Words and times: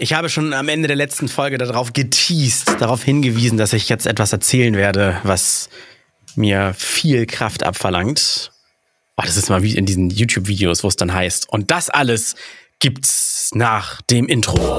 Ich 0.00 0.12
habe 0.12 0.28
schon 0.28 0.52
am 0.52 0.68
Ende 0.68 0.86
der 0.86 0.96
letzten 0.96 1.26
Folge 1.26 1.58
darauf 1.58 1.92
geteased, 1.92 2.80
darauf 2.80 3.02
hingewiesen, 3.02 3.58
dass 3.58 3.72
ich 3.72 3.88
jetzt 3.88 4.06
etwas 4.06 4.32
erzählen 4.32 4.76
werde, 4.76 5.18
was 5.24 5.70
mir 6.36 6.72
viel 6.78 7.26
Kraft 7.26 7.64
abverlangt. 7.64 8.52
Oh, 9.16 9.24
das 9.26 9.36
ist 9.36 9.50
mal 9.50 9.64
wie 9.64 9.74
in 9.74 9.86
diesen 9.86 10.08
YouTube-Videos, 10.08 10.84
wo 10.84 10.88
es 10.88 10.94
dann 10.94 11.12
heißt. 11.12 11.48
Und 11.48 11.72
das 11.72 11.90
alles 11.90 12.36
gibt's 12.78 13.50
nach 13.54 14.00
dem 14.02 14.28
Intro. 14.28 14.78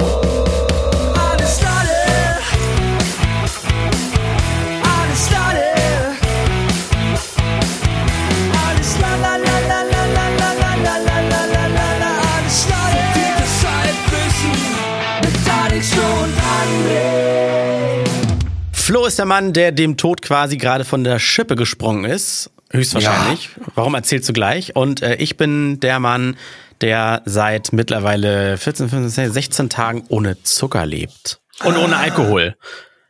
Der 19.19 19.25
Mann, 19.25 19.53
der 19.53 19.71
dem 19.71 19.97
Tod 19.97 20.21
quasi 20.21 20.57
gerade 20.57 20.85
von 20.85 21.03
der 21.03 21.19
Schippe 21.19 21.55
gesprungen 21.55 22.05
ist. 22.05 22.49
Höchstwahrscheinlich. 22.71 23.49
Ja. 23.57 23.63
Warum 23.75 23.93
erzählst 23.95 24.29
du 24.29 24.33
gleich? 24.33 24.75
Und 24.75 25.01
äh, 25.01 25.15
ich 25.15 25.37
bin 25.37 25.79
der 25.79 25.99
Mann, 25.99 26.37
der 26.81 27.21
seit 27.25 27.73
mittlerweile 27.73 28.57
14, 28.57 28.89
15, 28.89 29.31
16 29.31 29.69
Tagen 29.69 30.05
ohne 30.07 30.41
Zucker 30.43 30.85
lebt. 30.85 31.41
Und 31.63 31.75
ohne 31.77 31.97
Alkohol. 31.97 32.55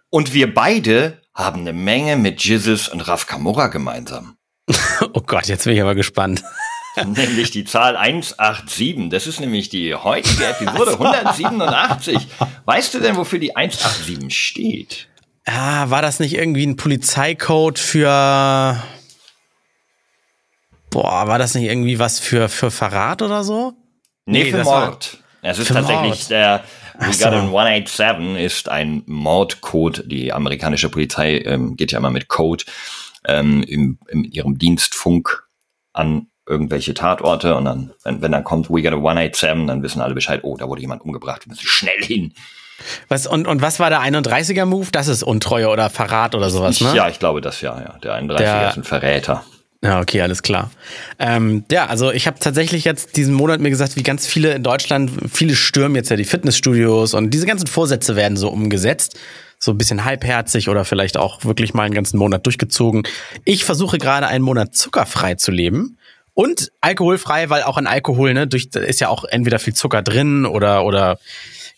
Und 0.09 0.34
wir 0.34 0.53
beide 0.53 1.22
haben 1.36 1.62
eine 1.62 1.73
Menge 1.73 2.17
mit 2.17 2.44
Jizzes 2.44 2.89
und 2.89 3.02
Raf 3.02 3.28
Kamora 3.28 3.67
gemeinsam. 3.67 4.36
oh 5.14 5.22
Gott, 5.22 5.48
jetzt 5.48 5.66
bin 5.66 5.73
ich 5.73 5.81
aber 5.81 5.95
gespannt. 5.95 6.44
nämlich 7.05 7.52
die 7.52 7.66
Zahl 7.66 7.95
187. 7.95 9.09
Das 9.09 9.28
ist 9.28 9.39
nämlich 9.39 9.70
die 9.70 9.94
heutige 9.94 10.45
Episode 10.45 10.91
187. 11.00 12.17
Weißt 12.66 12.94
du 12.94 13.00
denn, 13.00 13.16
wofür 13.16 13.39
die 13.39 13.55
187 13.55 14.36
steht? 14.36 15.08
Ah, 15.46 15.90
war 15.90 16.02
das 16.02 16.20
nicht 16.20 16.36
irgendwie 16.36 16.66
ein 16.66 16.76
Polizeicode 16.76 17.80
für. 17.80 18.82
Boah, 20.90 21.28
war 21.28 21.40
das 21.40 21.56
nicht 21.56 21.66
irgendwie 21.66 22.00
was 22.00 22.20
für, 22.20 22.50
für 22.50 22.72
Verrat 22.72 23.22
oder 23.22 23.44
so? 23.44 23.73
Nee, 24.26 24.44
nee 24.44 24.52
für 24.52 24.64
Mord. 24.64 25.18
Es 25.42 25.59
ist 25.59 25.68
tatsächlich 25.68 26.09
Mord. 26.09 26.30
der 26.30 26.64
We 27.00 27.14
so. 27.14 27.26
Got 27.26 27.34
an 27.34 27.46
187 27.48 28.44
ist 28.44 28.70
ein 28.70 29.04
Mordcode. 29.06 30.04
Die 30.06 30.34
amerikanische 30.34 30.90
Polizei 30.90 31.38
ähm, 31.40 31.78
geht 31.78 31.92
ja 31.92 32.00
immer 32.00 32.09
mit 32.09 32.28
Code 32.28 32.66
ähm, 33.26 33.64
im, 33.64 34.00
in 34.09 34.24
ihrem 34.26 34.58
Dienstfunk 34.58 35.48
an 35.94 36.28
irgendwelche 36.46 36.94
Tatorte 36.94 37.56
und 37.56 37.66
dann, 37.66 37.94
wenn, 38.03 38.22
wenn 38.22 38.31
dann 38.31 38.44
kommt 38.44 38.70
We 38.70 38.81
Got 38.81 38.94
a 38.94 38.98
187, 38.98 39.68
dann 39.68 39.84
wissen 39.84 40.02
alle 40.02 40.16
Bescheid, 40.16 40.42
oh, 40.44 40.58
da 40.58 40.68
wurde 40.68 40.81
jemand 40.81 41.03
umgebracht, 41.03 41.46
wir 41.46 41.52
müssen 41.52 41.68
schnell 41.68 42.03
hin. 42.03 42.34
Was, 43.08 43.27
und, 43.27 43.47
und 43.47 43.61
was 43.61 43.80
war 43.80 43.89
der 43.89 44.02
31er-Move? 44.02 44.88
Das 44.91 45.08
ist 45.08 45.23
Untreue 45.23 45.69
oder 45.69 45.89
Verrat 45.89 46.35
oder 46.35 46.49
sowas, 46.49 46.81
ne? 46.81 46.94
Ja, 46.95 47.09
ich 47.09 47.19
glaube 47.19 47.41
das 47.41 47.61
ja, 47.61 47.80
ja. 47.80 47.97
Der 48.03 48.13
31er 48.22 48.38
der, 48.38 48.69
ist 48.69 48.77
ein 48.77 48.83
Verräter. 48.83 49.44
Ja, 49.81 50.02
okay, 50.02 50.22
alles 50.22 50.44
klar. 50.44 50.72
Ähm, 51.19 51.63
ja, 51.72 51.85
also 51.85 52.11
ich 52.11 52.27
habe 52.27 52.38
tatsächlich 52.39 52.83
jetzt 52.83 53.16
diesen 53.16 53.33
Monat 53.33 53.61
mir 53.61 53.69
gesagt, 53.69 53.95
wie 53.95 54.03
ganz 54.03 54.27
viele 54.27 54.53
in 54.53 54.63
Deutschland, 54.63 55.11
viele 55.31 55.55
stürmen 55.55 55.95
jetzt 55.95 56.09
ja 56.09 56.17
die 56.17 56.25
Fitnessstudios 56.25 57.13
und 57.13 57.33
diese 57.33 57.45
ganzen 57.45 57.67
Vorsätze 57.67 58.16
werden 58.17 58.35
so 58.35 58.50
umgesetzt. 58.50 59.17
So 59.57 59.72
ein 59.72 59.77
bisschen 59.77 60.05
halbherzig 60.05 60.69
oder 60.69 60.85
vielleicht 60.85 61.17
auch 61.17 61.44
wirklich 61.44 61.73
mal 61.73 61.83
einen 61.83 61.94
ganzen 61.94 62.17
Monat 62.17 62.45
durchgezogen. 62.45 63.03
Ich 63.44 63.66
versuche 63.66 63.97
gerade 63.97 64.27
einen 64.27 64.44
Monat 64.44 64.73
zuckerfrei 64.73 65.35
zu 65.35 65.52
leben. 65.52 65.97
Und 66.33 66.72
alkoholfrei, 66.80 67.50
weil 67.50 67.63
auch 67.63 67.75
an 67.75 67.85
Alkohol, 67.85 68.33
ne, 68.33 68.47
durch, 68.47 68.69
ist 68.73 69.02
ja 69.02 69.09
auch 69.09 69.25
entweder 69.25 69.59
viel 69.59 69.73
Zucker 69.73 70.02
drin 70.02 70.45
oder, 70.45 70.85
oder 70.85 71.19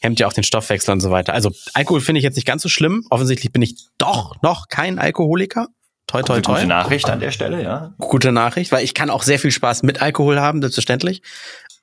hemmt 0.01 0.19
ja 0.19 0.27
auch 0.27 0.33
den 0.33 0.43
Stoffwechsel 0.43 0.91
und 0.91 0.99
so 0.99 1.11
weiter. 1.11 1.33
Also 1.33 1.51
Alkohol 1.73 2.01
finde 2.01 2.19
ich 2.19 2.23
jetzt 2.23 2.35
nicht 2.35 2.47
ganz 2.47 2.61
so 2.63 2.69
schlimm. 2.69 3.05
Offensichtlich 3.09 3.51
bin 3.53 3.61
ich 3.61 3.75
doch 3.97 4.41
noch 4.41 4.67
kein 4.67 4.99
Alkoholiker. 4.99 5.67
Toi, 6.07 6.23
toi, 6.23 6.41
toi. 6.41 6.55
Gute 6.55 6.67
Nachricht 6.67 7.09
an 7.09 7.19
der 7.19 7.31
Stelle, 7.31 7.63
ja. 7.63 7.93
Gute 7.97 8.31
Nachricht, 8.31 8.71
weil 8.71 8.83
ich 8.83 8.93
kann 8.93 9.09
auch 9.09 9.23
sehr 9.23 9.39
viel 9.39 9.51
Spaß 9.51 9.83
mit 9.83 10.01
Alkohol 10.01 10.39
haben, 10.41 10.61
selbstverständlich. 10.61 11.21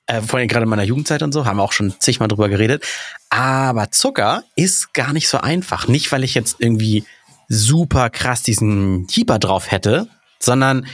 Äh, 0.05 0.21
vor 0.21 0.39
allem 0.39 0.47
gerade 0.47 0.63
in 0.63 0.69
meiner 0.69 0.83
Jugendzeit 0.83 1.23
und 1.23 1.31
so, 1.31 1.45
haben 1.45 1.57
wir 1.57 1.63
auch 1.63 1.71
schon 1.71 1.93
zigmal 1.99 2.27
drüber 2.27 2.49
geredet. 2.49 2.83
Aber 3.29 3.91
Zucker 3.91 4.43
ist 4.55 4.93
gar 4.93 5.13
nicht 5.13 5.29
so 5.29 5.39
einfach. 5.39 5.87
Nicht, 5.87 6.11
weil 6.11 6.23
ich 6.23 6.35
jetzt 6.35 6.57
irgendwie 6.59 7.05
super 7.47 8.09
krass 8.09 8.43
diesen 8.43 9.07
Hieber 9.09 9.39
drauf 9.39 9.71
hätte, 9.71 10.07
sondern 10.39 10.85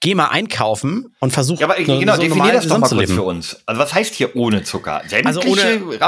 geh 0.00 0.14
mal 0.14 0.28
einkaufen 0.28 1.14
und 1.18 1.32
versuch. 1.32 1.60
Ja, 1.60 1.66
aber 1.66 1.76
genau, 1.76 2.14
so 2.14 2.20
definier 2.20 2.52
das 2.52 2.68
doch 2.68 2.78
mal 2.78 2.88
kurz 2.88 3.10
für 3.10 3.22
uns. 3.22 3.62
Also 3.66 3.80
was 3.80 3.94
heißt 3.94 4.14
hier 4.14 4.36
ohne 4.36 4.62
Zucker? 4.62 5.02
Sämtliche 5.08 5.26
also 5.26 5.40
ohne, 5.42 5.98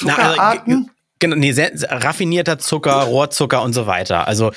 Zuckerarten? 0.00 0.86
Na, 0.86 0.92
Genau, 1.22 1.36
nee, 1.36 1.52
sehr, 1.52 1.70
raffinierter 1.86 2.58
Zucker, 2.58 3.02
Rohrzucker 3.02 3.62
und 3.62 3.74
so 3.74 3.86
weiter. 3.86 4.26
Also 4.26 4.52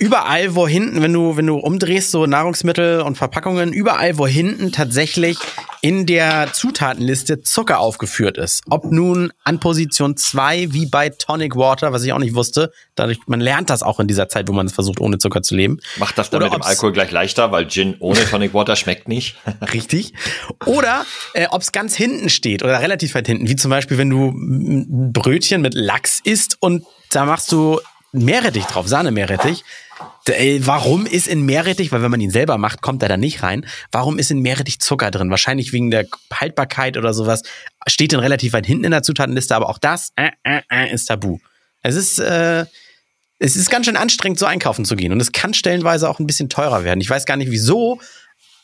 überall, 0.00 0.54
wo 0.54 0.66
hinten, 0.66 1.02
wenn 1.02 1.12
du, 1.12 1.36
wenn 1.36 1.46
du 1.46 1.56
umdrehst, 1.56 2.10
so 2.10 2.24
Nahrungsmittel 2.24 3.02
und 3.02 3.16
Verpackungen, 3.16 3.72
überall, 3.72 4.16
wo 4.16 4.26
hinten 4.26 4.72
tatsächlich 4.72 5.38
in 5.82 6.06
der 6.06 6.52
Zutatenliste 6.52 7.42
Zucker 7.42 7.80
aufgeführt 7.80 8.38
ist. 8.38 8.62
Ob 8.70 8.90
nun 8.90 9.30
an 9.44 9.60
Position 9.60 10.16
zwei 10.16 10.72
wie 10.72 10.86
bei 10.86 11.10
Tonic 11.10 11.54
Water, 11.54 11.92
was 11.92 12.02
ich 12.02 12.12
auch 12.14 12.18
nicht 12.18 12.34
wusste. 12.34 12.72
Dadurch, 12.94 13.18
man 13.26 13.40
lernt 13.40 13.68
das 13.68 13.82
auch 13.82 14.00
in 14.00 14.08
dieser 14.08 14.28
Zeit, 14.28 14.48
wo 14.48 14.52
man 14.52 14.66
es 14.66 14.72
versucht, 14.72 15.00
ohne 15.00 15.18
Zucker 15.18 15.42
zu 15.42 15.54
leben. 15.54 15.78
Macht 15.98 16.16
das 16.16 16.30
dann 16.30 16.42
Oder 16.42 16.50
mit 16.50 16.62
dem 16.62 16.66
Alkohol 16.66 16.92
gleich 16.92 17.10
leichter, 17.10 17.52
weil 17.52 17.68
Gin 17.68 17.96
ohne 18.00 18.24
Tonic 18.24 18.54
Water 18.54 18.76
schmeckt 18.76 19.06
nicht. 19.06 19.36
Richtig. 19.74 20.14
Oder 20.64 21.04
äh, 21.34 21.46
ob 21.50 21.60
es 21.60 21.72
ganz 21.72 21.94
hinten 21.94 22.30
steht 22.30 22.62
oder 22.62 22.80
relativ 22.80 23.14
weit 23.14 23.26
hinten, 23.26 23.48
wie 23.48 23.56
zum 23.56 23.70
Beispiel, 23.70 23.98
wenn 23.98 24.08
du 24.08 24.30
ein 24.30 25.12
Brötchen 25.12 25.60
mit 25.60 25.74
Lachs 25.74 26.20
isst 26.24 26.56
und 26.60 26.86
da 27.10 27.26
machst 27.26 27.52
du 27.52 27.80
Meerrettich 28.12 28.64
drauf, 28.64 28.88
Sahne-Meerrettich 28.88 29.62
Warum 30.60 31.06
ist 31.06 31.26
in 31.26 31.44
Meerrettich, 31.44 31.92
weil 31.92 32.02
wenn 32.02 32.10
man 32.10 32.20
ihn 32.20 32.30
selber 32.30 32.58
macht, 32.58 32.82
kommt 32.82 33.02
er 33.02 33.08
da 33.08 33.16
nicht 33.16 33.42
rein. 33.42 33.66
Warum 33.90 34.18
ist 34.18 34.30
in 34.30 34.40
Meerrettich 34.40 34.80
Zucker 34.80 35.10
drin? 35.10 35.30
Wahrscheinlich 35.30 35.72
wegen 35.72 35.90
der 35.90 36.06
Haltbarkeit 36.32 36.96
oder 36.96 37.14
sowas. 37.14 37.42
Steht 37.86 38.12
dann 38.12 38.20
relativ 38.20 38.52
weit 38.52 38.66
hinten 38.66 38.84
in 38.84 38.90
der 38.90 39.02
Zutatenliste, 39.02 39.56
aber 39.56 39.68
auch 39.68 39.78
das 39.78 40.12
äh, 40.16 40.30
äh, 40.44 40.60
äh, 40.70 40.92
ist 40.92 41.06
tabu. 41.06 41.38
Es 41.82 41.96
ist, 41.96 42.18
äh, 42.18 42.66
es 43.38 43.56
ist 43.56 43.70
ganz 43.70 43.86
schön 43.86 43.96
anstrengend, 43.96 44.38
so 44.38 44.46
einkaufen 44.46 44.84
zu 44.84 44.96
gehen. 44.96 45.12
Und 45.12 45.20
es 45.20 45.32
kann 45.32 45.54
stellenweise 45.54 46.08
auch 46.08 46.18
ein 46.18 46.26
bisschen 46.26 46.48
teurer 46.48 46.84
werden. 46.84 47.00
Ich 47.00 47.08
weiß 47.10 47.24
gar 47.24 47.36
nicht 47.36 47.50
wieso, 47.50 48.00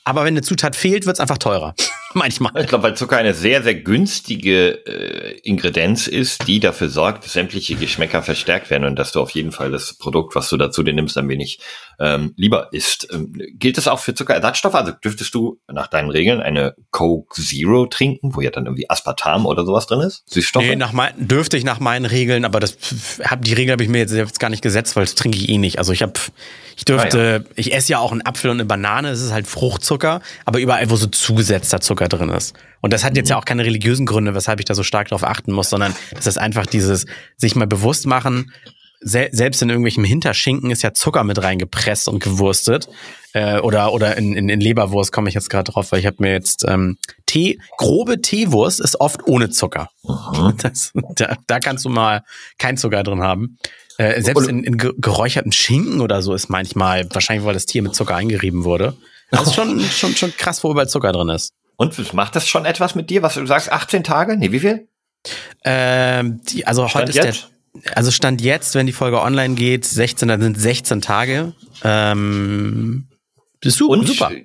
aber 0.04 0.22
wenn 0.22 0.34
eine 0.34 0.42
Zutat 0.42 0.76
fehlt, 0.76 1.06
wird 1.06 1.16
es 1.16 1.20
einfach 1.20 1.38
teurer. 1.38 1.74
Manchmal. 2.16 2.52
Ich 2.62 2.66
glaube, 2.66 2.84
weil 2.84 2.96
Zucker 2.96 3.18
eine 3.18 3.34
sehr, 3.34 3.62
sehr 3.62 3.74
günstige 3.74 4.86
äh, 4.86 5.38
Ingredienz 5.40 6.06
ist, 6.06 6.48
die 6.48 6.60
dafür 6.60 6.88
sorgt, 6.88 7.26
dass 7.26 7.34
sämtliche 7.34 7.74
Geschmäcker 7.74 8.22
verstärkt 8.22 8.70
werden 8.70 8.84
und 8.84 8.96
dass 8.96 9.12
du 9.12 9.20
auf 9.20 9.30
jeden 9.32 9.52
Fall 9.52 9.70
das 9.70 9.92
Produkt, 9.98 10.34
was 10.34 10.48
du 10.48 10.56
dazu 10.56 10.82
dir 10.82 10.94
nimmst, 10.94 11.18
ein 11.18 11.28
wenig 11.28 11.60
ähm, 12.00 12.32
lieber 12.36 12.72
isst. 12.72 13.06
Ähm, 13.12 13.34
gilt 13.52 13.76
das 13.76 13.86
auch 13.86 13.98
für 13.98 14.14
Zuckerersatzstoffe? 14.14 14.74
Also 14.74 14.92
dürftest 14.92 15.34
du 15.34 15.60
nach 15.70 15.88
deinen 15.88 16.08
Regeln 16.08 16.40
eine 16.40 16.74
Coke 16.90 17.38
Zero 17.38 17.84
trinken, 17.84 18.34
wo 18.34 18.40
ja 18.40 18.50
dann 18.50 18.64
irgendwie 18.64 18.88
Aspartam 18.88 19.44
oder 19.44 19.66
sowas 19.66 19.86
drin 19.86 20.00
ist? 20.00 20.24
Süßstoffe? 20.30 20.64
Nee, 20.64 20.76
nach 20.76 20.92
mein, 20.92 21.12
dürfte 21.18 21.58
ich 21.58 21.64
nach 21.64 21.80
meinen 21.80 22.06
Regeln, 22.06 22.46
aber 22.46 22.60
das 22.60 22.78
hab, 23.24 23.42
die 23.42 23.52
Regel 23.52 23.72
habe 23.72 23.82
ich 23.82 23.90
mir 23.90 23.98
jetzt, 23.98 24.14
jetzt 24.14 24.40
gar 24.40 24.48
nicht 24.48 24.62
gesetzt, 24.62 24.96
weil 24.96 25.04
das 25.04 25.16
trinke 25.16 25.36
ich 25.36 25.50
eh 25.50 25.58
nicht. 25.58 25.78
Also 25.78 25.92
ich 25.92 26.00
habe 26.00 26.14
ich 26.76 26.84
dürfte, 26.84 27.42
ah, 27.42 27.48
ja. 27.48 27.54
ich 27.56 27.72
esse 27.72 27.92
ja 27.92 27.98
auch 27.98 28.12
einen 28.12 28.20
Apfel 28.20 28.50
und 28.50 28.58
eine 28.58 28.66
Banane, 28.66 29.08
es 29.08 29.22
ist 29.22 29.32
halt 29.32 29.46
Fruchtzucker, 29.46 30.20
aber 30.44 30.60
überall, 30.60 30.90
wo 30.90 30.96
so 30.96 31.06
zugesetzter 31.06 31.80
Zucker 31.80 32.05
drin 32.08 32.28
ist. 32.30 32.54
Und 32.80 32.92
das 32.92 33.04
hat 33.04 33.16
jetzt 33.16 33.28
ja 33.28 33.36
mhm. 33.36 33.40
auch 33.40 33.44
keine 33.44 33.64
religiösen 33.64 34.06
Gründe, 34.06 34.34
weshalb 34.34 34.60
ich 34.60 34.66
da 34.66 34.74
so 34.74 34.82
stark 34.82 35.08
drauf 35.08 35.24
achten 35.24 35.52
muss, 35.52 35.70
sondern 35.70 35.94
das 36.14 36.26
ist 36.26 36.38
einfach 36.38 36.66
dieses 36.66 37.06
sich 37.36 37.56
mal 37.56 37.66
bewusst 37.66 38.06
machen, 38.06 38.52
se 39.00 39.28
selbst 39.32 39.62
in 39.62 39.68
irgendwelchem 39.68 40.04
Hinterschinken 40.04 40.70
ist 40.70 40.82
ja 40.82 40.92
Zucker 40.92 41.24
mit 41.24 41.42
reingepresst 41.42 42.08
und 42.08 42.22
gewurstet. 42.22 42.88
Äh, 43.32 43.60
oder 43.60 43.92
oder 43.92 44.16
in, 44.16 44.34
in, 44.34 44.48
in 44.48 44.60
Leberwurst 44.60 45.12
komme 45.12 45.28
ich 45.28 45.34
jetzt 45.34 45.50
gerade 45.50 45.70
drauf, 45.70 45.92
weil 45.92 46.00
ich 46.00 46.06
habe 46.06 46.16
mir 46.20 46.32
jetzt 46.32 46.64
ähm, 46.66 46.96
Tee, 47.26 47.58
grobe 47.76 48.20
Teewurst 48.20 48.80
ist 48.80 49.00
oft 49.00 49.26
ohne 49.26 49.50
Zucker. 49.50 49.90
Das, 50.58 50.92
da, 51.16 51.36
da 51.46 51.58
kannst 51.60 51.84
du 51.84 51.88
mal 51.88 52.22
kein 52.58 52.76
Zucker 52.76 53.02
drin 53.02 53.20
haben. 53.20 53.58
Äh, 53.98 54.20
selbst 54.22 54.48
in, 54.48 54.64
in 54.64 54.76
geräucherten 54.78 55.52
Schinken 55.52 56.00
oder 56.00 56.22
so 56.22 56.34
ist 56.34 56.48
manchmal, 56.48 57.08
wahrscheinlich 57.12 57.46
weil 57.46 57.54
das 57.54 57.66
Tier 57.66 57.82
mit 57.82 57.94
Zucker 57.94 58.14
eingerieben 58.14 58.64
wurde. 58.64 58.96
Das 59.30 59.48
ist 59.48 59.54
schon, 59.54 59.80
schon, 59.80 60.14
schon 60.14 60.36
krass, 60.36 60.62
wo 60.62 60.70
überall 60.70 60.88
Zucker 60.88 61.12
drin 61.12 61.28
ist. 61.30 61.52
Und 61.76 62.12
macht 62.14 62.36
das 62.36 62.48
schon 62.48 62.64
etwas 62.64 62.94
mit 62.94 63.10
dir, 63.10 63.22
was 63.22 63.34
du 63.34 63.46
sagst, 63.46 63.70
18 63.70 64.02
Tage? 64.02 64.36
Nee, 64.36 64.52
wie 64.52 64.60
viel? 64.60 64.88
Ähm, 65.64 66.40
die, 66.48 66.66
also 66.66 66.88
Stand 66.88 67.08
heute 67.08 67.18
ist 67.18 67.24
jetzt? 67.24 67.50
der, 67.84 67.96
also 67.96 68.10
Stand 68.10 68.40
jetzt, 68.40 68.74
wenn 68.74 68.86
die 68.86 68.92
Folge 68.92 69.20
online 69.20 69.54
geht, 69.54 69.84
16, 69.84 70.28
dann 70.28 70.40
sind 70.40 70.58
16 70.58 71.02
Tage. 71.02 71.52
Ähm, 71.84 73.08
bist 73.60 73.80
du 73.80 73.88
und, 73.88 74.06
super. 74.06 74.30
Äh, 74.30 74.44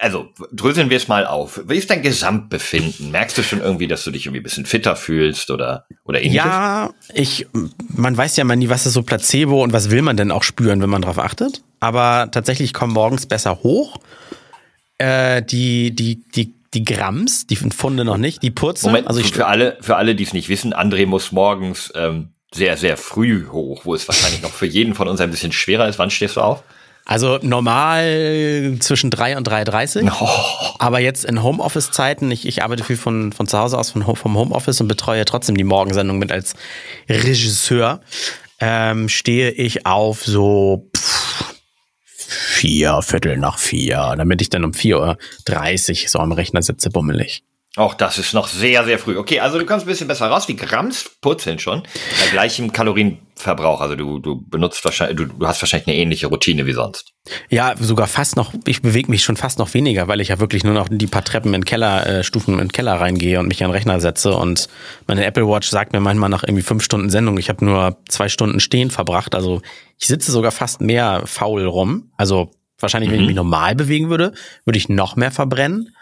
also, 0.00 0.28
dröseln 0.52 0.90
wir 0.90 0.96
es 0.96 1.08
mal 1.08 1.26
auf. 1.26 1.60
Wie 1.66 1.76
ist 1.76 1.90
dein 1.90 2.02
Gesamtbefinden? 2.02 3.10
Merkst 3.10 3.36
du 3.36 3.42
schon 3.42 3.60
irgendwie, 3.60 3.88
dass 3.88 4.04
du 4.04 4.10
dich 4.10 4.26
irgendwie 4.26 4.40
ein 4.40 4.44
bisschen 4.44 4.66
fitter 4.66 4.96
fühlst 4.96 5.50
oder, 5.50 5.86
oder 6.04 6.20
ähnliches? 6.20 6.44
Ja, 6.44 6.90
ich, 7.14 7.46
man 7.88 8.16
weiß 8.16 8.36
ja 8.36 8.44
mal 8.44 8.56
nie, 8.56 8.68
was 8.68 8.86
ist 8.86 8.92
so 8.92 9.02
Placebo 9.02 9.62
und 9.62 9.72
was 9.72 9.90
will 9.90 10.02
man 10.02 10.16
denn 10.16 10.30
auch 10.30 10.42
spüren, 10.42 10.80
wenn 10.82 10.90
man 10.90 11.02
drauf 11.02 11.18
achtet. 11.18 11.62
Aber 11.80 12.28
tatsächlich 12.30 12.72
kommen 12.72 12.92
morgens 12.92 13.26
besser 13.26 13.62
hoch. 13.62 13.98
Äh, 14.98 15.42
die, 15.42 15.94
die, 15.94 16.22
die 16.30 16.54
die 16.74 16.84
Grams, 16.84 17.46
die 17.46 17.56
Funde 17.56 18.04
noch 18.04 18.16
nicht, 18.16 18.42
die 18.42 18.50
Purzeln. 18.50 18.92
Moment, 18.92 19.08
also 19.08 19.20
ich, 19.20 19.32
für 19.32 19.46
alle, 19.46 19.76
für 19.80 19.96
alle, 19.96 20.14
die 20.14 20.24
es 20.24 20.32
nicht 20.32 20.48
wissen, 20.48 20.72
André 20.72 21.06
muss 21.06 21.32
morgens 21.32 21.92
ähm, 21.94 22.30
sehr, 22.54 22.76
sehr 22.76 22.96
früh 22.96 23.46
hoch, 23.48 23.84
wo 23.84 23.94
es 23.94 24.08
wahrscheinlich 24.08 24.42
noch 24.42 24.52
für 24.52 24.66
jeden 24.66 24.94
von 24.94 25.08
uns 25.08 25.20
ein 25.20 25.30
bisschen 25.30 25.52
schwerer 25.52 25.88
ist. 25.88 25.98
Wann 25.98 26.10
stehst 26.10 26.36
du 26.36 26.40
auf? 26.40 26.62
Also 27.04 27.38
normal 27.42 28.76
zwischen 28.78 29.10
3 29.10 29.36
und 29.36 29.48
3.30 29.48 30.08
Oh. 30.20 30.28
Aber 30.78 31.00
jetzt 31.00 31.24
in 31.24 31.42
Homeoffice-Zeiten, 31.42 32.30
ich, 32.30 32.46
ich 32.46 32.62
arbeite 32.62 32.84
viel 32.84 32.96
von, 32.96 33.32
von 33.32 33.46
zu 33.48 33.58
Hause 33.58 33.76
aus, 33.76 33.90
von, 33.90 34.02
vom 34.16 34.36
Homeoffice 34.36 34.80
und 34.80 34.88
betreue 34.88 35.24
trotzdem 35.24 35.56
die 35.56 35.64
Morgensendung 35.64 36.18
mit 36.18 36.30
als 36.30 36.54
Regisseur, 37.08 38.00
ähm, 38.60 39.08
stehe 39.08 39.50
ich 39.50 39.84
auf 39.84 40.24
so 40.24 40.88
vier, 42.62 43.02
Viertel 43.02 43.38
nach 43.38 43.58
vier, 43.58 44.14
damit 44.16 44.40
ich 44.40 44.48
dann 44.48 44.64
um 44.64 44.70
4.30 44.70 46.04
Uhr 46.04 46.08
so 46.08 46.20
am 46.20 46.30
Rechner 46.30 46.62
sitze, 46.62 46.90
bummelig. 46.90 47.42
Auch 47.76 47.94
das 47.94 48.18
ist 48.18 48.34
noch 48.34 48.48
sehr, 48.48 48.84
sehr 48.84 48.98
früh. 48.98 49.16
Okay, 49.16 49.40
also 49.40 49.58
du 49.58 49.64
kommst 49.64 49.86
ein 49.86 49.88
bisschen 49.88 50.06
besser 50.06 50.26
raus. 50.26 50.46
Die 50.46 50.56
Grams 50.56 51.10
purzeln 51.22 51.58
schon 51.58 51.82
bei 51.82 52.30
gleichem 52.30 52.70
Kalorienverbrauch. 52.70 53.80
Also 53.80 53.96
du, 53.96 54.18
du 54.18 54.42
benutzt 54.46 54.84
wahrscheinlich, 54.84 55.16
du, 55.16 55.24
du 55.24 55.46
hast 55.46 55.62
wahrscheinlich 55.62 55.88
eine 55.88 55.96
ähnliche 55.96 56.26
Routine 56.26 56.66
wie 56.66 56.74
sonst. 56.74 57.14
Ja, 57.48 57.74
sogar 57.80 58.08
fast 58.08 58.36
noch, 58.36 58.52
ich 58.66 58.82
bewege 58.82 59.10
mich 59.10 59.24
schon 59.24 59.38
fast 59.38 59.58
noch 59.58 59.72
weniger, 59.72 60.06
weil 60.06 60.20
ich 60.20 60.28
ja 60.28 60.38
wirklich 60.38 60.64
nur 60.64 60.74
noch 60.74 60.86
die 60.90 61.06
paar 61.06 61.24
Treppen 61.24 61.54
in 61.54 61.64
Keller, 61.64 62.06
äh, 62.06 62.24
Stufen 62.24 62.54
in 62.54 62.58
den 62.58 62.72
Keller 62.72 63.00
reingehe 63.00 63.40
und 63.40 63.48
mich 63.48 63.64
an 63.64 63.70
den 63.70 63.74
Rechner 63.74 64.00
setze. 64.00 64.34
Und 64.34 64.68
meine 65.06 65.24
Apple 65.24 65.48
Watch 65.48 65.70
sagt 65.70 65.94
mir 65.94 66.00
manchmal 66.00 66.28
nach 66.28 66.42
irgendwie 66.42 66.64
fünf 66.64 66.84
Stunden 66.84 67.08
Sendung, 67.08 67.38
ich 67.38 67.48
habe 67.48 67.64
nur 67.64 67.96
zwei 68.06 68.28
Stunden 68.28 68.60
stehen 68.60 68.90
verbracht. 68.90 69.34
Also 69.34 69.62
ich 69.98 70.08
sitze 70.08 70.30
sogar 70.30 70.50
fast 70.50 70.82
mehr 70.82 71.22
faul 71.24 71.64
rum. 71.64 72.12
Also 72.18 72.50
wahrscheinlich, 72.78 73.10
wenn 73.10 73.20
ich 73.20 73.28
mich 73.28 73.36
normal 73.36 73.74
bewegen 73.76 74.10
würde, 74.10 74.34
würde 74.66 74.76
ich 74.76 74.90
noch 74.90 75.16
mehr 75.16 75.30
verbrennen. 75.30 75.94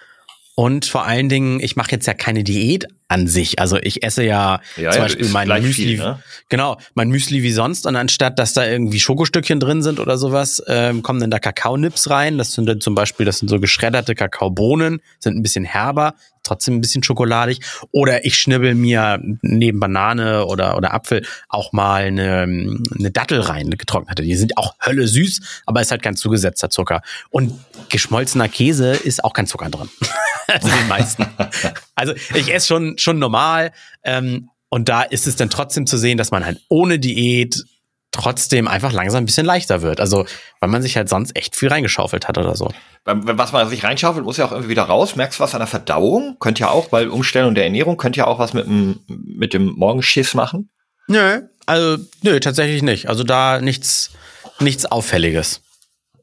Und 0.55 0.87
vor 0.87 1.07
allen 1.07 1.29
Dingen, 1.29 1.61
ich 1.61 1.77
mache 1.77 1.93
jetzt 1.93 2.07
ja 2.07 2.15
keine 2.15 2.45
Diät 2.45 2.87
an 3.11 3.27
sich. 3.27 3.59
Also 3.59 3.77
ich 3.77 4.05
esse 4.05 4.23
ja, 4.23 4.61
Ja, 4.77 4.93
zum 4.93 5.01
ja, 5.01 5.07
Beispiel 5.07 5.29
mein 5.31 5.49
Müsli, 5.49 5.73
viel, 5.73 5.99
ne? 5.99 6.21
genau, 6.49 6.79
mein 6.95 7.09
Müsli 7.09 7.43
wie 7.43 7.51
sonst. 7.51 7.85
Und 7.87 7.97
anstatt, 7.97 8.39
dass 8.39 8.53
da 8.53 8.65
irgendwie 8.65 9.01
Schokostückchen 9.01 9.59
drin 9.59 9.83
sind 9.83 9.99
oder 9.99 10.17
sowas, 10.17 10.63
ähm, 10.69 11.03
kommen 11.03 11.19
dann 11.19 11.31
da 11.31 11.41
Kakaonips 11.41 12.09
rein. 12.09 12.39
Das 12.39 12.53
sind 12.53 12.67
dann 12.67 12.81
zum 12.81 12.95
Beispiel, 12.95 13.27
das 13.27 13.39
sind 13.39 13.49
so 13.49 13.59
geschredderte 13.59 14.15
Kakaobohnen, 14.15 15.03
sind 15.19 15.37
ein 15.37 15.43
bisschen 15.43 15.65
herber, 15.65 16.15
trotzdem 16.45 16.77
ein 16.77 16.81
bisschen 16.81 17.03
schokoladig. 17.03 17.61
Oder 17.91 18.25
ich 18.25 18.37
schnibbel 18.37 18.77
mir 18.77 19.21
neben 19.43 19.81
Banane 19.81 20.47
oder, 20.47 20.77
oder 20.77 20.95
Apfel 20.95 21.27
auch 21.49 21.73
mal 21.73 22.05
eine, 22.05 22.43
eine 22.43 23.11
Dattel 23.11 23.41
rein, 23.41 23.67
eine 23.67 23.77
getrocknete. 23.77 24.23
Die 24.23 24.37
sind 24.37 24.57
auch 24.57 24.77
hölle 24.81 25.09
süß, 25.09 25.63
aber 25.67 25.81
ist 25.81 25.91
halt 25.91 26.03
kein 26.03 26.15
zugesetzter 26.15 26.71
Zucker. 26.71 27.03
Und 27.31 27.59
geschmolzener 27.89 28.49
Käse 28.49 28.93
ist 28.93 29.25
auch 29.25 29.33
kein 29.33 29.49
Zucker 29.49 29.69
drin. 29.69 29.89
also 30.47 30.69
die 30.69 30.89
meisten. 30.89 31.27
Also 32.01 32.15
ich 32.35 32.53
esse 32.53 32.67
schon, 32.67 32.99
schon 32.99 33.19
normal. 33.19 33.73
Ähm, 34.03 34.51
und 34.69 34.89
da 34.89 35.03
ist 35.03 35.27
es 35.27 35.37
dann 35.37 35.51
trotzdem 35.51 35.87
zu 35.87 35.99
sehen, 35.99 36.17
dass 36.17 36.31
man 36.31 36.45
halt 36.45 36.61
ohne 36.69 36.99
Diät 36.99 37.65
trotzdem 38.13 38.67
einfach 38.67 38.93
langsam 38.93 39.23
ein 39.23 39.27
bisschen 39.27 39.47
leichter 39.47 39.83
wird. 39.83 40.01
Also, 40.01 40.27
weil 40.61 40.69
man 40.69 40.83
sich 40.83 40.97
halt 40.97 41.09
sonst 41.09 41.37
echt 41.37 41.55
viel 41.55 41.69
reingeschaufelt 41.69 42.29
hat 42.29 42.39
oder 42.39 42.57
so. 42.57 42.73
Was 43.05 43.53
man 43.53 43.69
sich 43.69 43.85
reinschaufelt, 43.85 44.25
muss 44.25 44.37
ja 44.37 44.47
auch 44.47 44.53
irgendwie 44.53 44.71
wieder 44.71 44.83
raus. 44.83 45.17
Merkst 45.17 45.39
du 45.39 45.45
was 45.45 45.55
an 45.55 45.61
der 45.61 45.67
Verdauung? 45.67 46.37
Könnte 46.41 46.61
ja 46.61 46.71
auch, 46.71 46.93
weil 46.93 47.09
Umstellung 47.09 47.55
der 47.55 47.65
Ernährung 47.65 47.97
könnte 47.97 48.19
ja 48.19 48.27
auch 48.27 48.39
was 48.39 48.53
mit 48.53 48.67
dem, 48.67 49.01
mit 49.07 49.55
dem 49.55 49.67
Morgenschiss 49.67 50.35
machen. 50.35 50.71
Nö, 51.07 51.43
also, 51.67 52.03
nö, 52.23 52.41
tatsächlich 52.41 52.83
nicht. 52.83 53.09
Also 53.09 53.25
da 53.25 53.61
nichts, 53.61 54.11
nichts 54.59 54.87
Auffälliges. 54.87 55.63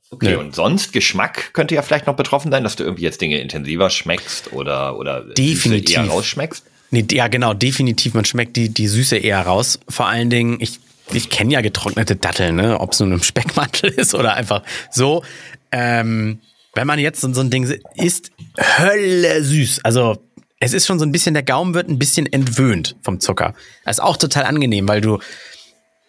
Okay, 0.09 0.31
Nö. 0.31 0.37
und 0.37 0.55
sonst 0.55 0.93
Geschmack 0.93 1.53
könnte 1.53 1.75
ja 1.75 1.81
vielleicht 1.81 2.07
noch 2.07 2.15
betroffen 2.15 2.51
sein, 2.51 2.63
dass 2.63 2.77
du 2.77 2.83
irgendwie 2.83 3.03
jetzt 3.03 3.19
Dinge 3.19 3.39
intensiver 3.39 3.89
schmeckst 3.89 4.53
oder, 4.53 4.97
oder 4.97 5.23
Süße 5.23 5.33
Definitiv. 5.33 5.97
eher 5.97 6.07
rausschmeckst. 6.07 6.63
Nee, 6.91 7.05
ja, 7.11 7.27
genau, 7.27 7.53
definitiv. 7.53 8.13
Man 8.13 8.23
schmeckt 8.23 8.55
die, 8.55 8.69
die 8.69 8.87
Süße 8.87 9.17
eher 9.17 9.41
raus. 9.41 9.79
Vor 9.89 10.07
allen 10.07 10.29
Dingen, 10.29 10.57
ich, 10.61 10.79
ich 11.11 11.29
kenne 11.29 11.53
ja 11.53 11.61
getrocknete 11.61 12.15
Datteln, 12.15 12.55
ne? 12.55 12.79
ob 12.79 12.93
es 12.93 12.99
nun 13.01 13.11
im 13.11 13.21
Speckmantel 13.23 13.89
ist 13.97 14.15
oder 14.15 14.35
einfach 14.35 14.63
so. 14.91 15.23
Ähm, 15.71 16.39
wenn 16.73 16.87
man 16.87 16.99
jetzt 16.99 17.19
so, 17.19 17.33
so 17.33 17.41
ein 17.41 17.49
Ding 17.49 17.69
isst, 17.95 18.31
Hölle 18.57 19.43
süß. 19.43 19.81
Also 19.83 20.21
es 20.59 20.73
ist 20.73 20.87
schon 20.87 20.99
so 20.99 21.05
ein 21.05 21.11
bisschen, 21.11 21.33
der 21.33 21.43
Gaumen 21.43 21.73
wird 21.73 21.89
ein 21.89 21.99
bisschen 21.99 22.31
entwöhnt 22.31 22.95
vom 23.01 23.19
Zucker. 23.19 23.53
Das 23.83 23.97
ist 23.97 24.03
auch 24.03 24.17
total 24.17 24.45
angenehm, 24.45 24.87
weil 24.87 25.01
du, 25.01 25.19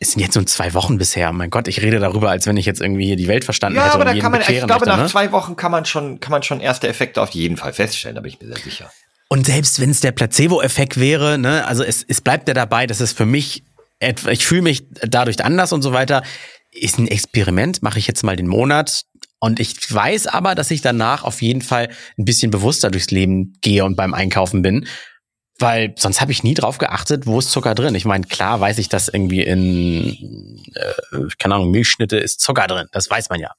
es 0.00 0.12
sind 0.12 0.20
jetzt 0.20 0.34
nur 0.36 0.46
zwei 0.46 0.74
Wochen 0.74 0.98
bisher. 0.98 1.32
Mein 1.32 1.50
Gott, 1.50 1.66
ich 1.66 1.82
rede 1.82 1.98
darüber, 1.98 2.30
als 2.30 2.46
wenn 2.46 2.56
ich 2.56 2.66
jetzt 2.66 2.80
irgendwie 2.80 3.06
hier 3.06 3.16
die 3.16 3.26
Welt 3.26 3.44
verstanden 3.44 3.76
Ja, 3.76 3.84
hätte 3.84 3.94
aber 3.94 4.02
und 4.02 4.06
da 4.06 4.12
jeden 4.12 4.22
kann 4.22 4.32
man, 4.32 4.40
ich 4.42 4.46
glaube, 4.46 4.72
möchte, 4.72 4.88
nach 4.88 4.98
ne? 4.98 5.06
zwei 5.06 5.32
Wochen 5.32 5.56
kann 5.56 5.72
man 5.72 5.84
schon, 5.84 6.20
kann 6.20 6.30
man 6.30 6.42
schon 6.42 6.60
erste 6.60 6.88
Effekte 6.88 7.20
auf 7.20 7.30
jeden 7.30 7.56
Fall 7.56 7.72
feststellen, 7.72 8.14
da 8.14 8.20
bin 8.20 8.30
ich 8.30 8.40
mir 8.40 8.46
sehr 8.46 8.62
sicher. 8.62 8.90
Und 9.28 9.46
selbst 9.46 9.80
wenn 9.80 9.90
es 9.90 10.00
der 10.00 10.12
Placebo-Effekt 10.12 10.98
wäre, 10.98 11.36
ne, 11.38 11.66
also 11.66 11.82
es, 11.82 12.04
es 12.06 12.20
bleibt 12.20 12.48
ja 12.48 12.54
dabei, 12.54 12.86
dass 12.86 13.00
es 13.00 13.12
für 13.12 13.26
mich, 13.26 13.64
etwa, 13.98 14.30
ich 14.30 14.46
fühle 14.46 14.62
mich 14.62 14.84
dadurch 15.02 15.44
anders 15.44 15.72
und 15.72 15.82
so 15.82 15.92
weiter, 15.92 16.22
ist 16.70 16.98
ein 16.98 17.08
Experiment, 17.08 17.82
mache 17.82 17.98
ich 17.98 18.06
jetzt 18.06 18.22
mal 18.22 18.36
den 18.36 18.46
Monat. 18.46 19.02
Und 19.40 19.60
ich 19.60 19.92
weiß 19.92 20.28
aber, 20.28 20.54
dass 20.54 20.70
ich 20.70 20.80
danach 20.80 21.24
auf 21.24 21.42
jeden 21.42 21.62
Fall 21.62 21.90
ein 22.18 22.24
bisschen 22.24 22.50
bewusster 22.50 22.90
durchs 22.90 23.10
Leben 23.10 23.54
gehe 23.60 23.84
und 23.84 23.96
beim 23.96 24.14
Einkaufen 24.14 24.62
bin. 24.62 24.86
Weil 25.58 25.94
sonst 25.96 26.20
habe 26.20 26.30
ich 26.30 26.44
nie 26.44 26.54
drauf 26.54 26.78
geachtet, 26.78 27.26
wo 27.26 27.38
ist 27.38 27.50
Zucker 27.50 27.74
drin. 27.74 27.94
Ich 27.96 28.04
meine, 28.04 28.24
klar 28.26 28.60
weiß 28.60 28.78
ich, 28.78 28.88
dass 28.88 29.08
irgendwie 29.08 29.42
in, 29.42 30.62
äh, 30.74 31.18
keine 31.38 31.56
Ahnung, 31.56 31.72
Milchschnitte 31.72 32.16
ist 32.16 32.40
Zucker 32.40 32.68
drin. 32.68 32.86
Das 32.92 33.10
weiß 33.10 33.28
man 33.28 33.40
ja. 33.40 33.50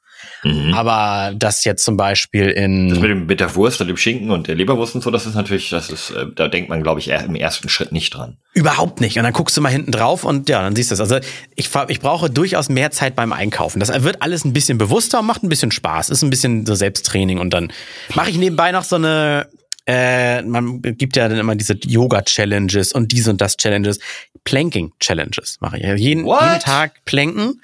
Mhm. 0.43 0.73
Aber 0.73 1.33
das 1.35 1.65
jetzt 1.65 1.83
zum 1.83 1.97
Beispiel 1.97 2.49
in. 2.49 2.89
Das 2.89 2.99
mit, 2.99 3.09
dem, 3.09 3.25
mit 3.25 3.39
der 3.39 3.53
Wurst 3.55 3.81
und 3.81 3.87
dem 3.87 3.97
Schinken 3.97 4.31
und 4.31 4.47
der 4.47 4.55
Leberwurst 4.55 4.95
und 4.95 5.01
so, 5.01 5.11
das 5.11 5.25
ist 5.25 5.35
natürlich, 5.35 5.69
das 5.69 5.89
ist, 5.89 6.11
äh, 6.11 6.25
da 6.33 6.47
denkt 6.47 6.69
man, 6.69 6.83
glaube 6.83 6.99
ich, 6.99 7.09
im 7.09 7.35
ersten 7.35 7.69
Schritt 7.69 7.91
nicht 7.91 8.13
dran. 8.13 8.37
Überhaupt 8.53 9.01
nicht. 9.01 9.17
Und 9.17 9.23
dann 9.23 9.33
guckst 9.33 9.55
du 9.57 9.61
mal 9.61 9.69
hinten 9.69 9.91
drauf 9.91 10.23
und 10.23 10.49
ja, 10.49 10.61
dann 10.61 10.75
siehst 10.75 10.91
du 10.91 10.93
es. 10.93 11.01
Also 11.01 11.17
ich, 11.55 11.69
ich 11.87 11.99
brauche 11.99 12.29
durchaus 12.29 12.69
mehr 12.69 12.91
Zeit 12.91 13.15
beim 13.15 13.33
Einkaufen. 13.33 13.79
Das 13.79 13.89
wird 14.03 14.21
alles 14.21 14.45
ein 14.45 14.53
bisschen 14.53 14.77
bewusster 14.77 15.19
und 15.19 15.25
macht 15.25 15.43
ein 15.43 15.49
bisschen 15.49 15.71
Spaß. 15.71 16.09
Ist 16.09 16.21
ein 16.21 16.29
bisschen 16.29 16.65
so 16.65 16.75
Selbsttraining 16.75 17.39
und 17.39 17.51
dann 17.51 17.71
mache 18.15 18.29
ich 18.29 18.37
nebenbei 18.37 18.71
noch 18.71 18.83
so 18.83 18.95
eine, 18.95 19.47
äh, 19.89 20.43
man 20.43 20.83
gibt 20.83 21.15
ja 21.15 21.27
dann 21.27 21.39
immer 21.39 21.55
diese 21.55 21.73
Yoga-Challenges 21.73 22.93
und 22.93 23.11
dies 23.11 23.27
und 23.27 23.41
das 23.41 23.57
Challenges. 23.57 23.97
Planking-Challenges 24.43 25.57
mache 25.61 25.79
ich. 25.79 25.99
Jeden, 25.99 26.25
What? 26.25 26.41
jeden 26.43 26.59
Tag 26.59 27.03
planken. 27.05 27.59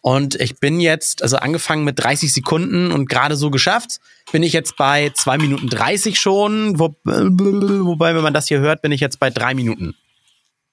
Und 0.00 0.36
ich 0.36 0.58
bin 0.58 0.80
jetzt, 0.80 1.22
also 1.22 1.36
angefangen 1.36 1.84
mit 1.84 1.98
30 1.98 2.32
Sekunden 2.32 2.92
und 2.92 3.10
gerade 3.10 3.36
so 3.36 3.50
geschafft, 3.50 3.98
bin 4.32 4.42
ich 4.42 4.54
jetzt 4.54 4.78
bei 4.78 5.10
2 5.10 5.36
Minuten 5.36 5.68
30 5.68 6.18
schon. 6.18 6.78
Wo, 6.78 6.94
wobei, 7.04 8.14
wenn 8.14 8.22
man 8.22 8.32
das 8.32 8.48
hier 8.48 8.60
hört, 8.60 8.80
bin 8.80 8.92
ich 8.92 9.02
jetzt 9.02 9.20
bei 9.20 9.28
3 9.28 9.52
Minuten. 9.52 9.94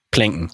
Planken. 0.09 0.53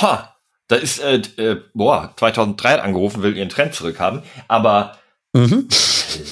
Ha, 0.00 0.34
da 0.68 0.76
ist, 0.76 0.98
äh, 1.00 1.20
äh, 1.36 1.60
boah, 1.74 2.14
2003 2.16 2.70
hat 2.70 2.80
angerufen, 2.80 3.22
will 3.22 3.36
ihren 3.36 3.50
Trend 3.50 3.74
zurückhaben, 3.74 4.22
aber 4.48 4.96
Mhm. 5.34 5.68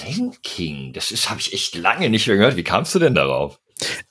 Planking, 0.01 0.93
das 0.93 1.11
ist, 1.11 1.29
habe 1.29 1.39
ich 1.39 1.53
echt 1.53 1.75
lange 1.75 2.09
nicht 2.09 2.25
mehr 2.27 2.37
gehört. 2.37 2.55
Wie 2.55 2.63
kamst 2.63 2.95
du 2.95 2.99
denn 2.99 3.13
darauf? 3.15 3.59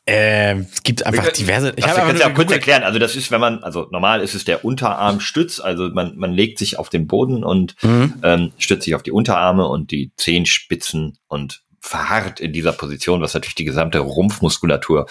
Äh, 0.07 0.57
es 0.61 0.83
gibt 0.83 1.07
einfach 1.07 1.29
diverse. 1.33 1.73
Ich 1.77 1.87
habe 1.87 2.03
einfach 2.03 2.21
ja 2.21 2.31
kurz 2.31 2.53
erklären. 2.53 2.83
Also 2.83 2.99
das 2.99 3.17
ist, 3.17 3.31
wenn 3.31 3.41
man, 3.41 3.63
also 3.65 3.89
normal 3.91 4.21
ist 4.21 4.35
es 4.35 4.45
der 4.45 4.65
Unterarmstütz, 4.65 5.61
also 5.61 5.89
man, 5.89 6.17
man 6.17 6.33
legt 6.33 6.59
sich 6.59 6.79
auf 6.79 6.91
den 6.91 7.07
Boden 7.07 7.43
und 7.43 7.75
Mhm. 7.83 8.15
ähm, 8.23 8.53
stützt 8.59 8.85
sich 8.85 8.95
auf 8.95 9.03
die 9.03 9.13
Unterarme 9.13 9.67
und 9.67 9.91
die 9.91 10.13
Zehenspitzen 10.17 11.19
und 11.29 11.63
verharrt 11.81 12.39
in 12.41 12.53
dieser 12.53 12.73
Position, 12.73 13.23
was 13.23 13.35
natürlich 13.35 13.55
die 13.55 13.65
gesamte 13.65 14.01
Rumpfmuskulatur 14.01 15.07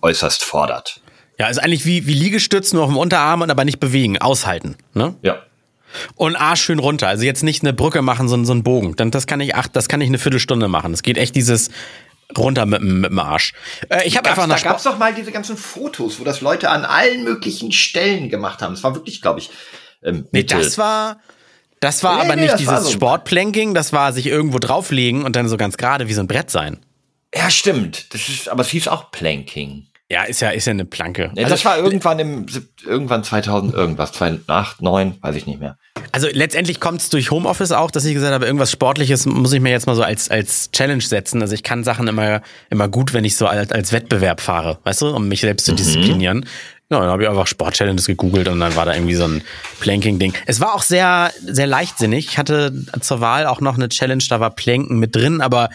äußerst 0.00 0.42
fordert. 0.42 1.00
Ja, 1.38 1.48
ist 1.48 1.58
eigentlich 1.58 1.84
wie, 1.84 2.06
wie 2.06 2.14
Liegestütz, 2.14 2.72
nur 2.72 2.84
auf 2.84 2.88
dem 2.90 2.96
Unterarm 2.96 3.42
und 3.42 3.50
aber 3.50 3.64
nicht 3.64 3.78
bewegen, 3.78 4.18
aushalten. 4.18 4.76
Ne? 4.94 5.14
Ja. 5.22 5.42
Und 6.14 6.36
Arsch 6.36 6.62
schön 6.62 6.78
runter. 6.78 7.08
Also 7.08 7.24
jetzt 7.24 7.42
nicht 7.42 7.62
eine 7.62 7.72
Brücke 7.72 8.02
machen, 8.02 8.28
sondern 8.28 8.46
so 8.46 8.52
einen 8.52 8.62
Bogen. 8.62 8.94
Dann 8.96 9.10
das 9.10 9.26
kann 9.26 9.40
ich 9.40 9.54
acht, 9.54 9.74
das 9.76 9.88
kann 9.88 10.00
ich 10.00 10.08
eine 10.08 10.18
Viertelstunde 10.18 10.68
machen. 10.68 10.92
Das 10.92 11.02
geht 11.02 11.16
echt 11.18 11.34
dieses 11.34 11.70
runter 12.36 12.66
mit, 12.66 12.80
dem- 12.80 13.00
mit 13.00 13.10
dem 13.10 13.18
Arsch. 13.18 13.54
Äh, 13.88 14.06
ich 14.06 14.16
habe 14.16 14.28
einfach 14.28 14.42
da 14.42 14.48
nach 14.48 14.62
gab's 14.62 14.82
doch 14.82 14.98
mal 14.98 15.14
diese 15.14 15.32
ganzen 15.32 15.56
Fotos, 15.56 16.20
wo 16.20 16.24
das 16.24 16.40
Leute 16.42 16.68
an 16.70 16.84
allen 16.84 17.24
möglichen 17.24 17.72
Stellen 17.72 18.28
gemacht 18.28 18.60
haben. 18.60 18.74
Es 18.74 18.82
war 18.84 18.94
wirklich, 18.94 19.22
glaube 19.22 19.40
ich, 19.40 19.50
ähm, 20.02 20.26
Nee, 20.30 20.44
das 20.44 20.76
war, 20.78 21.20
das 21.80 22.02
war 22.04 22.16
Nee, 22.16 22.22
aber 22.24 22.36
nee, 22.36 22.42
nicht 22.42 22.58
dieses 22.58 22.84
so- 22.84 22.90
Sportplanking, 22.90 23.72
das 23.74 23.92
war 23.94 24.12
sich 24.12 24.26
irgendwo 24.26 24.58
drauflegen 24.58 25.24
und 25.24 25.36
dann 25.36 25.48
so 25.48 25.56
ganz 25.56 25.76
gerade 25.78 26.06
wie 26.08 26.12
so 26.14 26.20
ein 26.20 26.26
Brett 26.28 26.50
sein. 26.50 26.84
ja, 27.34 27.50
stimmt. 27.50 28.12
Das 28.14 28.28
ist, 28.28 28.48
aber 28.48 28.60
es 28.62 28.68
hieß 28.68 28.88
auch 28.88 29.10
Planking. 29.10 29.86
Ja, 30.10 30.22
ist 30.22 30.40
ja, 30.40 30.50
ist 30.50 30.66
ja 30.66 30.70
eine 30.70 30.86
Planke. 30.86 31.30
Ja, 31.34 31.48
das 31.48 31.66
war 31.66 31.76
irgendwann 31.76 32.18
im 32.18 32.46
irgendwann 32.86 33.24
2000 33.24 33.74
irgendwas 33.74 34.12
2008, 34.12 34.80
9, 34.80 35.16
weiß 35.20 35.36
ich 35.36 35.46
nicht 35.46 35.60
mehr. 35.60 35.76
Also 36.12 36.28
letztendlich 36.32 36.80
kommt 36.80 37.02
es 37.02 37.10
durch 37.10 37.30
Homeoffice 37.30 37.72
auch, 37.72 37.90
dass 37.90 38.06
ich 38.06 38.14
gesagt 38.14 38.32
habe, 38.32 38.46
irgendwas 38.46 38.72
Sportliches 38.72 39.26
muss 39.26 39.52
ich 39.52 39.60
mir 39.60 39.70
jetzt 39.70 39.86
mal 39.86 39.94
so 39.94 40.02
als, 40.02 40.30
als 40.30 40.70
Challenge 40.70 41.02
setzen. 41.02 41.42
Also 41.42 41.54
ich 41.54 41.62
kann 41.62 41.84
Sachen 41.84 42.08
immer, 42.08 42.40
immer 42.70 42.88
gut, 42.88 43.12
wenn 43.12 43.26
ich 43.26 43.36
so 43.36 43.46
als, 43.46 43.70
als 43.70 43.92
Wettbewerb 43.92 44.40
fahre, 44.40 44.78
weißt 44.84 45.02
du, 45.02 45.08
um 45.14 45.28
mich 45.28 45.42
selbst 45.42 45.66
zu 45.66 45.74
disziplinieren. 45.74 46.46
Ja, 46.90 47.00
dann 47.00 47.10
habe 47.10 47.24
ich 47.24 47.28
einfach 47.28 47.46
Sport-Challenges 47.46 48.06
gegoogelt 48.06 48.48
und 48.48 48.60
dann 48.60 48.74
war 48.74 48.86
da 48.86 48.94
irgendwie 48.94 49.14
so 49.14 49.24
ein 49.24 49.42
Planking-Ding. 49.80 50.32
Es 50.46 50.58
war 50.60 50.74
auch 50.74 50.82
sehr, 50.82 51.30
sehr 51.44 51.66
leichtsinnig. 51.66 52.28
Ich 52.28 52.38
hatte 52.38 52.72
zur 53.00 53.20
Wahl 53.20 53.46
auch 53.46 53.60
noch 53.60 53.76
eine 53.76 53.90
Challenge, 53.90 54.24
da 54.26 54.40
war 54.40 54.48
Planken 54.48 54.98
mit 54.98 55.14
drin, 55.14 55.42
aber 55.42 55.68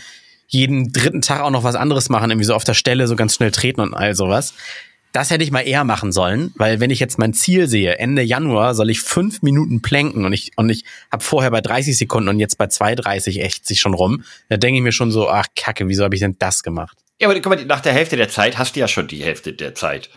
jeden 0.48 0.92
dritten 0.92 1.22
Tag 1.22 1.42
auch 1.42 1.50
noch 1.50 1.64
was 1.64 1.76
anderes 1.76 2.10
machen, 2.10 2.32
irgendwie 2.32 2.46
so 2.46 2.54
auf 2.54 2.64
der 2.64 2.74
Stelle 2.74 3.08
so 3.08 3.16
ganz 3.16 3.36
schnell 3.36 3.52
treten 3.52 3.82
und 3.82 3.94
all 3.94 4.16
sowas. 4.16 4.54
Das 5.14 5.30
hätte 5.30 5.44
ich 5.44 5.52
mal 5.52 5.62
eher 5.62 5.84
machen 5.84 6.12
sollen, 6.12 6.52
weil 6.56 6.80
wenn 6.80 6.90
ich 6.90 7.00
jetzt 7.00 7.20
mein 7.20 7.34
Ziel 7.34 7.68
sehe, 7.68 8.00
Ende 8.00 8.24
Januar 8.24 8.74
soll 8.74 8.90
ich 8.90 9.02
fünf 9.02 9.44
Minuten 9.44 9.82
plänken 9.84 10.26
und 10.26 10.34
ich, 10.34 10.54
und 10.56 10.70
ich 10.70 10.86
habe 11.12 11.24
vorher 11.24 11.52
bei 11.52 11.62
30 11.62 11.96
Sekunden 11.96 12.30
und 12.30 12.40
jetzt 12.40 12.58
bei 12.58 12.66
2,30 12.66 13.40
echt 13.40 13.68
sich 13.68 13.80
schon 13.80 13.94
rum, 13.94 14.24
da 14.50 14.58
denke 14.58 14.78
ich 14.78 14.84
mir 14.84 14.92
schon 14.92 15.12
so, 15.12 15.30
ach 15.30 15.46
Kacke, 15.56 15.88
wieso 15.88 16.04
habe 16.04 16.16
ich 16.16 16.22
denn 16.22 16.36
das 16.40 16.64
gemacht? 16.64 16.98
Ja, 17.20 17.30
aber 17.30 17.40
guck 17.40 17.56
mal, 17.56 17.64
nach 17.66 17.82
der 17.82 17.94
Hälfte 17.94 18.18
der 18.18 18.30
Zeit 18.30 18.58
hast 18.58 18.76
du 18.76 18.80
ja 18.80 18.88
schon 18.88 19.08
die 19.08 19.24
Hälfte 19.24 19.54
der 19.54 19.76
Zeit. 19.76 20.10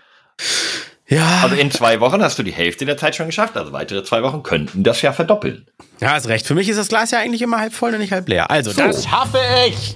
Ja. 1.09 1.43
Also 1.43 1.55
in 1.55 1.71
zwei 1.71 2.01
Wochen 2.01 2.23
hast 2.23 2.39
du 2.39 2.43
die 2.43 2.53
Hälfte 2.53 2.85
der 2.85 2.97
Zeit 2.97 3.15
schon 3.15 3.27
geschafft. 3.27 3.57
Also 3.57 3.73
weitere 3.73 4.03
zwei 4.03 4.23
Wochen 4.23 4.43
könnten 4.43 4.83
das 4.83 5.03
ja 5.03 5.13
verdoppeln. 5.13 5.67
Ja, 6.01 6.13
hast 6.13 6.29
recht. 6.29 6.47
Für 6.47 6.55
mich 6.55 6.69
ist 6.69 6.79
das 6.79 6.89
Glas 6.89 7.11
ja 7.11 7.21
eigentlich 7.21 7.43
immer 7.43 7.59
halb 7.59 7.73
voll 7.73 7.93
und 7.93 8.01
nicht 8.01 8.13
halb 8.13 8.29
leer. 8.29 8.51
Also, 8.51 8.73
so. 8.73 8.81
das 8.81 9.05
schaffe 9.05 9.39
ich! 9.69 9.95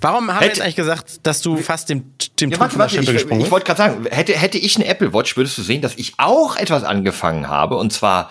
Warum 0.00 0.28
haben 0.28 0.34
hätte, 0.34 0.40
wir 0.40 0.48
jetzt 0.48 0.60
eigentlich 0.60 0.76
gesagt, 0.76 1.26
dass 1.26 1.42
du 1.42 1.56
fast 1.56 1.88
dem, 1.90 2.14
dem 2.40 2.50
ja, 2.50 2.58
warte, 2.58 2.78
warte, 2.78 2.98
ich, 2.98 3.06
gesprungen 3.06 3.44
Ich 3.44 3.50
wollte 3.50 3.66
gerade 3.66 3.78
sagen, 3.78 4.06
hätte, 4.10 4.32
hätte 4.32 4.58
ich 4.58 4.76
eine 4.76 4.86
Apple 4.86 5.12
Watch, 5.12 5.36
würdest 5.36 5.58
du 5.58 5.62
sehen, 5.62 5.82
dass 5.82 5.96
ich 5.96 6.14
auch 6.16 6.56
etwas 6.56 6.84
angefangen 6.84 7.48
habe. 7.48 7.76
Und 7.76 7.92
zwar 7.92 8.30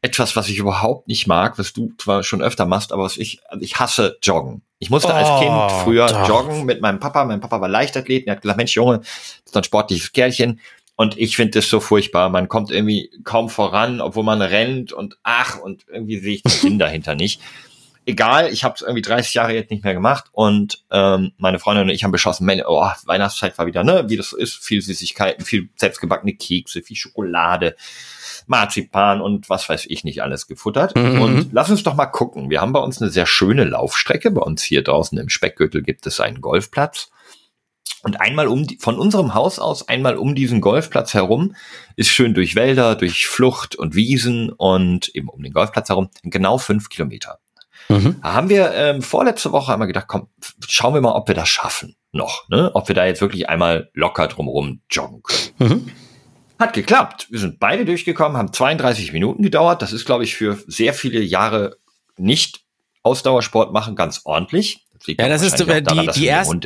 etwas, 0.00 0.36
was 0.36 0.48
ich 0.48 0.58
überhaupt 0.58 1.08
nicht 1.08 1.26
mag, 1.26 1.58
was 1.58 1.72
du 1.72 1.92
zwar 1.98 2.22
schon 2.22 2.40
öfter 2.40 2.64
machst, 2.64 2.92
aber 2.92 3.02
was 3.02 3.16
ich, 3.16 3.40
also 3.48 3.62
ich 3.62 3.78
hasse 3.78 4.16
Joggen. 4.22 4.62
Ich 4.78 4.90
musste 4.90 5.08
oh, 5.08 5.12
als 5.12 5.40
Kind 5.40 5.82
früher 5.82 6.06
doch. 6.06 6.28
joggen 6.28 6.64
mit 6.64 6.80
meinem 6.80 7.00
Papa. 7.00 7.24
Mein 7.24 7.40
Papa 7.40 7.60
war 7.60 7.68
Leichtathlet 7.68 8.22
und 8.22 8.28
er 8.28 8.36
hat 8.36 8.42
gesagt, 8.42 8.56
Mensch, 8.56 8.74
Junge, 8.74 8.98
das 8.98 9.08
ist 9.46 9.56
ein 9.56 9.64
sportliches 9.64 10.12
Kerlchen. 10.12 10.60
Und 10.96 11.18
ich 11.18 11.36
finde 11.36 11.58
das 11.58 11.68
so 11.68 11.80
furchtbar. 11.80 12.30
Man 12.30 12.48
kommt 12.48 12.70
irgendwie 12.70 13.10
kaum 13.24 13.50
voran, 13.50 14.00
obwohl 14.00 14.24
man 14.24 14.40
rennt 14.40 14.92
und 14.92 15.18
ach, 15.22 15.58
und 15.58 15.84
irgendwie 15.88 16.18
sehe 16.18 16.34
ich 16.36 16.42
den 16.42 16.52
Sinn 16.52 16.78
dahinter 16.78 17.14
nicht 17.14 17.40
egal, 18.06 18.52
ich 18.52 18.64
habe 18.64 18.74
es 18.76 18.82
irgendwie 18.82 19.02
30 19.02 19.34
Jahre 19.34 19.52
jetzt 19.52 19.70
nicht 19.70 19.84
mehr 19.84 19.92
gemacht 19.92 20.26
und 20.32 20.84
ähm, 20.90 21.32
meine 21.36 21.58
Freundin 21.58 21.84
und 21.84 21.90
ich 21.90 22.04
haben 22.04 22.12
beschlossen, 22.12 22.48
oh, 22.66 22.88
Weihnachtszeit 23.04 23.58
war 23.58 23.66
wieder, 23.66 23.84
ne, 23.84 24.04
wie 24.08 24.16
das 24.16 24.30
so 24.30 24.36
ist, 24.36 24.56
viel 24.56 24.80
Süßigkeiten, 24.80 25.44
viel 25.44 25.68
selbstgebackene 25.76 26.34
Kekse, 26.34 26.82
viel 26.82 26.96
Schokolade, 26.96 27.76
Marzipan 28.46 29.20
und 29.20 29.50
was 29.50 29.68
weiß 29.68 29.86
ich 29.86 30.04
nicht 30.04 30.22
alles 30.22 30.46
gefuttert. 30.46 30.94
Mhm. 30.96 31.20
Und 31.20 31.52
lass 31.52 31.68
uns 31.68 31.82
doch 31.82 31.94
mal 31.94 32.06
gucken. 32.06 32.48
Wir 32.48 32.60
haben 32.60 32.72
bei 32.72 32.80
uns 32.80 33.02
eine 33.02 33.10
sehr 33.10 33.26
schöne 33.26 33.64
Laufstrecke. 33.64 34.30
Bei 34.30 34.42
uns 34.42 34.62
hier 34.62 34.84
draußen 34.84 35.18
im 35.18 35.28
Speckgürtel 35.28 35.82
gibt 35.82 36.06
es 36.06 36.20
einen 36.20 36.40
Golfplatz. 36.40 37.10
Und 38.02 38.20
einmal 38.20 38.46
um 38.46 38.68
die, 38.68 38.78
von 38.78 39.00
unserem 39.00 39.34
Haus 39.34 39.58
aus, 39.58 39.88
einmal 39.88 40.16
um 40.16 40.36
diesen 40.36 40.60
Golfplatz 40.60 41.12
herum, 41.12 41.56
ist 41.96 42.10
schön 42.10 42.34
durch 42.34 42.54
Wälder, 42.54 42.94
durch 42.94 43.26
Flucht 43.26 43.74
und 43.74 43.96
Wiesen 43.96 44.50
und 44.50 45.08
eben 45.08 45.28
um 45.28 45.42
den 45.42 45.52
Golfplatz 45.52 45.88
herum, 45.88 46.10
genau 46.22 46.58
fünf 46.58 46.88
Kilometer. 46.88 47.40
Mhm. 47.88 48.16
Haben 48.22 48.48
wir 48.48 48.72
ähm, 48.74 49.02
vorletzte 49.02 49.52
Woche 49.52 49.72
einmal 49.72 49.88
gedacht, 49.88 50.06
komm, 50.08 50.28
schauen 50.66 50.94
wir 50.94 51.00
mal, 51.00 51.12
ob 51.12 51.28
wir 51.28 51.34
das 51.34 51.48
schaffen 51.48 51.96
noch, 52.12 52.48
ne? 52.48 52.70
Ob 52.74 52.88
wir 52.88 52.94
da 52.94 53.06
jetzt 53.06 53.20
wirklich 53.20 53.48
einmal 53.48 53.90
locker 53.94 54.28
drumherum 54.28 54.80
joggen 54.90 55.22
können. 55.22 55.50
Mhm. 55.58 55.90
Hat 56.58 56.72
geklappt. 56.72 57.26
Wir 57.30 57.38
sind 57.38 57.60
beide 57.60 57.84
durchgekommen, 57.84 58.36
haben 58.38 58.52
32 58.52 59.12
Minuten 59.12 59.42
gedauert. 59.42 59.82
Das 59.82 59.92
ist, 59.92 60.06
glaube 60.06 60.24
ich, 60.24 60.34
für 60.34 60.58
sehr 60.66 60.94
viele 60.94 61.20
Jahre 61.20 61.76
nicht 62.16 62.64
Ausdauersport 63.02 63.72
machen 63.72 63.94
ganz 63.94 64.22
ordentlich. 64.24 64.85
Ja, 65.06 65.28
das 65.28 65.42
ist 65.42 65.60
daran, 65.60 65.84
die, 65.84 66.20
die 66.20 66.28
ersten. 66.28 66.60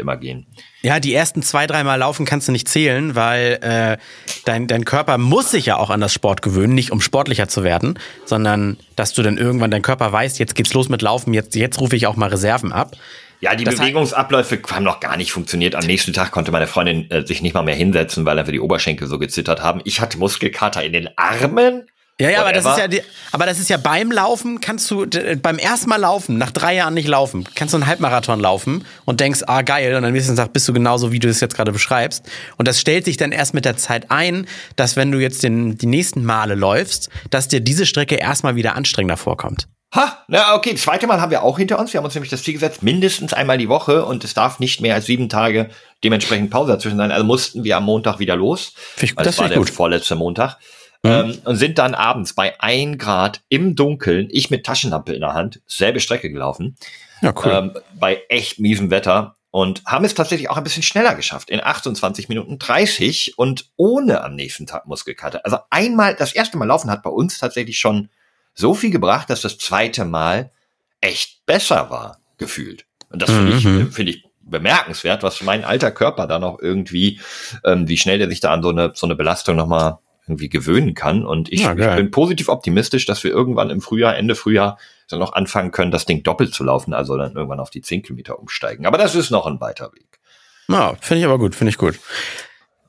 Ja, 0.83 0.99
die 0.99 1.15
ersten 1.15 1.43
zwei, 1.43 1.67
dreimal 1.67 1.99
laufen 1.99 2.25
kannst 2.25 2.49
du 2.49 2.53
nicht 2.53 2.69
zählen, 2.69 3.15
weil 3.15 3.59
äh, 3.61 3.97
dein, 4.45 4.67
dein 4.67 4.85
Körper 4.85 5.19
muss 5.19 5.51
sich 5.51 5.67
ja 5.67 5.77
auch 5.77 5.91
an 5.91 6.01
das 6.01 6.13
Sport 6.15 6.41
gewöhnen, 6.41 6.75
nicht 6.75 6.91
um 6.91 7.01
sportlicher 7.01 7.49
zu 7.49 7.63
werden, 7.65 7.99
sondern 8.25 8.79
dass 8.97 9.13
du 9.13 9.23
dann 9.23 9.37
irgendwann 9.37 9.71
dein 9.71 9.83
Körper 9.83 10.11
weißt, 10.11 10.39
jetzt 10.39 10.55
geht's 10.55 10.73
los 10.73 10.89
mit 10.89 11.03
Laufen, 11.03 11.35
jetzt, 11.35 11.55
jetzt 11.55 11.81
rufe 11.81 11.97
ich 11.97 12.07
auch 12.07 12.17
mal 12.17 12.31
Reserven 12.31 12.73
ab. 12.73 12.97
Ja, 13.41 13.55
die 13.55 13.65
das 13.65 13.77
Bewegungsabläufe 13.77 14.61
haben 14.71 14.85
noch 14.85 15.01
gar 15.01 15.17
nicht 15.17 15.33
funktioniert. 15.33 15.75
Am 15.75 15.87
nächsten 15.87 16.13
Tag 16.13 16.31
konnte 16.31 16.53
meine 16.53 16.67
Freundin 16.67 17.11
äh, 17.11 17.27
sich 17.27 17.41
nicht 17.41 17.55
mal 17.55 17.63
mehr 17.63 17.75
hinsetzen, 17.75 18.27
weil 18.27 18.39
einfach 18.39 18.53
die 18.53 18.61
Oberschenkel 18.61 19.09
so 19.09 19.19
gezittert 19.19 19.63
haben. 19.63 19.81
Ich 19.85 20.01
hatte 20.01 20.19
Muskelkater 20.19 20.85
in 20.85 20.93
den 20.93 21.09
Armen. 21.17 21.87
Ja, 22.21 22.29
ja, 22.29 22.41
aber 22.43 22.53
das 22.53 22.67
ist 22.67 22.77
ja, 22.77 22.87
die, 22.87 23.01
aber 23.33 23.47
das 23.47 23.59
ist 23.59 23.71
ja 23.71 23.79
beim 23.79 24.13
Laufen 24.13 24.61
kannst 24.61 24.91
du 24.91 25.07
beim 25.41 25.59
ersten 25.59 25.89
Mal 25.89 25.97
laufen, 25.97 26.37
nach 26.37 26.51
drei 26.51 26.75
Jahren 26.77 26.93
nicht 26.93 27.09
laufen, 27.09 27.49
kannst 27.55 27.73
du 27.73 27.79
einen 27.79 27.87
Halbmarathon 27.87 28.41
laufen 28.41 28.85
und 29.07 29.21
denkst, 29.21 29.41
ah 29.47 29.63
geil, 29.63 29.95
und 29.95 30.03
dann 30.03 30.13
nächsten 30.13 30.37
Tag 30.37 30.53
bist 30.53 30.69
du 30.69 30.75
genauso, 30.75 31.13
wie 31.13 31.19
du 31.19 31.29
es 31.29 31.41
jetzt 31.41 31.55
gerade 31.57 31.73
beschreibst. 31.73 32.29
Und 32.59 32.69
das 32.69 32.79
stellt 32.79 33.07
sich 33.07 33.17
dann 33.17 33.33
erst 33.33 33.55
mit 33.55 33.65
der 33.65 33.79
Zeit 33.79 34.11
ein, 34.11 34.47
dass 34.77 34.97
wenn 34.97 35.11
du 35.11 35.19
jetzt 35.19 35.43
den, 35.43 35.79
die 35.79 35.87
nächsten 35.87 36.23
Male 36.25 36.55
läufst, 36.55 37.09
dass 37.31 37.49
dir 37.49 37.61
diese 37.61 37.87
Strecke 37.87 38.17
erstmal 38.17 38.55
wieder 38.55 38.75
anstrengender 38.77 39.17
vorkommt. 39.17 39.67
Ha, 39.95 40.19
na 40.29 40.55
okay, 40.55 40.73
das 40.73 40.83
zweite 40.83 41.07
Mal 41.07 41.21
haben 41.21 41.31
wir 41.31 41.43
auch 41.43 41.59
hinter 41.59 41.79
uns. 41.79 41.93
Wir 41.93 41.99
haben 41.99 42.05
uns 42.05 42.15
nämlich 42.15 42.31
das 42.31 42.43
Ziel 42.45 42.55
gesetzt, 42.55 42.83
mindestens 42.83 43.33
einmal 43.33 43.59
die 43.59 43.69
Woche 43.69 44.05
und 44.05 44.23
es 44.23 44.35
darf 44.35 44.61
nicht 44.61 44.81
mehr 44.81 44.95
als 44.95 45.07
sieben 45.07 45.29
Tage 45.29 45.71
dementsprechend 46.05 46.51
Pause 46.51 46.73
dazwischen 46.73 46.99
sein. 46.99 47.11
Also 47.11 47.25
mussten 47.25 47.65
wir 47.65 47.77
am 47.77 47.85
Montag 47.85 48.19
wieder 48.19 48.37
los. 48.37 48.75
Ich, 49.01 49.15
das 49.17 49.39
war 49.39 49.49
der 49.49 49.59
gut. 49.59 49.71
vorletzte 49.71 50.15
Montag. 50.15 50.59
Mhm. 51.03 51.11
Ähm, 51.11 51.39
und 51.45 51.57
sind 51.57 51.79
dann 51.79 51.95
abends 51.95 52.35
bei 52.35 52.61
ein 52.61 52.99
Grad 52.99 53.41
im 53.49 53.75
Dunkeln, 53.75 54.29
ich 54.31 54.51
mit 54.51 54.67
Taschenlampe 54.67 55.15
in 55.15 55.21
der 55.21 55.33
Hand, 55.33 55.63
selbe 55.67 56.01
Strecke 56.01 56.31
gelaufen. 56.31 56.77
Ja, 57.23 57.33
cool. 57.43 57.53
Ähm, 57.53 57.73
bei 57.99 58.23
echt 58.29 58.59
miesem 58.59 58.91
Wetter 58.91 59.37
und 59.51 59.83
haben 59.87 60.05
es 60.05 60.15
tatsächlich 60.15 60.51
auch 60.51 60.57
ein 60.57 60.65
bisschen 60.65 60.83
schneller 60.83 61.15
geschafft. 61.15 61.51
In 61.51 61.63
28 61.63 62.29
Minuten 62.29 62.59
30 62.59 63.39
und 63.39 63.71
ohne 63.77 64.23
am 64.23 64.35
nächsten 64.35 64.67
Tag 64.67 64.87
Muskelkater. 64.87 65.41
Also 65.45 65.59
einmal, 65.71 66.15
das 66.15 66.35
erste 66.35 66.59
Mal 66.59 66.67
laufen 66.67 66.91
hat 66.91 67.03
bei 67.03 67.11
uns 67.11 67.39
tatsächlich 67.39 67.79
schon 67.79 68.11
so 68.55 68.75
viel 68.75 68.91
gebracht, 68.91 69.31
dass 69.31 69.41
das 69.41 69.59
zweite 69.59 70.05
Mal 70.05 70.53
echt 71.01 71.45
besser 71.47 71.91
war, 71.91 72.19
gefühlt. 72.37 72.85
Und 73.11 73.23
das 73.23 73.31
finde 73.31 73.57
ich, 73.57 73.65
mhm. 73.65 73.91
finde 73.91 74.13
ich 74.13 74.25
bemerkenswert, 74.43 75.23
was 75.23 75.41
mein 75.43 75.65
alter 75.65 75.91
Körper 75.91 76.27
da 76.27 76.39
noch 76.39 76.59
irgendwie, 76.61 77.21
ähm, 77.65 77.89
wie 77.89 77.97
schnell 77.97 78.19
der 78.19 78.29
sich 78.29 78.41
da 78.41 78.53
an 78.53 78.63
so 78.63 78.69
eine, 78.69 78.93
so 78.95 79.07
eine 79.07 79.17
Belastung 79.17 79.57
nochmal 79.57 79.99
irgendwie 80.31 80.49
gewöhnen 80.49 80.95
kann. 80.95 81.27
Und 81.27 81.53
ich, 81.53 81.63
ja, 81.63 81.73
ich, 81.73 81.97
bin 81.97 82.11
positiv 82.11 82.49
optimistisch, 82.49 83.05
dass 83.05 83.23
wir 83.25 83.31
irgendwann 83.31 83.71
im 83.71 83.81
Frühjahr, 83.81 84.17
Ende 84.17 84.35
Frühjahr, 84.35 84.79
dann 85.09 85.19
noch 85.19 85.33
anfangen 85.33 85.73
können, 85.73 85.91
das 85.91 86.07
Ding 86.07 86.23
doppelt 86.23 86.55
zu 86.55 86.63
laufen, 86.63 86.95
also 86.95 87.17
dann 87.17 87.35
irgendwann 87.35 87.61
auf 87.61 87.71
die 87.71 87.83
10 87.83 88.03
Kilometer 88.03 88.39
umsteigen. 88.39 88.87
Aber 88.87 88.97
das 88.97 89.15
ist 89.15 89.31
noch 89.31 89.47
ein 89.47 89.61
weiter 89.61 89.93
Weg. 89.93 90.21
Ja, 90.69 90.95
finde 91.01 91.21
ich 91.21 91.25
aber 91.25 91.39
gut, 91.39 91.55
finde 91.55 91.71
ich 91.71 91.79
gut. 91.79 91.99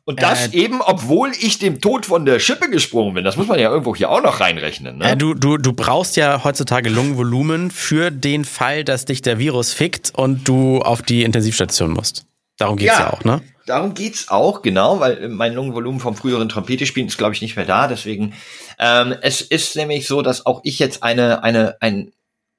Und 0.04 0.22
das 0.22 0.48
äh, 0.48 0.58
eben, 0.58 0.82
obwohl 0.82 1.32
ich 1.40 1.60
dem 1.60 1.80
Tod 1.80 2.06
von 2.06 2.26
der 2.26 2.40
Schippe 2.40 2.70
gesprungen 2.70 3.14
bin. 3.14 3.24
Das 3.24 3.38
muss 3.38 3.48
man 3.48 3.60
ja 3.60 3.70
irgendwo 3.70 3.96
hier 3.96 4.10
auch 4.10 4.22
noch 4.22 4.40
reinrechnen. 4.40 4.98
Ne? 4.98 5.12
Äh, 5.12 5.18
du, 5.18 5.34
du, 5.34 5.58
du 5.58 5.74
brauchst 5.74 6.16
ja 6.16 6.44
heutzutage 6.44 6.90
Lungenvolumen 6.90 7.72
für 7.72 8.12
den 8.12 8.46
Fall, 8.46 8.84
dass 8.84 9.06
dich 9.06 9.22
der 9.22 9.40
Virus 9.40 9.74
fickt 9.74 10.12
und 10.16 10.48
du 10.48 10.80
auf 10.80 11.02
die 11.02 11.24
Intensivstation 11.24 11.92
musst. 11.92 12.26
Darum 12.58 12.78
geht's 12.78 12.94
ja, 12.94 13.06
ja 13.06 13.14
auch, 13.14 13.24
ne? 13.24 13.42
Darum 13.66 13.94
geht's 13.94 14.30
auch, 14.30 14.62
genau, 14.62 15.00
weil 15.00 15.30
mein 15.30 15.54
Lungenvolumen 15.54 16.00
vom 16.00 16.16
früheren 16.16 16.50
Trompete 16.50 16.86
spielen 16.86 17.08
ist, 17.08 17.18
glaube 17.18 17.34
ich, 17.34 17.42
nicht 17.42 17.56
mehr 17.56 17.66
da. 17.66 17.88
Deswegen, 17.88 18.34
ähm, 18.80 19.16
es 19.22 19.42
ist 19.42 19.76
nämlich 19.76 20.08
so, 20.08 20.22
dass 20.22 20.46
auch 20.46 20.62
ich 20.64 20.80
jetzt 20.80 21.04
eine, 21.04 21.44
eine, 21.44 21.78
ein, 21.80 22.12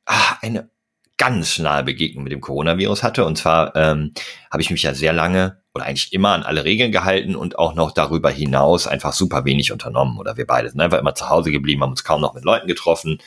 ah, 0.06 0.36
eine 0.40 0.68
ganz 1.18 1.58
nahe 1.58 1.84
Begegnung 1.84 2.24
mit 2.24 2.32
dem 2.32 2.40
Coronavirus 2.40 3.02
hatte. 3.02 3.24
Und 3.24 3.36
zwar 3.36 3.76
ähm, 3.76 4.12
habe 4.50 4.62
ich 4.62 4.70
mich 4.70 4.82
ja 4.82 4.94
sehr 4.94 5.12
lange 5.12 5.62
oder 5.74 5.86
eigentlich 5.86 6.12
immer 6.12 6.30
an 6.30 6.42
alle 6.42 6.64
Regeln 6.64 6.92
gehalten 6.92 7.36
und 7.36 7.58
auch 7.58 7.74
noch 7.74 7.92
darüber 7.92 8.30
hinaus 8.30 8.86
einfach 8.86 9.12
super 9.12 9.44
wenig 9.44 9.72
unternommen. 9.72 10.18
Oder 10.18 10.36
wir 10.36 10.46
beide 10.46 10.68
sind 10.68 10.80
einfach 10.80 10.98
immer 10.98 11.14
zu 11.14 11.30
Hause 11.30 11.50
geblieben, 11.50 11.82
haben 11.82 11.90
uns 11.90 12.04
kaum 12.04 12.20
noch 12.20 12.34
mit 12.34 12.44
Leuten 12.44 12.66
getroffen, 12.66 13.18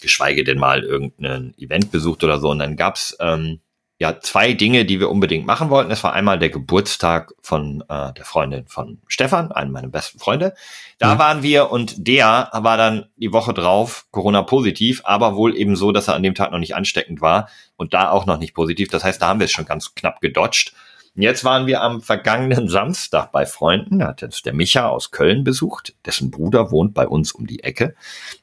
geschweige 0.00 0.44
denn 0.44 0.58
mal 0.58 0.82
irgendein 0.82 1.54
Event 1.58 1.90
besucht 1.90 2.24
oder 2.24 2.40
so. 2.40 2.50
Und 2.50 2.60
dann 2.60 2.76
gab's 2.76 3.16
ähm, 3.20 3.60
ja 3.98 4.18
zwei 4.20 4.54
Dinge, 4.54 4.84
die 4.84 4.98
wir 4.98 5.10
unbedingt 5.10 5.46
machen 5.46 5.70
wollten. 5.70 5.90
Es 5.90 6.02
war 6.02 6.12
einmal 6.12 6.38
der 6.38 6.50
Geburtstag 6.50 7.32
von 7.40 7.84
äh, 7.88 8.12
der 8.12 8.24
Freundin 8.24 8.66
von 8.66 8.98
Stefan, 9.06 9.52
einem 9.52 9.70
meiner 9.72 9.88
besten 9.88 10.18
Freunde. 10.18 10.54
Da 10.98 11.14
mhm. 11.14 11.18
waren 11.18 11.42
wir 11.42 11.70
und 11.70 12.08
der 12.08 12.50
war 12.52 12.76
dann 12.76 13.06
die 13.16 13.32
Woche 13.32 13.54
drauf 13.54 14.06
Corona 14.10 14.42
positiv, 14.42 15.02
aber 15.04 15.36
wohl 15.36 15.56
eben 15.56 15.76
so, 15.76 15.92
dass 15.92 16.08
er 16.08 16.14
an 16.14 16.24
dem 16.24 16.34
Tag 16.34 16.50
noch 16.50 16.58
nicht 16.58 16.74
ansteckend 16.74 17.20
war 17.20 17.48
und 17.76 17.94
da 17.94 18.10
auch 18.10 18.26
noch 18.26 18.38
nicht 18.38 18.54
positiv. 18.54 18.88
Das 18.88 19.04
heißt, 19.04 19.22
da 19.22 19.28
haben 19.28 19.40
wir 19.40 19.44
es 19.44 19.52
schon 19.52 19.66
ganz 19.66 19.94
knapp 19.94 20.20
gedodged. 20.20 20.74
Jetzt 21.16 21.44
waren 21.44 21.68
wir 21.68 21.80
am 21.80 22.02
vergangenen 22.02 22.68
Samstag 22.68 23.30
bei 23.30 23.46
Freunden. 23.46 24.00
Da 24.00 24.08
hat 24.08 24.22
jetzt 24.22 24.46
der 24.46 24.52
Micha 24.52 24.88
aus 24.88 25.12
Köln 25.12 25.44
besucht. 25.44 25.94
Dessen 26.04 26.32
Bruder 26.32 26.72
wohnt 26.72 26.92
bei 26.92 27.06
uns 27.06 27.30
um 27.30 27.46
die 27.46 27.62
Ecke. 27.62 27.94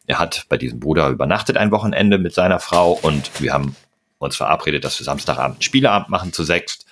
Er 0.07 0.19
hat 0.19 0.45
bei 0.47 0.55
diesem 0.55 0.79
Bruder 0.79 1.09
übernachtet 1.09 1.57
ein 1.57 1.71
Wochenende 1.71 2.17
mit 2.17 2.33
seiner 2.33 2.61
Frau 2.61 2.93
und 2.93 3.41
wir 3.41 3.51
haben 3.51 3.75
uns 4.25 4.37
verabredet, 4.37 4.83
dass 4.83 4.99
wir 4.99 5.05
Samstagabend 5.05 5.57
einen 5.57 5.61
Spieleabend 5.61 6.09
machen 6.09 6.33
zu 6.33 6.43
sechst. 6.43 6.85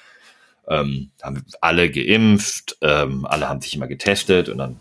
Ähm, 0.68 1.12
haben 1.24 1.46
alle 1.62 1.90
geimpft, 1.90 2.78
ähm, 2.82 3.26
alle 3.26 3.50
haben 3.50 3.62
sich 3.62 3.74
immer 3.74 3.88
getestet 3.88 4.50
und 4.50 4.60
dann 4.60 4.80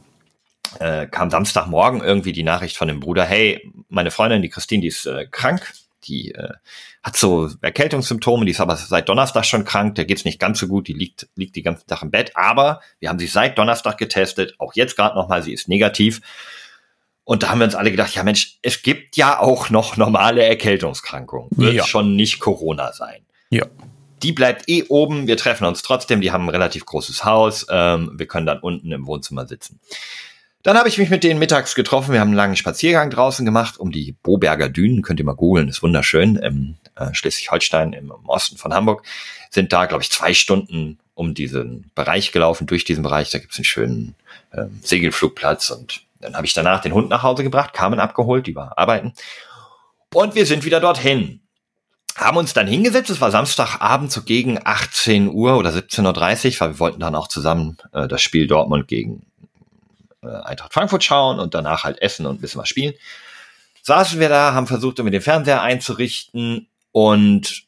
äh, 0.81 1.07
kam 1.07 1.31
Samstagmorgen 1.31 2.02
irgendwie 2.02 2.33
die 2.33 2.43
Nachricht 2.43 2.76
von 2.76 2.88
dem 2.88 3.00
Bruder, 3.00 3.25
hey, 3.25 3.73
meine 3.88 4.11
Freundin, 4.11 4.43
die 4.43 4.50
Christine, 4.50 4.83
die 4.83 4.88
ist 4.88 5.07
äh, 5.07 5.26
krank, 5.31 5.73
die 6.05 6.33
äh, 6.33 6.52
hat 7.02 7.17
so 7.17 7.50
Erkältungssymptome, 7.61 8.45
die 8.45 8.50
ist 8.50 8.61
aber 8.61 8.76
seit 8.76 9.09
Donnerstag 9.09 9.47
schon 9.47 9.64
krank, 9.64 9.95
der 9.95 10.05
geht's 10.05 10.25
nicht 10.25 10.38
ganz 10.38 10.59
so 10.59 10.69
gut, 10.69 10.88
die 10.88 10.93
liegt, 10.93 11.28
liegt 11.37 11.57
die 11.57 11.62
ganze 11.62 11.87
Tag 11.87 12.02
im 12.02 12.11
Bett, 12.11 12.33
aber 12.35 12.81
wir 12.99 13.09
haben 13.09 13.19
sie 13.19 13.26
seit 13.26 13.59
Donnerstag 13.59 13.99
getestet, 13.99 14.55
auch 14.59 14.75
jetzt 14.75 14.97
gerade 14.97 15.17
nochmal, 15.17 15.43
sie 15.43 15.52
ist 15.52 15.69
negativ. 15.69 16.21
Und 17.29 17.43
da 17.43 17.51
haben 17.51 17.59
wir 17.59 17.67
uns 17.67 17.75
alle 17.75 17.91
gedacht, 17.91 18.15
ja 18.15 18.23
Mensch, 18.23 18.57
es 18.63 18.81
gibt 18.81 19.19
ja 19.19 19.39
auch 19.39 19.69
noch 19.69 19.99
normale 19.99 20.43
Erkältungskrankungen. 20.45 21.51
Wird 21.51 21.75
ja. 21.75 21.85
schon 21.85 22.17
nicht 22.17 22.41
Corona 22.41 22.95
sein. 22.95 23.21
Ja. 23.51 23.67
Die 24.23 24.33
bleibt 24.33 24.67
eh 24.67 24.85
oben. 24.89 25.27
Wir 25.27 25.37
treffen 25.37 25.67
uns 25.67 25.83
trotzdem. 25.83 26.23
Die 26.23 26.33
haben 26.33 26.45
ein 26.45 26.49
relativ 26.49 26.87
großes 26.87 27.27
Haus. 27.27 27.67
Ähm, 27.69 28.13
wir 28.15 28.25
können 28.25 28.47
dann 28.47 28.61
unten 28.61 28.91
im 28.93 29.07
Wohnzimmer 29.07 29.47
sitzen. 29.47 29.79
Dann 30.63 30.79
habe 30.79 30.89
ich 30.89 30.97
mich 30.97 31.11
mit 31.11 31.23
denen 31.23 31.39
mittags 31.39 31.75
getroffen. 31.75 32.15
Wir 32.15 32.21
haben 32.21 32.29
einen 32.29 32.37
langen 32.39 32.57
Spaziergang 32.57 33.11
draußen 33.11 33.45
gemacht 33.45 33.79
um 33.79 33.93
die 33.93 34.13
Boberger 34.23 34.71
Dünen. 34.71 35.03
Könnt 35.03 35.21
ihr 35.21 35.27
mal 35.27 35.35
googeln, 35.35 35.69
ist 35.69 35.83
wunderschön. 35.83 36.37
Im 36.37 36.77
äh, 36.95 37.13
Schleswig-Holstein, 37.13 37.93
im, 37.93 38.07
im 38.07 38.27
Osten 38.27 38.57
von 38.57 38.73
Hamburg. 38.73 39.03
Sind 39.51 39.75
da, 39.75 39.85
glaube 39.85 40.03
ich, 40.03 40.09
zwei 40.09 40.33
Stunden 40.33 40.99
um 41.13 41.35
diesen 41.35 41.91
Bereich 41.95 42.33
gelaufen, 42.33 42.67
durch 42.67 42.85
diesen 42.85 43.03
Bereich. 43.03 43.29
Da 43.29 43.39
gibt 43.39 43.53
es 43.53 43.59
einen 43.59 43.65
schönen 43.67 44.15
äh, 44.53 44.65
Segelflugplatz. 44.83 45.69
Und 45.69 46.08
dann 46.21 46.35
habe 46.35 46.47
ich 46.47 46.53
danach 46.53 46.81
den 46.81 46.93
Hund 46.93 47.09
nach 47.09 47.23
Hause 47.23 47.43
gebracht, 47.43 47.73
Carmen 47.73 48.01
abgeholt, 48.01 48.47
die 48.47 48.57
war 48.57 48.77
arbeiten. 48.77 49.13
Und 50.15 50.35
wir 50.35 50.47
sind 50.47 50.65
wieder 50.65 50.81
dorthin 50.81 51.41
haben 52.19 52.37
uns 52.37 52.53
dann 52.53 52.67
hingesetzt, 52.67 53.11
es 53.11 53.21
war 53.21 53.31
Samstagabend 53.31 54.11
so 54.11 54.23
gegen 54.23 54.59
18 54.63 55.29
Uhr 55.29 55.57
oder 55.57 55.71
17.30 55.71 56.55
Uhr, 56.55 56.61
weil 56.61 56.69
wir 56.71 56.79
wollten 56.81 57.01
dann 57.01 57.15
auch 57.15 57.29
zusammen 57.29 57.79
äh, 57.93 58.09
das 58.09 58.23
Spiel 58.23 58.47
Dortmund 58.47 58.89
gegen 58.89 59.27
äh, 60.23 60.29
Eintracht 60.29 60.75
Frankfurt 60.75 61.05
schauen 61.05 61.39
und 61.39 61.55
danach 61.55 61.85
halt 61.85 62.03
essen 62.03 62.27
und 62.27 62.37
ein 62.37 62.41
bisschen 62.41 62.61
was 62.61 62.69
spielen. 62.69 62.95
Saßen 63.83 64.19
wir 64.19 64.29
da, 64.29 64.53
haben 64.53 64.67
versucht, 64.67 64.99
irgendwie 64.99 65.13
den 65.13 65.23
Fernseher 65.23 65.63
einzurichten 65.63 66.67
und 66.93 67.65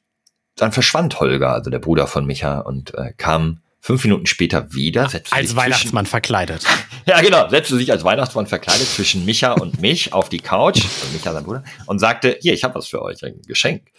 dann 0.56 0.72
verschwand 0.72 1.20
Holger, 1.20 1.52
also 1.52 1.70
der 1.70 1.78
Bruder 1.78 2.06
von 2.06 2.26
Micha, 2.26 2.58
und 2.58 2.92
äh, 2.94 3.12
kam 3.16 3.60
fünf 3.80 4.04
Minuten 4.04 4.26
später 4.26 4.72
wieder. 4.72 5.08
Als 5.30 5.56
Weihnachtsmann 5.56 6.06
verkleidet. 6.06 6.64
Ja, 7.06 7.20
genau, 7.20 7.48
setzte 7.48 7.76
sich 7.76 7.90
als 7.90 8.04
Weihnachtsmann 8.04 8.46
verkleidet 8.46 8.86
zwischen 8.86 9.24
Micha 9.24 9.52
und 9.52 9.80
mich 9.80 10.12
auf 10.12 10.28
die 10.28 10.40
Couch, 10.40 10.82
also 10.82 11.12
Micha 11.12 11.32
sein 11.32 11.44
Bruder, 11.44 11.64
und 11.86 11.98
sagte, 11.98 12.38
hier, 12.40 12.52
ich 12.52 12.64
habe 12.64 12.74
was 12.74 12.88
für 12.88 13.02
euch, 13.02 13.24
ein 13.24 13.40
Geschenk. 13.46 13.90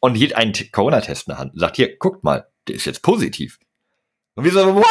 Und 0.00 0.16
hielt 0.16 0.36
einen 0.36 0.52
Corona-Test 0.70 1.28
in 1.28 1.32
der 1.32 1.38
Hand 1.38 1.54
und 1.54 1.60
sagt, 1.60 1.76
hier, 1.76 1.96
guckt 1.96 2.24
mal, 2.24 2.46
der 2.68 2.76
ist 2.76 2.84
jetzt 2.84 3.02
positiv. 3.02 3.58
Und 4.34 4.44
wir 4.44 4.52
so, 4.52 4.74
what? 4.74 4.86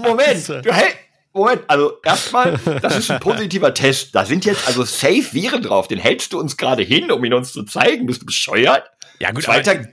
Moment, 0.02 0.48
du, 0.48 0.72
hey, 0.72 0.92
Moment, 1.32 1.62
also 1.68 1.98
erstmal, 2.04 2.58
das 2.82 2.98
ist 2.98 3.10
ein 3.10 3.20
positiver 3.20 3.72
Test. 3.72 4.14
Da 4.14 4.24
sind 4.24 4.44
jetzt 4.44 4.66
also 4.66 4.84
safe 4.84 5.32
Viren 5.32 5.62
drauf. 5.62 5.86
Den 5.86 5.98
hältst 5.98 6.32
du 6.32 6.40
uns 6.40 6.56
gerade 6.56 6.82
hin, 6.82 7.12
um 7.12 7.24
ihn 7.24 7.34
uns 7.34 7.52
zu 7.52 7.62
zeigen. 7.64 8.06
Bist 8.06 8.22
du 8.22 8.26
bescheuert? 8.26 8.90
Ja, 9.20 9.30
gut. 9.30 9.44
Zweiter, 9.44 9.84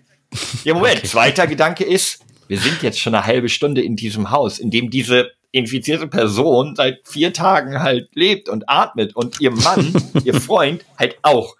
ja, 0.64 0.74
Moment. 0.74 0.98
Okay. 0.98 1.08
Zweiter 1.08 1.46
Gedanke 1.46 1.84
ist, 1.84 2.24
wir 2.48 2.60
sind 2.60 2.82
jetzt 2.82 3.00
schon 3.00 3.14
eine 3.14 3.26
halbe 3.26 3.50
Stunde 3.50 3.82
in 3.82 3.96
diesem 3.96 4.32
Haus, 4.32 4.58
in 4.58 4.72
dem 4.72 4.90
diese 4.90 5.32
infizierte 5.52 6.08
Person 6.08 6.76
seit 6.76 7.08
vier 7.08 7.34
Tagen 7.34 7.82
halt 7.82 8.10
lebt 8.16 8.50
und 8.50 8.70
atmet 8.70 9.16
und 9.16 9.40
ihr 9.40 9.52
Mann, 9.52 9.94
ihr 10.24 10.34
Freund 10.34 10.86
halt 10.98 11.18
auch. 11.22 11.56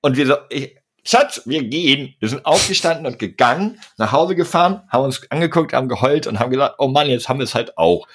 Und 0.00 0.16
wir 0.16 0.26
so, 0.26 0.36
ich, 0.50 0.76
Schatz, 1.08 1.40
wir 1.46 1.62
gehen. 1.62 2.14
Wir 2.18 2.28
sind 2.28 2.44
aufgestanden 2.44 3.06
und 3.06 3.18
gegangen, 3.18 3.80
nach 3.96 4.12
Hause 4.12 4.34
gefahren, 4.34 4.82
haben 4.90 5.04
uns 5.04 5.22
angeguckt, 5.30 5.72
haben 5.72 5.88
geheult 5.88 6.26
und 6.26 6.38
haben 6.38 6.50
gesagt, 6.50 6.74
oh 6.78 6.88
Mann, 6.88 7.08
jetzt 7.08 7.30
haben 7.30 7.38
wir 7.38 7.44
es 7.44 7.54
halt 7.54 7.78
auch. 7.78 8.06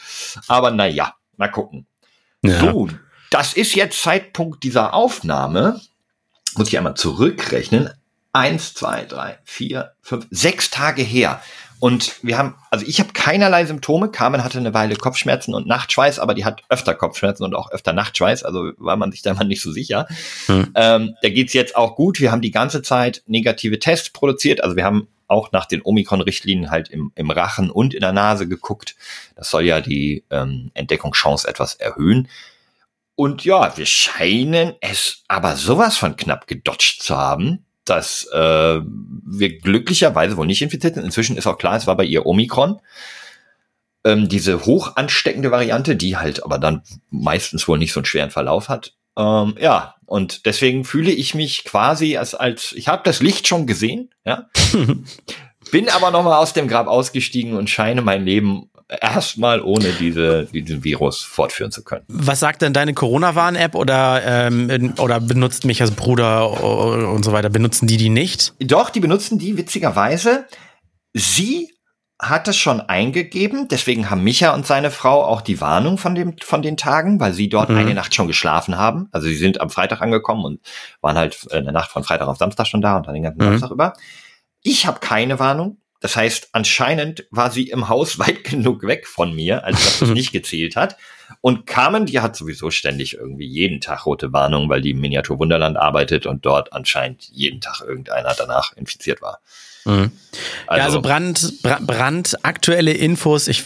Aber 0.47 0.69
naja, 0.69 1.15
mal 1.37 1.49
gucken. 1.49 1.87
Ja. 2.43 2.59
So, 2.59 2.89
das 3.31 3.53
ist 3.53 3.73
jetzt 3.73 3.99
Zeitpunkt 3.99 4.63
dieser 4.63 4.93
Aufnahme. 4.93 5.81
Muss 6.55 6.67
ich 6.67 6.77
einmal 6.77 6.93
zurückrechnen. 6.93 7.89
Eins, 8.31 8.75
zwei, 8.75 9.05
drei, 9.05 9.39
vier, 9.43 9.93
fünf, 10.01 10.27
sechs 10.29 10.69
Tage 10.69 11.01
her. 11.01 11.41
Und 11.83 12.15
wir 12.21 12.37
haben, 12.37 12.55
also 12.71 12.85
ich 12.87 13.01
habe 13.01 13.11
keinerlei 13.11 13.65
Symptome. 13.65 14.09
Carmen 14.09 14.41
hatte 14.41 14.57
eine 14.57 14.73
Weile 14.73 14.95
Kopfschmerzen 14.95 15.53
und 15.53 15.67
Nachtschweiß, 15.67 16.17
aber 16.17 16.33
die 16.33 16.45
hat 16.45 16.63
öfter 16.69 16.95
Kopfschmerzen 16.95 17.43
und 17.43 17.53
auch 17.53 17.71
öfter 17.71 17.91
Nachtschweiß, 17.91 18.43
also 18.43 18.71
war 18.77 18.95
man 18.95 19.11
sich 19.11 19.21
da 19.21 19.33
mal 19.33 19.43
nicht 19.43 19.61
so 19.61 19.69
sicher. 19.69 20.07
Hm. 20.45 20.71
Ähm, 20.75 21.15
da 21.21 21.27
geht's 21.27 21.51
jetzt 21.51 21.75
auch 21.75 21.97
gut. 21.97 22.21
Wir 22.21 22.31
haben 22.31 22.39
die 22.39 22.51
ganze 22.51 22.83
Zeit 22.83 23.21
negative 23.25 23.79
Tests 23.79 24.11
produziert. 24.11 24.63
Also 24.63 24.77
wir 24.77 24.85
haben 24.85 25.09
auch 25.27 25.51
nach 25.51 25.65
den 25.65 25.81
Omikron-Richtlinien 25.83 26.71
halt 26.71 26.87
im, 26.87 27.11
im 27.15 27.29
Rachen 27.29 27.69
und 27.69 27.93
in 27.93 27.99
der 27.99 28.13
Nase 28.13 28.47
geguckt. 28.47 28.95
Das 29.35 29.49
soll 29.49 29.65
ja 29.65 29.81
die 29.81 30.23
ähm, 30.29 30.71
Entdeckungschance 30.75 31.45
etwas 31.45 31.75
erhöhen. 31.75 32.29
Und 33.15 33.43
ja, 33.43 33.75
wir 33.75 33.87
scheinen 33.87 34.75
es 34.79 35.23
aber 35.27 35.57
sowas 35.57 35.97
von 35.97 36.15
knapp 36.15 36.47
gedodged 36.47 37.01
zu 37.01 37.17
haben, 37.17 37.65
dass 37.85 38.27
äh, 38.33 38.79
wir 38.79 39.57
glücklicherweise 39.59 40.37
wohl 40.37 40.47
nicht 40.47 40.61
infiziert 40.61 40.95
sind. 40.95 41.03
Inzwischen 41.03 41.37
ist 41.37 41.47
auch 41.47 41.57
klar, 41.57 41.75
es 41.75 41.87
war 41.87 41.97
bei 41.97 42.05
ihr 42.05 42.25
Omikron. 42.25 42.79
Ähm, 44.05 44.27
diese 44.27 44.65
hoch 44.65 44.95
ansteckende 44.95 45.51
Variante, 45.51 45.95
die 45.95 46.17
halt 46.17 46.43
aber 46.43 46.59
dann 46.59 46.83
meistens 47.09 47.67
wohl 47.67 47.77
nicht 47.77 47.93
so 47.93 47.99
einen 47.99 48.05
schweren 48.05 48.31
Verlauf 48.31 48.69
hat. 48.69 48.93
Ähm, 49.17 49.55
ja, 49.59 49.95
und 50.05 50.45
deswegen 50.45 50.83
fühle 50.85 51.11
ich 51.11 51.35
mich 51.35 51.63
quasi 51.63 52.17
als, 52.17 52.35
als 52.35 52.73
ich 52.73 52.87
habe 52.87 53.03
das 53.05 53.21
Licht 53.21 53.47
schon 53.47 53.67
gesehen, 53.67 54.13
ja. 54.25 54.49
Bin 55.71 55.89
aber 55.89 56.11
noch 56.11 56.23
mal 56.23 56.37
aus 56.37 56.53
dem 56.53 56.67
Grab 56.67 56.87
ausgestiegen 56.87 57.55
und 57.55 57.69
scheine 57.69 58.01
mein 58.01 58.25
Leben 58.25 58.69
erstmal 59.01 59.61
ohne 59.61 59.91
diese, 59.99 60.45
diesen 60.45 60.83
Virus 60.83 61.21
fortführen 61.21 61.71
zu 61.71 61.83
können. 61.83 62.05
Was 62.07 62.39
sagt 62.39 62.61
denn 62.61 62.73
deine 62.73 62.93
Corona-Warn-App 62.93 63.75
oder, 63.75 64.21
ähm, 64.25 64.93
oder 64.97 65.19
benutzt 65.19 65.65
mich 65.65 65.81
als 65.81 65.91
Bruder 65.91 67.09
und 67.11 67.23
so 67.23 67.31
weiter? 67.31 67.49
Benutzen 67.49 67.87
die 67.87 67.97
die 67.97 68.09
nicht? 68.09 68.53
Doch, 68.59 68.89
die 68.89 68.99
benutzen 68.99 69.39
die 69.39 69.57
witzigerweise. 69.57 70.45
Sie 71.13 71.73
hat 72.21 72.47
es 72.47 72.55
schon 72.55 72.79
eingegeben, 72.79 73.67
deswegen 73.67 74.09
haben 74.09 74.23
Micha 74.23 74.53
und 74.53 74.65
seine 74.65 74.91
Frau 74.91 75.25
auch 75.25 75.41
die 75.41 75.59
Warnung 75.59 75.97
von 75.97 76.15
dem 76.15 76.35
von 76.41 76.61
den 76.61 76.77
Tagen, 76.77 77.19
weil 77.19 77.33
sie 77.33 77.49
dort 77.49 77.69
mhm. 77.69 77.77
eine 77.77 77.93
Nacht 77.93 78.15
schon 78.15 78.27
geschlafen 78.27 78.77
haben. 78.77 79.09
Also 79.11 79.27
sie 79.27 79.35
sind 79.35 79.59
am 79.59 79.69
Freitag 79.69 80.01
angekommen 80.01 80.45
und 80.45 80.61
waren 81.01 81.17
halt 81.17 81.43
in 81.51 81.65
der 81.65 81.73
Nacht 81.73 81.91
von 81.91 82.03
Freitag 82.03 82.27
auf 82.27 82.37
Samstag 82.37 82.67
schon 82.67 82.81
da 82.81 82.97
und 82.97 83.07
dann 83.07 83.13
den 83.13 83.23
ganzen 83.23 83.39
mhm. 83.39 83.49
Samstag 83.49 83.71
über. 83.71 83.93
Ich 84.61 84.85
habe 84.85 84.99
keine 84.99 85.39
Warnung. 85.39 85.77
Das 86.03 86.17
heißt, 86.17 86.49
anscheinend 86.51 87.25
war 87.31 87.49
sie 87.49 87.69
im 87.69 87.87
Haus 87.87 88.19
weit 88.19 88.43
genug 88.43 88.83
weg 88.83 89.07
von 89.07 89.33
mir, 89.33 89.63
als 89.63 89.83
dass 89.83 90.01
es 90.01 90.09
nicht 90.13 90.33
gezählt 90.33 90.75
hat. 90.75 90.97
Und 91.39 91.65
Carmen, 91.65 92.05
die 92.05 92.19
hat 92.19 92.35
sowieso 92.35 92.71
ständig 92.71 93.15
irgendwie 93.15 93.47
jeden 93.47 93.79
Tag 93.79 94.05
rote 94.05 94.33
Warnung, 94.33 94.67
weil 94.67 94.81
die 94.81 94.91
im 94.91 94.99
Miniatur 94.99 95.39
Wunderland 95.39 95.77
arbeitet 95.77 96.25
und 96.25 96.45
dort 96.45 96.73
anscheinend 96.73 97.29
jeden 97.31 97.61
Tag 97.61 97.81
irgendeiner 97.81 98.35
danach 98.37 98.75
infiziert 98.75 99.21
war. 99.21 99.39
Mhm. 99.85 100.11
Also, 100.67 100.79
ja, 100.79 100.85
also 100.85 101.01
Brand, 101.01 101.63
Brand, 101.63 101.87
Brand, 101.87 102.45
aktuelle 102.45 102.91
Infos, 102.91 103.47
ich 103.47 103.63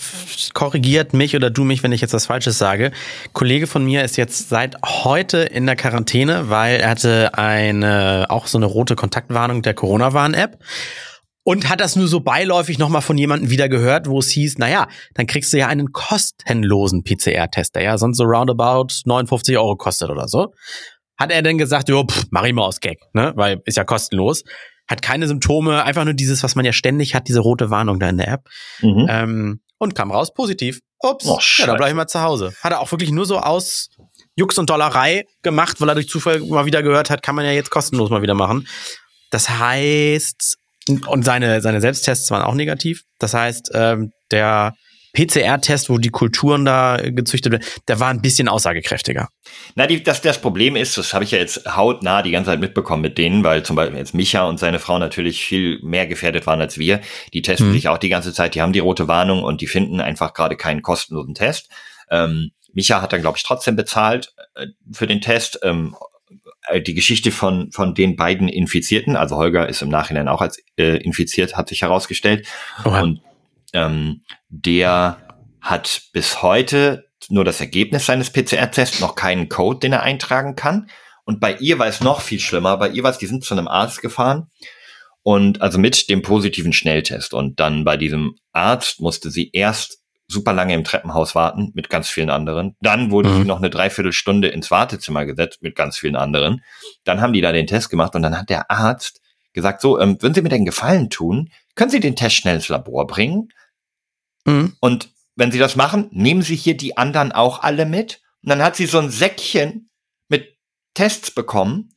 korrigiert 0.53 1.13
mich 1.13 1.35
oder 1.35 1.49
du 1.49 1.63
mich, 1.63 1.81
wenn 1.81 1.91
ich 1.91 2.01
jetzt 2.01 2.13
was 2.13 2.27
Falsches 2.27 2.59
sage. 2.59 2.91
Kollege 3.33 3.65
von 3.65 3.83
mir 3.83 4.03
ist 4.03 4.15
jetzt 4.15 4.49
seit 4.49 4.77
heute 4.83 5.39
in 5.39 5.65
der 5.65 5.75
Quarantäne, 5.75 6.49
weil 6.49 6.79
er 6.81 6.91
hatte 6.91 7.31
eine, 7.33 8.27
auch 8.29 8.45
so 8.45 8.59
eine 8.59 8.67
rote 8.67 8.95
Kontaktwarnung 8.95 9.63
der 9.63 9.73
Corona-Warn-App 9.73 10.59
und 11.47 11.69
hat 11.69 11.79
das 11.79 11.95
nur 11.95 12.09
so 12.09 12.19
beiläufig 12.19 12.77
nochmal 12.77 13.01
von 13.01 13.17
jemandem 13.17 13.49
wieder 13.49 13.69
gehört, 13.69 14.09
wo 14.09 14.19
es 14.19 14.27
hieß, 14.31 14.57
naja, 14.57 14.89
dann 15.13 15.27
kriegst 15.27 15.53
du 15.53 15.57
ja 15.57 15.67
einen 15.67 15.93
kostenlosen 15.93 17.05
PCR-Test, 17.05 17.73
der 17.75 17.83
ja 17.83 17.97
sonst 17.97 18.17
so 18.17 18.25
roundabout 18.25 18.87
59 19.05 19.57
Euro 19.57 19.77
kostet 19.77 20.09
oder 20.09 20.27
so. 20.27 20.53
Hat 21.17 21.31
er 21.31 21.41
dann 21.41 21.57
gesagt, 21.57 21.87
jo, 21.87 22.03
pff, 22.03 22.25
mach 22.31 22.43
ich 22.43 22.51
mal 22.51 22.65
aus 22.65 22.81
Gag, 22.81 22.99
ne, 23.13 23.31
weil 23.37 23.61
ist 23.63 23.77
ja 23.77 23.85
kostenlos. 23.85 24.43
Hat 24.89 25.01
keine 25.01 25.25
Symptome, 25.25 25.85
einfach 25.85 26.03
nur 26.03 26.15
dieses, 26.15 26.43
was 26.43 26.55
man 26.55 26.65
ja 26.65 26.73
ständig 26.73 27.15
hat, 27.15 27.29
diese 27.29 27.39
rote 27.39 27.69
Warnung 27.69 27.97
da 27.97 28.09
in 28.09 28.17
der 28.17 28.27
App. 28.27 28.49
Mhm. 28.81 29.07
Ähm, 29.09 29.61
und 29.77 29.95
kam 29.95 30.11
raus 30.11 30.33
positiv. 30.33 30.81
Ups, 30.99 31.27
oh, 31.27 31.39
ja, 31.59 31.67
da 31.67 31.75
bleib 31.75 31.87
ich 31.87 31.95
mal 31.95 32.07
zu 32.07 32.21
Hause. 32.21 32.51
Hat 32.61 32.73
er 32.73 32.81
auch 32.81 32.91
wirklich 32.91 33.11
nur 33.11 33.25
so 33.25 33.39
aus 33.39 33.87
Jux 34.35 34.57
und 34.57 34.69
Dollerei 34.69 35.23
gemacht, 35.43 35.79
weil 35.79 35.87
er 35.87 35.95
durch 35.95 36.09
Zufall 36.09 36.41
mal 36.41 36.65
wieder 36.65 36.83
gehört 36.83 37.09
hat, 37.09 37.23
kann 37.23 37.35
man 37.35 37.45
ja 37.45 37.51
jetzt 37.51 37.69
kostenlos 37.69 38.09
mal 38.09 38.21
wieder 38.21 38.33
machen. 38.33 38.67
Das 39.31 39.49
heißt, 39.49 40.57
und 40.89 41.23
seine, 41.23 41.61
seine 41.61 41.81
Selbsttests 41.81 42.29
waren 42.31 42.43
auch 42.43 42.53
negativ. 42.53 43.03
Das 43.19 43.33
heißt, 43.33 43.71
ähm, 43.73 44.11
der 44.31 44.73
PCR-Test, 45.13 45.89
wo 45.89 45.97
die 45.97 46.09
Kulturen 46.09 46.63
da 46.63 46.97
gezüchtet 46.97 47.51
werden, 47.51 47.65
der 47.87 47.99
war 47.99 48.09
ein 48.09 48.21
bisschen 48.21 48.47
aussagekräftiger. 48.47 49.29
Na, 49.75 49.87
die, 49.87 50.03
das, 50.03 50.21
das 50.21 50.39
Problem 50.39 50.75
ist, 50.75 50.97
das 50.97 51.13
habe 51.13 51.23
ich 51.23 51.31
ja 51.31 51.39
jetzt 51.39 51.65
hautnah 51.75 52.21
die 52.21 52.31
ganze 52.31 52.51
Zeit 52.51 52.59
mitbekommen 52.59 53.01
mit 53.01 53.17
denen, 53.17 53.43
weil 53.43 53.63
zum 53.63 53.75
Beispiel 53.75 53.97
jetzt 53.97 54.13
Micha 54.13 54.43
und 54.43 54.59
seine 54.59 54.77
Frau 54.79 54.99
natürlich 54.99 55.43
viel 55.43 55.79
mehr 55.81 56.05
gefährdet 56.05 56.45
waren 56.45 56.61
als 56.61 56.77
wir. 56.77 57.01
Die 57.33 57.41
testen 57.41 57.69
mhm. 57.69 57.73
sich 57.73 57.87
auch 57.87 57.97
die 57.97 58.09
ganze 58.09 58.31
Zeit, 58.31 58.53
die 58.53 58.61
haben 58.61 58.73
die 58.73 58.79
rote 58.79 59.07
Warnung 59.07 59.43
und 59.43 59.61
die 59.61 59.67
finden 59.67 60.01
einfach 60.01 60.33
gerade 60.33 60.55
keinen 60.55 60.83
kostenlosen 60.83 61.33
Test. 61.33 61.69
Ähm, 62.11 62.51
Micha 62.73 63.01
hat 63.01 63.11
dann, 63.11 63.21
glaube 63.21 63.37
ich, 63.37 63.43
trotzdem 63.43 63.75
bezahlt 63.75 64.33
äh, 64.53 64.67
für 64.91 65.07
den 65.07 65.21
Test. 65.21 65.59
Ähm, 65.63 65.95
äh, 65.99 66.16
die 66.75 66.93
Geschichte 66.93 67.31
von, 67.31 67.71
von 67.71 67.93
den 67.93 68.15
beiden 68.15 68.47
Infizierten, 68.47 69.15
also 69.15 69.37
Holger 69.37 69.69
ist 69.69 69.81
im 69.81 69.89
Nachhinein 69.89 70.27
auch 70.27 70.41
als 70.41 70.61
äh, 70.77 70.97
infiziert, 70.97 71.55
hat 71.55 71.69
sich 71.69 71.81
herausgestellt. 71.81 72.47
Oha. 72.83 73.01
Und 73.01 73.21
ähm, 73.73 74.21
der 74.49 75.17
hat 75.61 76.01
bis 76.13 76.41
heute 76.41 77.05
nur 77.29 77.43
das 77.43 77.59
Ergebnis 77.59 78.05
seines 78.05 78.31
PCR-Tests, 78.31 78.99
noch 78.99 79.15
keinen 79.15 79.49
Code, 79.49 79.79
den 79.79 79.93
er 79.93 80.03
eintragen 80.03 80.55
kann. 80.55 80.89
Und 81.25 81.39
bei 81.39 81.55
ihr 81.57 81.77
war 81.77 81.87
es 81.87 82.01
noch 82.01 82.21
viel 82.21 82.39
schlimmer. 82.39 82.77
Bei 82.77 82.89
ihr 82.89 83.03
war 83.03 83.11
es, 83.11 83.17
die 83.17 83.25
sind 83.25 83.43
zu 83.43 83.53
einem 83.53 83.67
Arzt 83.67 84.01
gefahren 84.01 84.49
und 85.23 85.61
also 85.61 85.77
mit 85.77 86.09
dem 86.09 86.21
positiven 86.21 86.71
Schnelltest. 86.71 87.33
Und 87.33 87.59
dann 87.59 87.83
bei 87.83 87.97
diesem 87.97 88.35
Arzt 88.53 89.01
musste 89.01 89.29
sie 89.29 89.49
erst 89.51 89.99
super 90.27 90.53
lange 90.53 90.73
im 90.73 90.83
Treppenhaus 90.83 91.35
warten 91.35 91.71
mit 91.73 91.89
ganz 91.89 92.09
vielen 92.09 92.29
anderen. 92.29 92.75
Dann 92.81 93.11
wurde 93.11 93.29
mhm. 93.29 93.37
sie 93.37 93.45
noch 93.45 93.57
eine 93.57 93.69
Dreiviertelstunde 93.69 94.49
ins 94.49 94.69
Wartezimmer 94.71 95.25
gesetzt 95.25 95.61
mit 95.61 95.75
ganz 95.75 95.97
vielen 95.97 96.15
anderen. 96.15 96.63
Dann 97.03 97.21
haben 97.21 97.33
die 97.33 97.41
da 97.41 97.51
den 97.51 97.67
Test 97.67 97.89
gemacht 97.89 98.15
und 98.15 98.21
dann 98.21 98.37
hat 98.37 98.49
der 98.49 98.69
Arzt 98.69 99.21
gesagt, 99.53 99.81
so, 99.81 99.99
ähm, 99.99 100.21
würden 100.21 100.33
Sie 100.33 100.41
mir 100.41 100.49
den 100.49 100.65
Gefallen 100.65 101.09
tun? 101.09 101.49
Können 101.75 101.91
Sie 101.91 101.99
den 101.99 102.15
Test 102.15 102.35
schnell 102.35 102.55
ins 102.55 102.67
Labor 102.67 103.07
bringen? 103.07 103.49
Mhm. 104.45 104.75
Und 104.79 105.09
wenn 105.35 105.51
Sie 105.51 105.59
das 105.59 105.75
machen, 105.75 106.09
nehmen 106.11 106.41
Sie 106.41 106.55
hier 106.55 106.75
die 106.75 106.97
anderen 106.97 107.31
auch 107.31 107.63
alle 107.63 107.85
mit. 107.85 108.21
Und 108.43 108.49
dann 108.49 108.63
hat 108.63 108.75
sie 108.75 108.85
so 108.85 108.99
ein 108.99 109.09
Säckchen 109.09 109.89
mit 110.29 110.57
Tests 110.93 111.31
bekommen 111.31 111.89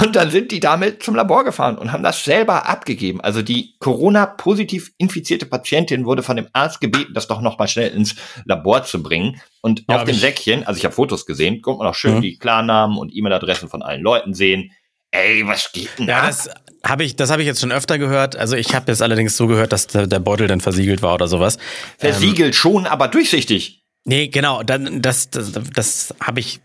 und 0.00 0.16
dann 0.16 0.30
sind 0.30 0.52
die 0.52 0.60
damit 0.60 1.02
zum 1.02 1.14
Labor 1.14 1.44
gefahren 1.44 1.76
und 1.76 1.92
haben 1.92 2.02
das 2.02 2.24
selber 2.24 2.66
abgegeben. 2.66 3.20
Also 3.20 3.42
die 3.42 3.74
Corona-positiv 3.78 4.92
infizierte 4.96 5.44
Patientin 5.44 6.06
wurde 6.06 6.22
von 6.22 6.36
dem 6.36 6.48
Arzt 6.54 6.80
gebeten, 6.80 7.12
das 7.12 7.26
doch 7.26 7.42
noch 7.42 7.58
mal 7.58 7.68
schnell 7.68 7.90
ins 7.90 8.16
Labor 8.46 8.84
zu 8.84 9.02
bringen. 9.02 9.40
Und 9.60 9.84
ja, 9.88 9.96
auf 9.96 10.04
dem 10.04 10.16
Säckchen, 10.16 10.66
also 10.66 10.78
ich 10.78 10.84
habe 10.86 10.94
Fotos 10.94 11.26
gesehen, 11.26 11.60
kommt 11.60 11.78
man 11.78 11.88
auch 11.88 11.94
schön 11.94 12.16
mhm. 12.16 12.20
die 12.22 12.38
Klarnamen 12.38 12.96
und 12.96 13.14
E-Mail-Adressen 13.14 13.68
von 13.68 13.82
allen 13.82 14.00
Leuten 14.00 14.32
sehen. 14.32 14.72
Ey, 15.10 15.46
was 15.46 15.70
geht 15.72 15.90
denn 15.98 16.08
ja, 16.08 16.22
da? 16.22 16.26
Das 16.26 16.48
habe 16.84 17.04
ich, 17.04 17.14
das 17.14 17.30
habe 17.30 17.42
ich 17.42 17.46
jetzt 17.46 17.60
schon 17.60 17.70
öfter 17.70 17.98
gehört. 17.98 18.34
Also 18.34 18.56
ich 18.56 18.74
habe 18.74 18.90
jetzt 18.90 19.02
allerdings 19.02 19.36
so 19.36 19.46
gehört, 19.46 19.72
dass 19.72 19.88
der, 19.88 20.06
der, 20.06 20.20
Beutel 20.20 20.48
dann 20.48 20.62
versiegelt 20.62 21.02
war 21.02 21.14
oder 21.14 21.28
sowas. 21.28 21.58
Versiegelt 21.98 22.48
ähm, 22.48 22.52
schon, 22.54 22.86
aber 22.86 23.08
durchsichtig. 23.08 23.84
Nee, 24.04 24.28
genau. 24.28 24.62
Dann 24.62 25.02
das, 25.02 25.28
das, 25.28 25.52
das 25.52 26.14
habe 26.18 26.40
ich 26.40 26.60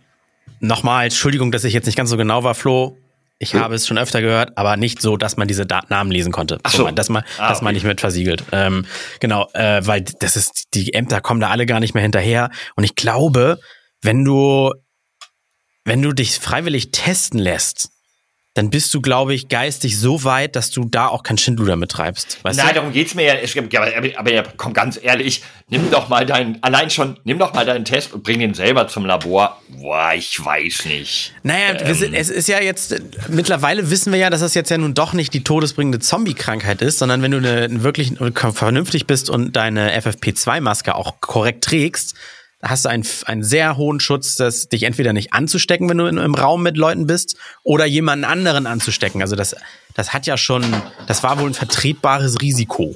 nochmal. 0.62 1.06
Entschuldigung, 1.06 1.52
dass 1.52 1.66
ich 1.66 1.74
jetzt 1.74 1.88
nicht 1.88 1.98
ganz 1.98 2.10
so 2.10 2.16
genau 2.16 2.46
war, 2.46 2.56
Flo. 2.56 2.98
Ich 3.40 3.54
habe 3.54 3.76
es 3.76 3.86
schon 3.86 4.00
öfter 4.00 4.22
gehört, 4.22 4.58
aber 4.58 4.78
nicht 4.78 5.00
so, 5.00 5.16
dass 5.16 5.38
man 5.38 5.48
diese 5.48 5.68
Dat 5.68 5.92
Namen 5.92 6.12
lesen 6.12 6.32
konnte. 6.32 6.58
Ach 6.64 6.72
so. 6.72 6.86
so 6.86 6.92
das, 6.92 7.10
man, 7.10 7.24
ah, 7.38 7.50
das 7.50 7.58
okay. 7.58 7.66
man 7.66 7.74
nicht 7.76 7.86
mit 7.86 8.02
versiegelt. 8.02 8.44
Ähm, 8.52 8.86
genau, 9.20 9.48
äh, 9.54 9.86
weil 9.86 10.02
das 10.02 10.36
ist, 10.36 10.74
die 10.74 10.94
Ämter 10.94 11.22
kommen 11.22 11.40
da 11.40 11.50
alle 11.50 11.68
gar 11.68 11.80
nicht 11.80 11.94
mehr 11.94 12.02
hinterher. 12.02 12.50
Und 12.76 12.84
ich 12.84 12.96
glaube, 12.96 13.60
wenn 14.02 14.26
du, 14.26 14.74
wenn 15.86 16.02
du 16.02 16.14
dich 16.14 16.40
freiwillig 16.40 16.92
testen 16.92 17.40
lässt, 17.40 17.90
dann 18.58 18.72
bist 18.72 18.94
du, 18.94 19.02
glaube 19.02 19.36
ich, 19.36 19.50
geistig 19.50 20.00
so 20.00 20.24
weit, 20.24 20.56
dass 20.56 20.72
du 20.72 20.86
da 20.86 21.08
auch 21.08 21.22
kein 21.22 21.38
Schindluder 21.38 21.76
mittreibst. 21.76 22.44
Weißt 22.44 22.58
Nein, 22.58 22.70
du? 22.70 22.74
darum 22.76 22.92
geht's 22.92 23.14
mir 23.14 23.24
ja. 23.24 23.36
Ich, 23.42 23.58
aber, 23.58 23.96
aber, 23.96 24.08
aber 24.18 24.34
ja, 24.34 24.44
komm, 24.58 24.74
ganz 24.74 25.00
ehrlich, 25.02 25.44
nimm 25.70 25.92
doch 25.92 26.10
mal 26.10 26.26
deinen, 26.26 26.62
allein 26.64 26.90
schon, 26.90 27.18
nimm 27.24 27.38
doch 27.38 27.54
mal 27.54 27.66
deinen 27.66 27.86
Test 27.86 28.14
und 28.14 28.24
bring 28.24 28.40
den 28.40 28.56
selber 28.56 28.88
zum 28.88 29.06
Labor. 29.06 29.62
Boah, 29.70 30.14
ich 30.16 30.44
weiß 30.44 30.86
nicht. 30.86 31.34
Naja, 31.44 31.80
ähm. 31.80 31.94
sind, 31.94 32.16
es 32.16 32.30
ist 32.30 32.48
ja 32.48 32.60
jetzt, 32.60 32.96
mittlerweile 33.30 33.92
wissen 33.92 34.12
wir 34.12 34.20
ja, 34.20 34.30
dass 34.32 34.42
das 34.42 34.56
jetzt 34.56 34.72
ja 34.72 34.78
nun 34.80 34.96
doch 34.96 35.14
nicht 35.14 35.34
die 35.34 35.44
todesbringende 35.44 36.00
Zombie-Krankheit 36.00 36.82
ist, 36.82 36.98
sondern 36.98 37.22
wenn 37.22 37.32
du 37.32 37.38
eine, 37.38 37.84
wirklich 37.84 38.14
vernünftig 38.54 39.06
bist 39.06 39.30
und 39.30 39.56
deine 39.56 39.96
FFP2-Maske 40.00 40.96
auch 40.96 41.22
korrekt 41.22 41.64
trägst, 41.64 42.16
hast 42.62 42.86
du 42.86 42.90
einen, 42.90 43.06
einen 43.26 43.44
sehr 43.44 43.78
hohen 43.78 44.00
Schutz, 44.00 44.36
dass 44.36 44.70
dich 44.70 44.84
entweder 44.84 45.14
nicht 45.14 45.34
anzustecken, 45.34 45.90
wenn 45.90 45.98
du 45.98 46.06
in, 46.06 46.18
im 46.18 46.36
Raum 46.36 46.64
mit 46.64 46.78
Leuten 46.78 47.06
bist, 47.08 47.38
oder 47.64 47.86
jemanden 47.86 48.26
anderen 48.26 48.68
anzustecken. 48.68 49.22
Also 49.22 49.36
das, 49.36 49.56
das 49.94 50.14
hat 50.14 50.26
ja 50.26 50.38
schon, 50.38 50.64
das 51.08 51.24
war 51.24 51.40
wohl 51.40 51.50
ein 51.50 51.54
vertretbares 51.54 52.42
Risiko. 52.42 52.96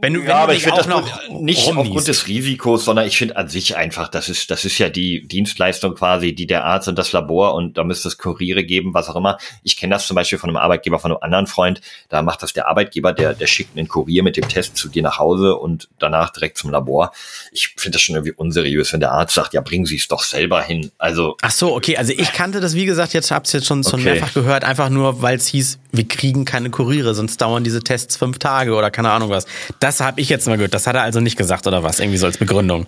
Wenn 0.00 0.14
du, 0.14 0.20
wenn 0.20 0.28
ja, 0.28 0.36
aber 0.36 0.54
ich 0.54 0.62
finde 0.62 0.78
das 0.78 0.86
noch 0.86 1.04
nicht 1.28 1.66
rumliest. 1.66 1.78
aufgrund 1.88 2.08
des 2.08 2.26
Risikos, 2.26 2.84
sondern 2.84 3.06
ich 3.06 3.18
finde 3.18 3.36
an 3.36 3.48
sich 3.48 3.76
einfach, 3.76 4.08
das 4.08 4.28
ist, 4.28 4.50
das 4.50 4.64
ist 4.64 4.78
ja 4.78 4.88
die 4.88 5.26
Dienstleistung 5.26 5.94
quasi, 5.94 6.34
die 6.34 6.46
der 6.46 6.64
Arzt 6.64 6.88
und 6.88 6.98
das 6.98 7.12
Labor 7.12 7.54
und 7.54 7.76
da 7.76 7.84
müsste 7.84 8.08
es 8.08 8.16
Kuriere 8.16 8.64
geben, 8.64 8.94
was 8.94 9.08
auch 9.08 9.16
immer. 9.16 9.38
Ich 9.62 9.76
kenne 9.76 9.94
das 9.94 10.06
zum 10.06 10.14
Beispiel 10.14 10.38
von 10.38 10.48
einem 10.48 10.56
Arbeitgeber, 10.56 10.98
von 10.98 11.10
einem 11.10 11.22
anderen 11.22 11.46
Freund. 11.46 11.80
Da 12.08 12.22
macht 12.22 12.42
das 12.42 12.52
der 12.52 12.68
Arbeitgeber, 12.68 13.12
der, 13.12 13.34
der 13.34 13.46
schickt 13.46 13.76
einen 13.76 13.88
Kurier 13.88 14.22
mit 14.22 14.36
dem 14.36 14.48
Test 14.48 14.76
zu 14.76 14.88
dir 14.88 15.02
nach 15.02 15.18
Hause 15.18 15.56
und 15.56 15.88
danach 15.98 16.30
direkt 16.30 16.56
zum 16.56 16.70
Labor. 16.70 17.12
Ich 17.52 17.74
finde 17.76 17.96
das 17.96 18.02
schon 18.02 18.14
irgendwie 18.16 18.32
unseriös, 18.32 18.92
wenn 18.92 19.00
der 19.00 19.12
Arzt 19.12 19.34
sagt, 19.34 19.52
ja, 19.52 19.60
bringen 19.60 19.84
Sie 19.84 19.96
es 19.96 20.08
doch 20.08 20.22
selber 20.22 20.62
hin. 20.62 20.90
Also. 20.98 21.36
Ach 21.42 21.50
so, 21.50 21.74
okay. 21.74 21.96
Also 21.96 22.12
ich 22.12 22.32
kannte 22.32 22.60
das, 22.60 22.74
wie 22.74 22.86
gesagt, 22.86 23.12
jetzt 23.12 23.30
hab's 23.30 23.52
jetzt 23.52 23.66
schon, 23.66 23.84
schon 23.84 24.00
okay. 24.00 24.14
mehrfach 24.14 24.32
gehört, 24.32 24.64
einfach 24.64 24.88
nur, 24.88 25.20
weil 25.20 25.36
es 25.36 25.46
hieß, 25.48 25.78
wir 25.92 26.06
kriegen 26.06 26.44
keine 26.44 26.70
Kuriere, 26.70 27.14
sonst 27.14 27.40
dauern 27.40 27.64
diese 27.64 27.80
Tests 27.80 28.16
fünf 28.16 28.38
Tage 28.38 28.74
oder 28.74 28.90
keine 28.90 29.10
Ahnung 29.10 29.30
was. 29.30 29.46
Das 29.78 30.00
habe 30.00 30.20
ich 30.20 30.28
jetzt 30.28 30.46
mal 30.46 30.56
gehört. 30.56 30.74
Das 30.74 30.86
hat 30.86 30.96
er 30.96 31.02
also 31.02 31.20
nicht 31.20 31.36
gesagt 31.36 31.66
oder 31.66 31.82
was? 31.82 32.00
Irgendwie 32.00 32.18
so 32.18 32.26
als 32.26 32.38
Begründung. 32.38 32.86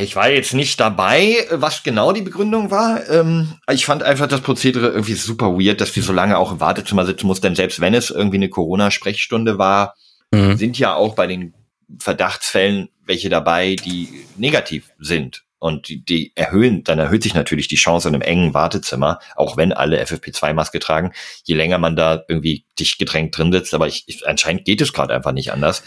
Ich 0.00 0.14
war 0.14 0.28
jetzt 0.28 0.52
nicht 0.52 0.78
dabei, 0.78 1.46
was 1.50 1.82
genau 1.82 2.12
die 2.12 2.20
Begründung 2.20 2.70
war. 2.70 3.08
Ähm, 3.08 3.54
ich 3.72 3.86
fand 3.86 4.02
einfach 4.02 4.26
das 4.26 4.42
Prozedere 4.42 4.88
irgendwie 4.88 5.14
super 5.14 5.58
weird, 5.58 5.80
dass 5.80 5.96
wir 5.96 6.02
so 6.02 6.12
lange 6.12 6.36
auch 6.36 6.52
im 6.52 6.60
Wartezimmer 6.60 7.06
sitzen 7.06 7.26
mussten. 7.26 7.46
Denn 7.46 7.56
selbst 7.56 7.80
wenn 7.80 7.94
es 7.94 8.10
irgendwie 8.10 8.36
eine 8.36 8.50
Corona-Sprechstunde 8.50 9.56
war, 9.56 9.94
mhm. 10.32 10.58
sind 10.58 10.78
ja 10.78 10.94
auch 10.94 11.14
bei 11.14 11.26
den 11.26 11.54
Verdachtsfällen 11.98 12.90
welche 13.06 13.30
dabei, 13.30 13.74
die 13.74 14.26
negativ 14.36 14.90
sind. 14.98 15.44
Und 15.60 15.88
die, 15.88 16.04
die 16.04 16.32
erhöhen, 16.34 16.82
dann 16.84 16.98
erhöht 16.98 17.22
sich 17.22 17.34
natürlich 17.34 17.68
die 17.68 17.76
Chance 17.76 18.08
in 18.08 18.14
einem 18.14 18.22
engen 18.22 18.54
Wartezimmer, 18.54 19.20
auch 19.36 19.56
wenn 19.56 19.72
alle 19.72 20.02
FFP2-Maske 20.02 20.80
tragen, 20.80 21.12
je 21.44 21.54
länger 21.54 21.78
man 21.78 21.94
da 21.94 22.24
irgendwie 22.28 22.64
dicht 22.78 22.98
gedrängt 22.98 23.36
drin 23.36 23.52
sitzt. 23.52 23.74
Aber 23.74 23.86
ich, 23.86 24.04
ich 24.06 24.26
anscheinend 24.26 24.64
geht 24.64 24.80
es 24.80 24.92
gerade 24.92 25.14
einfach 25.14 25.32
nicht 25.32 25.52
anders. 25.52 25.82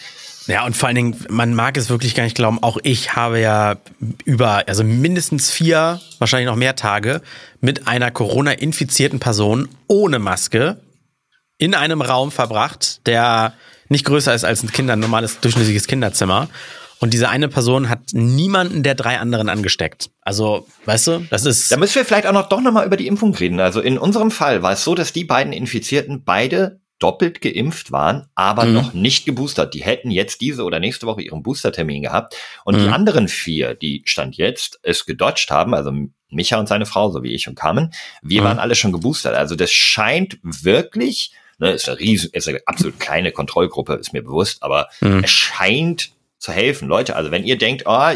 Ja, 0.46 0.66
und 0.66 0.76
vor 0.76 0.88
allen 0.88 0.96
Dingen, 0.96 1.26
man 1.30 1.54
mag 1.54 1.78
es 1.78 1.90
wirklich 1.90 2.16
gar 2.16 2.24
nicht 2.24 2.36
glauben, 2.36 2.62
auch 2.62 2.78
ich 2.84 3.16
habe 3.16 3.40
ja 3.40 3.78
über, 4.26 4.64
also 4.68 4.84
mindestens 4.84 5.50
vier, 5.50 6.02
wahrscheinlich 6.20 6.48
noch 6.48 6.56
mehr 6.56 6.76
Tage 6.76 7.22
mit 7.62 7.88
einer 7.88 8.12
Corona-infizierten 8.12 9.20
Person 9.20 9.70
ohne 9.88 10.20
Maske 10.20 10.78
in 11.58 11.74
einem 11.74 12.02
Raum 12.02 12.32
verbracht, 12.32 13.08
der 13.08 13.54
nicht 13.88 14.06
größer 14.06 14.34
ist 14.34 14.44
als 14.44 14.64
ein 14.64 14.72
Kinder, 14.72 14.96
normales 14.98 15.40
durchschnittliches 15.40 15.88
Kinderzimmer. 15.88 16.50
Und 17.04 17.13
diese 17.13 17.28
eine 17.28 17.50
Person 17.50 17.89
hat 17.89 18.00
niemanden 18.13 18.82
der 18.82 18.96
drei 18.96 19.20
anderen 19.20 19.50
angesteckt. 19.50 20.10
Also, 20.22 20.68
weißt 20.86 21.08
du, 21.08 21.28
das 21.30 21.46
ist. 21.46 21.70
Da 21.70 21.76
müssen 21.76 21.96
wir 21.96 22.06
vielleicht 22.06 22.26
auch 22.28 22.32
noch 22.32 22.48
doch 22.48 22.62
nochmal 22.62 22.86
über 22.86 22.96
die 22.96 23.08
Impfung 23.08 23.36
reden. 23.36 23.60
Also 23.60 23.82
in 23.82 23.98
unserem 23.98 24.32
Fall 24.32 24.63
war 24.63 24.72
es 24.72 24.86
so, 24.86 24.96
dass 24.96 25.12
die 25.12 25.26
beiden 25.26 25.52
Infizierten 25.52 26.24
beide 26.24 26.80
doppelt 27.00 27.42
geimpft 27.42 27.92
waren, 27.92 28.28
aber 28.36 28.63
mhm. 28.63 28.74
noch 28.74 28.94
nicht 28.94 29.26
geboostert. 29.26 29.74
Die 29.74 29.84
hätten 29.84 30.12
jetzt 30.12 30.39
diese 30.39 30.63
oder 30.63 30.80
nächste 30.80 31.06
Woche 31.06 31.22
ihren 31.22 31.44
Boostertermin 31.44 32.04
gehabt. 32.04 32.38
Und 32.63 32.78
mhm. 32.78 32.84
die 32.86 32.88
anderen 32.88 33.28
vier, 33.28 33.74
die 33.74 34.04
Stand 34.06 34.38
jetzt 34.38 34.80
es 34.82 35.06
gedodged 35.06 35.52
haben, 35.52 35.74
also 35.74 35.92
Micha 36.30 36.58
und 36.58 36.70
seine 36.70 36.86
Frau, 36.86 37.12
so 37.12 37.22
wie 37.22 37.34
ich 37.34 37.50
und 37.50 37.56
Carmen, 37.56 37.92
wir 38.22 38.39
mhm. 38.39 38.46
waren 38.46 38.60
alle 38.60 38.76
schon 38.76 38.94
geboostert. 38.94 39.36
Also 39.36 39.58
das 39.58 39.74
scheint 39.74 40.39
wirklich, 40.42 41.34
ne, 41.58 41.72
ist 41.72 41.89
eine 41.89 42.00
riesen, 42.00 42.30
ist 42.32 42.48
eine 42.48 42.62
absolut 42.66 42.98
kleine 42.98 43.34
Kontrollgruppe, 43.34 43.96
ist 43.96 44.13
mir 44.13 44.24
bewusst, 44.24 44.63
aber 44.63 44.88
mhm. 45.02 45.22
es 45.26 45.32
scheint 45.32 46.13
zu 46.44 46.52
helfen. 46.52 46.88
Leute, 46.88 47.16
also 47.16 47.32
wenn 47.32 47.46
ihr 47.46 47.58
denkt, 47.58 47.84
oh, 47.86 48.10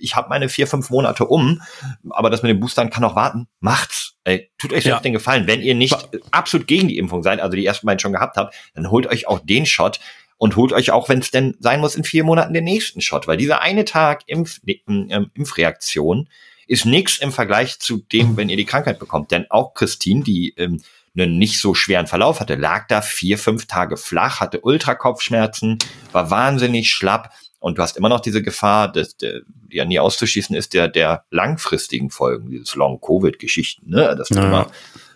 ich 0.00 0.16
habe 0.16 0.28
meine 0.28 0.48
vier, 0.48 0.66
fünf 0.66 0.90
Monate 0.90 1.26
um, 1.26 1.62
aber 2.10 2.30
das 2.30 2.42
mit 2.42 2.50
den 2.50 2.60
Boostern 2.60 2.90
kann 2.90 3.04
auch 3.04 3.14
warten, 3.14 3.48
macht's. 3.60 4.14
Ey, 4.24 4.50
tut 4.58 4.72
euch 4.72 4.82
selbst 4.82 4.98
ja. 4.98 5.00
den 5.00 5.12
Gefallen. 5.12 5.46
Wenn 5.46 5.62
ihr 5.62 5.74
nicht 5.74 6.08
absolut 6.30 6.66
gegen 6.66 6.88
die 6.88 6.98
Impfung 6.98 7.22
seid, 7.22 7.40
also 7.40 7.54
die 7.54 7.64
ersten 7.64 7.86
beiden 7.86 8.00
schon 8.00 8.12
gehabt 8.12 8.36
habt, 8.36 8.54
dann 8.74 8.90
holt 8.90 9.06
euch 9.06 9.28
auch 9.28 9.40
den 9.40 9.66
Shot 9.66 10.00
und 10.38 10.56
holt 10.56 10.72
euch 10.72 10.90
auch, 10.90 11.08
wenn 11.08 11.20
es 11.20 11.30
denn 11.30 11.54
sein 11.60 11.80
muss, 11.80 11.94
in 11.94 12.04
vier 12.04 12.24
Monaten 12.24 12.54
den 12.54 12.64
nächsten 12.64 13.00
Shot, 13.00 13.26
weil 13.26 13.36
dieser 13.36 13.60
eine 13.60 13.84
Tag 13.84 14.22
Impf, 14.26 14.60
ähm, 14.66 15.30
Impfreaktion 15.34 16.28
ist 16.66 16.86
nichts 16.86 17.18
im 17.18 17.30
Vergleich 17.30 17.78
zu 17.78 17.98
dem, 17.98 18.36
wenn 18.36 18.48
ihr 18.48 18.56
die 18.56 18.64
Krankheit 18.64 18.98
bekommt. 18.98 19.30
Denn 19.30 19.46
auch 19.50 19.74
Christine, 19.74 20.24
die 20.24 20.54
ähm, 20.56 20.82
einen 21.16 21.38
nicht 21.38 21.60
so 21.60 21.74
schweren 21.74 22.06
Verlauf 22.06 22.40
hatte, 22.40 22.56
lag 22.56 22.88
da 22.88 23.02
vier, 23.02 23.38
fünf 23.38 23.66
Tage 23.66 23.96
flach, 23.96 24.40
hatte 24.40 24.60
Ultrakopfschmerzen, 24.60 25.78
war 26.12 26.30
wahnsinnig 26.30 26.90
schlapp 26.90 27.32
und 27.58 27.78
du 27.78 27.82
hast 27.82 27.96
immer 27.96 28.08
noch 28.08 28.20
diese 28.20 28.42
Gefahr, 28.42 28.90
dass 28.90 29.16
der, 29.16 29.40
die 29.46 29.76
ja 29.76 29.84
nie 29.84 29.98
auszuschließen 29.98 30.54
ist, 30.54 30.74
der, 30.74 30.88
der 30.88 31.24
langfristigen 31.30 32.10
Folgen, 32.10 32.50
dieses 32.50 32.74
Long-Covid-Geschichten, 32.74 33.90
ne? 33.90 34.14
dass 34.16 34.28
du 34.28 34.36
ja. 34.36 34.46
immer 34.46 34.70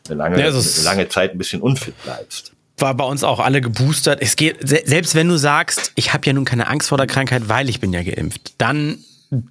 eine 0.07 0.17
lange, 0.17 0.41
ja, 0.41 0.49
eine 0.49 0.83
lange 0.83 1.09
Zeit 1.09 1.33
ein 1.33 1.39
bisschen 1.39 1.61
unfit 1.61 1.95
bleibst 2.03 2.53
war 2.81 2.95
bei 2.95 3.05
uns 3.05 3.25
auch 3.25 3.41
alle 3.41 3.61
geboostert. 3.61 4.21
Es 4.23 4.37
geht, 4.37 4.57
selbst 4.67 5.15
wenn 5.15 5.29
du 5.29 5.37
sagst, 5.37 5.93
ich 5.97 6.15
habe 6.15 6.27
ja 6.27 6.33
nun 6.33 6.45
keine 6.47 6.67
Angst 6.69 6.89
vor 6.89 6.99
der 6.99 7.07
Krankheit, 7.07 7.49
weil 7.49 7.69
ich 7.69 7.79
bin 7.79 7.93
ja 7.93 8.03
geimpft, 8.03 8.55
dann 8.59 9.05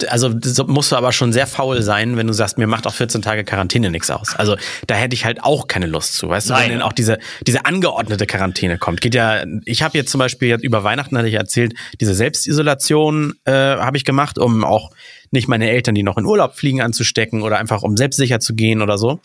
also 0.09 0.35
musst 0.67 0.91
du 0.91 0.97
aber 0.97 1.13
schon 1.13 1.31
sehr 1.31 1.47
faul 1.47 1.81
sein, 1.81 2.17
wenn 2.17 2.27
du 2.27 2.33
sagst, 2.33 2.57
mir 2.57 2.67
macht 2.67 2.85
auch 2.85 2.93
14 2.93 3.21
Tage 3.21 3.45
Quarantäne 3.45 3.89
nichts 3.89 4.11
aus. 4.11 4.35
Also 4.35 4.57
da 4.87 4.95
hätte 4.95 5.13
ich 5.13 5.23
halt 5.23 5.43
auch 5.43 5.67
keine 5.67 5.85
Lust 5.85 6.15
zu, 6.15 6.27
weißt 6.27 6.49
Nein. 6.49 6.57
du, 6.57 6.63
wenn 6.63 6.79
dann 6.79 6.87
auch 6.87 6.93
diese 6.93 7.17
diese 7.47 7.65
angeordnete 7.65 8.25
Quarantäne 8.25 8.77
kommt. 8.77 8.99
Geht 8.99 9.15
ja, 9.15 9.45
ich 9.65 9.81
habe 9.81 9.97
jetzt 9.97 10.11
zum 10.11 10.19
Beispiel 10.19 10.49
jetzt 10.49 10.63
über 10.63 10.83
Weihnachten 10.83 11.17
hatte 11.17 11.29
ich 11.29 11.35
erzählt, 11.35 11.75
diese 12.01 12.13
Selbstisolation 12.13 13.35
äh, 13.45 13.51
habe 13.51 13.95
ich 13.95 14.03
gemacht, 14.03 14.37
um 14.37 14.65
auch 14.65 14.91
nicht 15.31 15.47
meine 15.47 15.69
Eltern, 15.69 15.95
die 15.95 16.03
noch 16.03 16.17
in 16.17 16.25
Urlaub 16.25 16.55
fliegen, 16.55 16.81
anzustecken 16.81 17.41
oder 17.41 17.57
einfach 17.57 17.83
um 17.83 17.95
selbstsicher 17.95 18.39
zu 18.39 18.55
gehen 18.55 18.81
oder 18.81 18.97
so. 18.97 19.19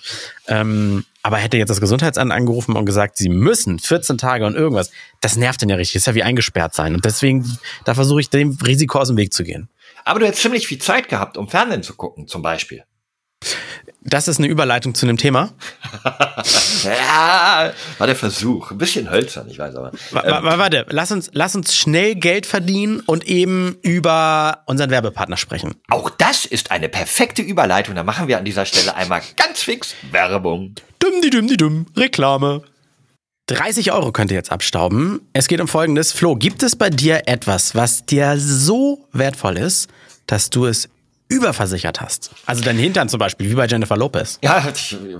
Ähm, 0.48 1.04
aber 1.22 1.38
hätte 1.38 1.56
jetzt 1.56 1.70
das 1.70 1.80
Gesundheitsamt 1.80 2.30
angerufen 2.30 2.76
und 2.76 2.84
gesagt, 2.84 3.16
sie 3.16 3.30
müssen 3.30 3.78
14 3.78 4.18
Tage 4.18 4.46
und 4.46 4.54
irgendwas, 4.54 4.90
das 5.20 5.36
nervt 5.36 5.62
dann 5.62 5.70
ja 5.70 5.76
richtig. 5.76 5.94
Das 5.94 6.02
ist 6.02 6.06
ja 6.06 6.14
wie 6.14 6.22
eingesperrt 6.22 6.74
sein. 6.74 6.94
Und 6.94 7.04
deswegen, 7.06 7.58
da 7.86 7.94
versuche 7.94 8.20
ich 8.20 8.28
dem 8.28 8.58
Risiko 8.64 8.98
aus 8.98 9.08
dem 9.08 9.16
Weg 9.16 9.32
zu 9.32 9.42
gehen. 9.42 9.68
Aber 10.04 10.20
du 10.20 10.26
hättest 10.26 10.42
ziemlich 10.42 10.66
viel 10.66 10.78
Zeit 10.78 11.08
gehabt, 11.08 11.36
um 11.36 11.48
Fernsehen 11.48 11.82
zu 11.82 11.94
gucken, 11.94 12.28
zum 12.28 12.42
Beispiel. 12.42 12.84
Das 14.06 14.28
ist 14.28 14.38
eine 14.38 14.48
Überleitung 14.48 14.94
zu 14.94 15.06
einem 15.06 15.16
Thema. 15.16 15.52
ja, 16.84 17.72
war 17.98 18.06
der 18.06 18.16
Versuch. 18.16 18.70
Ein 18.70 18.78
bisschen 18.78 19.10
hölzern, 19.10 19.48
ich 19.48 19.58
weiß 19.58 19.74
aber. 19.76 19.92
Ähm, 20.12 20.58
warte, 20.58 20.86
lass 20.90 21.10
uns, 21.10 21.30
lass 21.32 21.54
uns 21.54 21.74
schnell 21.74 22.14
Geld 22.14 22.44
verdienen 22.44 23.00
und 23.00 23.26
eben 23.26 23.78
über 23.82 24.62
unseren 24.66 24.90
Werbepartner 24.90 25.38
sprechen. 25.38 25.74
Auch 25.88 26.10
das 26.10 26.44
ist 26.44 26.70
eine 26.70 26.90
perfekte 26.90 27.40
Überleitung. 27.40 27.94
Da 27.94 28.04
machen 28.04 28.28
wir 28.28 28.36
an 28.38 28.44
dieser 28.44 28.66
Stelle 28.66 28.94
einmal 28.94 29.22
ganz 29.36 29.62
fix 29.62 29.94
Werbung. 30.10 30.74
Dumm 30.98 31.20
die 31.22 31.30
dumm 31.30 31.46
die 31.46 31.56
dumm. 31.56 31.86
Reklame. 31.96 32.62
30 33.46 33.92
Euro 33.92 34.10
könnt 34.10 34.30
ihr 34.30 34.38
jetzt 34.38 34.50
abstauben. 34.50 35.20
Es 35.34 35.48
geht 35.48 35.60
um 35.60 35.68
Folgendes. 35.68 36.12
Flo, 36.12 36.34
gibt 36.34 36.62
es 36.62 36.76
bei 36.76 36.88
dir 36.88 37.24
etwas, 37.26 37.74
was 37.74 38.06
dir 38.06 38.38
so 38.38 39.06
wertvoll 39.12 39.58
ist, 39.58 39.90
dass 40.26 40.48
du 40.48 40.64
es 40.64 40.88
überversichert 41.28 42.00
hast. 42.00 42.30
Also 42.46 42.64
dein 42.64 42.78
Hintern 42.78 43.10
zum 43.10 43.18
Beispiel, 43.18 43.50
wie 43.50 43.54
bei 43.54 43.66
Jennifer 43.66 43.98
Lopez. 43.98 44.38
Ja, 44.42 44.64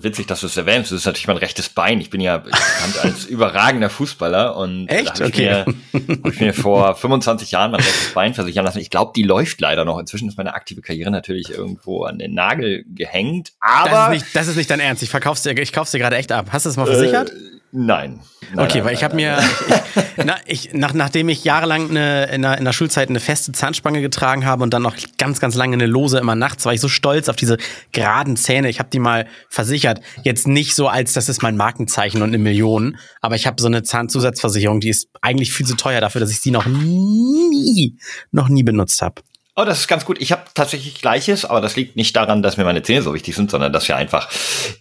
witzig, 0.00 0.26
dass 0.26 0.40
du 0.40 0.46
es 0.46 0.56
erwähnst. 0.56 0.90
Das 0.90 1.00
ist 1.00 1.04
natürlich 1.06 1.26
mein 1.26 1.36
rechtes 1.36 1.68
Bein. 1.68 2.00
Ich 2.00 2.08
bin 2.08 2.22
ja 2.22 2.38
bekannt 2.38 2.98
als 3.02 3.24
überragender 3.28 3.90
Fußballer 3.90 4.56
und 4.56 4.88
Echt? 4.88 5.20
Da 5.20 5.26
okay. 5.26 5.64
Ich 5.92 6.06
mir, 6.06 6.16
hab 6.24 6.32
ich 6.32 6.40
mir 6.40 6.54
vor 6.54 6.94
25 6.94 7.50
Jahren 7.50 7.72
mein 7.72 7.80
rechtes 7.80 8.14
Bein 8.14 8.32
versichern 8.32 8.64
lassen. 8.64 8.78
Ich 8.78 8.88
glaube, 8.88 9.12
die 9.14 9.22
läuft 9.22 9.60
leider 9.60 9.84
noch. 9.84 9.98
Inzwischen 9.98 10.28
ist 10.28 10.38
meine 10.38 10.54
aktive 10.54 10.80
Karriere 10.80 11.10
natürlich 11.10 11.50
irgendwo 11.50 12.04
an 12.04 12.18
den 12.18 12.32
Nagel 12.32 12.84
gehängt. 12.88 13.52
Aber 13.60 13.90
das 13.90 14.04
ist 14.06 14.10
nicht, 14.10 14.36
das 14.36 14.48
ist 14.48 14.56
nicht 14.56 14.70
dein 14.70 14.80
Ernst. 14.80 15.02
Ich 15.02 15.10
verkauf's 15.10 15.42
dir, 15.42 15.56
ich 15.58 15.72
kauf's 15.72 15.90
dir 15.90 15.98
gerade 15.98 16.16
echt 16.16 16.32
ab. 16.32 16.48
Hast 16.52 16.64
du 16.64 16.70
es 16.70 16.76
mal 16.76 16.86
versichert? 16.86 17.30
Äh, 17.30 17.53
nein. 17.74 18.20
nein. 18.54 18.64
Okay, 18.64 18.78
nein, 18.78 18.86
weil 18.86 18.94
ich 18.94 19.04
habe 19.04 19.16
mir, 19.16 19.38
ich, 19.38 20.24
na, 20.24 20.36
ich, 20.46 20.72
nach, 20.72 20.94
nachdem 20.94 21.28
ich 21.28 21.44
jahrelang 21.44 21.90
eine, 21.90 22.26
in, 22.26 22.42
der, 22.42 22.58
in 22.58 22.64
der 22.64 22.72
Schulzeit 22.72 23.08
eine 23.10 23.20
feste 23.20 23.52
Zahnspange 23.52 24.00
getragen 24.00 24.46
habe 24.46 24.62
und 24.62 24.72
dann 24.72 24.82
noch 24.82 24.96
ganz, 25.18 25.40
ganz 25.40 25.54
lange 25.54 25.74
eine 25.74 25.86
lose 25.86 26.18
immer 26.18 26.34
nachts, 26.34 26.64
war 26.64 26.72
ich 26.72 26.80
so 26.80 26.88
stolz 26.88 27.28
auf 27.28 27.36
diese 27.36 27.58
geraden 27.92 28.36
Zähne. 28.36 28.68
Ich 28.68 28.78
habe 28.78 28.88
die 28.90 29.00
mal 29.00 29.26
versichert. 29.48 30.00
Jetzt 30.22 30.46
nicht 30.46 30.74
so, 30.74 30.88
als 30.88 31.12
das 31.12 31.28
ist 31.28 31.42
mein 31.42 31.56
Markenzeichen 31.56 32.22
und 32.22 32.28
eine 32.28 32.38
Million, 32.38 32.96
aber 33.20 33.34
ich 33.34 33.46
habe 33.46 33.60
so 33.60 33.66
eine 33.66 33.82
Zahnzusatzversicherung, 33.82 34.80
die 34.80 34.90
ist 34.90 35.08
eigentlich 35.20 35.52
viel 35.52 35.66
zu 35.66 35.76
teuer 35.76 36.00
dafür, 36.00 36.20
dass 36.20 36.30
ich 36.30 36.40
sie 36.40 36.50
noch 36.52 36.66
nie, 36.66 37.98
noch 38.30 38.48
nie 38.48 38.62
benutzt 38.62 39.02
habe. 39.02 39.22
Oh, 39.56 39.64
das 39.64 39.80
ist 39.80 39.88
ganz 39.88 40.04
gut. 40.04 40.20
Ich 40.20 40.32
habe 40.32 40.42
tatsächlich 40.52 41.00
Gleiches, 41.00 41.44
aber 41.44 41.60
das 41.60 41.76
liegt 41.76 41.94
nicht 41.94 42.16
daran, 42.16 42.42
dass 42.42 42.56
mir 42.56 42.64
meine 42.64 42.82
Zähne 42.82 43.02
so 43.02 43.14
wichtig 43.14 43.36
sind, 43.36 43.52
sondern 43.52 43.72
dass 43.72 43.86
ja 43.86 43.94
einfach 43.94 44.28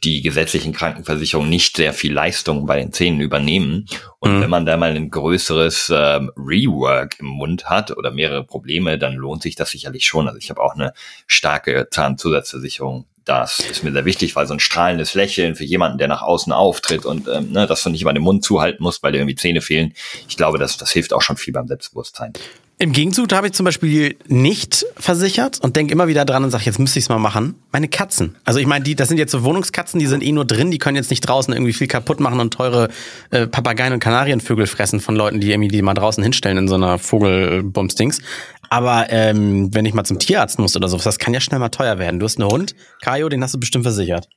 die 0.04 0.24
gesetzlichen 0.24 0.74
Krankenversicherungen 0.74 1.48
nicht 1.48 1.78
sehr 1.78 1.94
viel 1.94 2.12
Leistung 2.12 2.66
bei 2.66 2.78
den 2.78 2.92
Zähnen 2.92 3.22
übernehmen. 3.22 3.86
Und 4.18 4.38
mhm. 4.38 4.42
wenn 4.42 4.50
man 4.50 4.66
da 4.66 4.76
mal 4.76 4.96
ein 4.96 5.12
größeres 5.12 5.92
ähm, 5.96 6.32
Rework 6.36 7.20
im 7.20 7.28
Mund 7.28 7.66
hat 7.66 7.96
oder 7.96 8.10
mehrere 8.10 8.44
Probleme, 8.44 8.98
dann 8.98 9.14
lohnt 9.14 9.44
sich 9.44 9.56
das 9.56 9.70
sicherlich 9.70 10.08
schon. 10.08 10.28
Also 10.28 10.40
ich 10.40 10.50
habe 10.50 10.62
auch 10.62 10.74
eine 10.74 10.94
starke 11.28 11.88
Zahnzusatzversicherung 11.92 13.06
das 13.26 13.60
ist 13.60 13.86
mir 13.86 13.94
sehr 13.94 14.04
wichtig, 14.04 14.36
weil 14.36 14.48
so 14.48 14.54
ein 14.54 14.60
strahlendes 14.60 15.14
Lächeln 15.14 15.56
für 15.56 15.64
jemanden, 15.64 15.98
der 15.98 16.10
nach 16.10 16.22
außen 16.22 16.52
auftritt 16.52 17.06
und 17.06 17.30
ähm, 17.30 17.52
ne, 17.54 17.68
dass 17.68 17.84
du 17.84 17.90
nicht 17.90 18.02
immer 18.02 18.12
den 18.12 18.22
Mund 18.22 18.44
zuhalten 18.44 18.84
musst, 18.84 19.02
weil 19.02 19.14
dir 19.14 19.20
irgendwie 19.20 19.36
Zähne 19.36 19.62
fehlen. 19.62 19.94
Ich 20.28 20.36
glaube, 20.36 20.58
das, 20.58 20.76
das 20.76 20.92
hilft 20.92 21.14
auch 21.14 21.22
schon 21.22 21.38
viel 21.38 21.54
beim 21.54 21.68
Selbstbewusstsein. 21.68 22.34
Im 22.80 22.92
Gegenzug 22.92 23.32
habe 23.32 23.48
ich 23.48 23.54
zum 23.54 23.66
Beispiel 23.66 24.18
nicht 24.28 24.86
versichert 24.98 25.60
und 25.62 25.76
denke 25.76 25.94
immer 25.94 26.08
wieder 26.08 26.26
dran 26.26 26.44
und 26.44 26.52
sage, 26.52 26.66
jetzt 26.66 26.80
müsste 26.80 27.00
ich 27.00 27.06
es 27.06 27.10
mal 27.10 27.20
machen. 27.20 27.56
Meine 27.72 27.88
Katzen. 27.88 28.36
Also 28.44 28.60
ich 28.60 28.66
meine, 28.66 28.84
die, 28.84 28.96
das 28.96 29.08
sind 29.08 29.18
jetzt 29.18 29.32
so 29.32 29.44
Wohnungskatzen, 29.44 30.00
die 30.00 30.08
sind 30.08 30.24
eh 30.24 30.32
nur 30.32 30.44
drin, 30.44 30.72
die 30.72 30.80
können 30.80 30.98
jetzt 30.98 31.10
nicht 31.10 31.22
draußen 31.22 31.54
irgendwie 31.54 31.74
viel 31.74 31.88
kaputt 31.88 32.20
machen 32.20 32.40
und 32.40 32.54
teure 32.54 32.90
äh, 33.30 33.48
Papageien 33.48 33.94
und 33.94 34.00
Kanarienvögel 34.00 34.68
fressen 34.68 35.00
von 35.00 35.16
Leuten, 35.16 35.40
die 35.40 35.52
irgendwie 35.52 35.70
die 35.70 35.82
mal 35.82 35.94
draußen 35.94 36.24
hinstellen 36.24 36.58
in 36.58 36.68
so 36.68 36.76
einer 36.76 36.98
Vogelbumsdings. 36.98 38.22
Aber 38.70 39.06
ähm, 39.10 39.74
wenn 39.74 39.86
ich 39.86 39.94
mal 39.94 40.04
zum 40.04 40.20
Tierarzt 40.20 40.58
muss 40.60 40.76
oder 40.76 40.90
sowas, 40.90 41.04
das 41.04 41.20
kann 41.20 41.34
ja 41.34 41.40
schnell 41.40 41.60
mal 41.60 41.70
teuer 41.70 42.00
werden. 42.00 42.20
Du 42.20 42.26
hast 42.26 42.40
einen 42.40 42.50
Hund, 42.50 42.76
Kajo, 43.02 43.30
den 43.30 43.44
hast 43.44 43.54
du 43.54 43.60
bestimmt 43.60 43.84
versichert. 43.84 44.28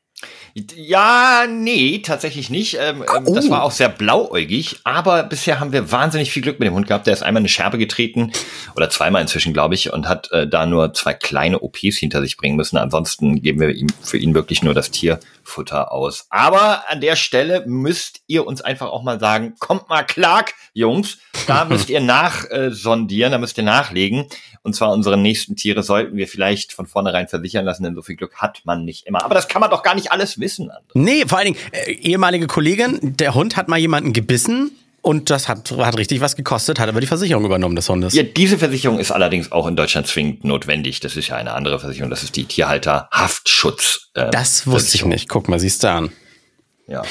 Ja, 0.74 1.46
nee, 1.46 1.98
tatsächlich 1.98 2.48
nicht. 2.48 2.78
Ähm, 2.80 3.04
oh. 3.26 3.34
Das 3.34 3.50
war 3.50 3.62
auch 3.62 3.70
sehr 3.70 3.90
blauäugig, 3.90 4.80
aber 4.84 5.22
bisher 5.22 5.60
haben 5.60 5.72
wir 5.72 5.92
wahnsinnig 5.92 6.32
viel 6.32 6.42
Glück 6.42 6.58
mit 6.58 6.66
dem 6.66 6.74
Hund 6.74 6.86
gehabt. 6.86 7.06
Der 7.06 7.12
ist 7.12 7.22
einmal 7.22 7.42
eine 7.42 7.50
Scherbe 7.50 7.76
getreten 7.76 8.32
oder 8.74 8.88
zweimal 8.88 9.20
inzwischen, 9.20 9.52
glaube 9.52 9.74
ich, 9.74 9.92
und 9.92 10.08
hat 10.08 10.32
äh, 10.32 10.48
da 10.48 10.64
nur 10.64 10.94
zwei 10.94 11.12
kleine 11.12 11.60
OPs 11.60 11.98
hinter 11.98 12.22
sich 12.22 12.38
bringen 12.38 12.56
müssen. 12.56 12.78
Ansonsten 12.78 13.42
geben 13.42 13.60
wir 13.60 13.68
ihm 13.68 13.88
für 14.00 14.16
ihn 14.16 14.32
wirklich 14.32 14.62
nur 14.62 14.72
das 14.72 14.90
Tierfutter 14.90 15.92
aus. 15.92 16.26
Aber 16.30 16.88
an 16.88 17.02
der 17.02 17.16
Stelle 17.16 17.64
müsst 17.66 18.22
ihr 18.26 18.46
uns 18.46 18.62
einfach 18.62 18.88
auch 18.88 19.02
mal 19.02 19.20
sagen, 19.20 19.56
kommt 19.58 19.90
mal 19.90 20.04
Clark, 20.04 20.54
Jungs, 20.72 21.18
da 21.46 21.64
müsst 21.68 21.90
ihr 21.90 22.00
nachsondieren, 22.00 23.32
äh, 23.32 23.34
da 23.34 23.38
müsst 23.38 23.58
ihr 23.58 23.64
nachlegen. 23.64 24.26
Und 24.62 24.74
zwar 24.74 24.90
unsere 24.90 25.16
nächsten 25.16 25.54
Tiere 25.54 25.84
sollten 25.84 26.16
wir 26.16 26.26
vielleicht 26.26 26.72
von 26.72 26.86
vornherein 26.86 27.28
versichern 27.28 27.64
lassen, 27.64 27.84
denn 27.84 27.94
so 27.94 28.02
viel 28.02 28.16
Glück 28.16 28.36
hat 28.36 28.62
man 28.64 28.84
nicht 28.84 29.06
immer. 29.06 29.24
Aber 29.24 29.34
das 29.36 29.46
kann 29.46 29.60
man 29.60 29.70
doch 29.70 29.84
gar 29.84 29.94
nicht 29.94 30.05
alles 30.10 30.38
wissen. 30.38 30.70
Nee, 30.94 31.24
vor 31.26 31.38
allen 31.38 31.54
Dingen, 31.54 31.58
äh, 31.72 31.92
ehemalige 31.92 32.46
Kollegin, 32.46 32.98
der 33.02 33.34
Hund 33.34 33.56
hat 33.56 33.68
mal 33.68 33.78
jemanden 33.78 34.12
gebissen. 34.12 34.72
Und 35.02 35.30
das 35.30 35.46
hat, 35.46 35.70
hat 35.70 35.96
richtig 35.98 36.20
was 36.20 36.34
gekostet, 36.34 36.80
hat 36.80 36.88
aber 36.88 37.00
die 37.00 37.06
Versicherung 37.06 37.44
übernommen 37.44 37.76
des 37.76 37.88
Hundes. 37.88 38.12
Ja, 38.12 38.24
diese 38.24 38.58
Versicherung 38.58 38.98
ist 38.98 39.12
allerdings 39.12 39.52
auch 39.52 39.68
in 39.68 39.76
Deutschland 39.76 40.08
zwingend 40.08 40.42
notwendig. 40.42 40.98
Das 40.98 41.14
ist 41.16 41.28
ja 41.28 41.36
eine 41.36 41.52
andere 41.52 41.78
Versicherung, 41.78 42.10
das 42.10 42.24
ist 42.24 42.34
die 42.34 42.44
Tierhalter-Haftschutz. 42.44 44.10
Äh, 44.14 44.32
das 44.32 44.66
wusste 44.66 44.96
ich 44.96 45.04
nicht. 45.04 45.28
Guck 45.28 45.48
mal, 45.48 45.60
siehst 45.60 45.84
du 45.84 45.90
an. 45.92 46.10
Ja. 46.88 47.02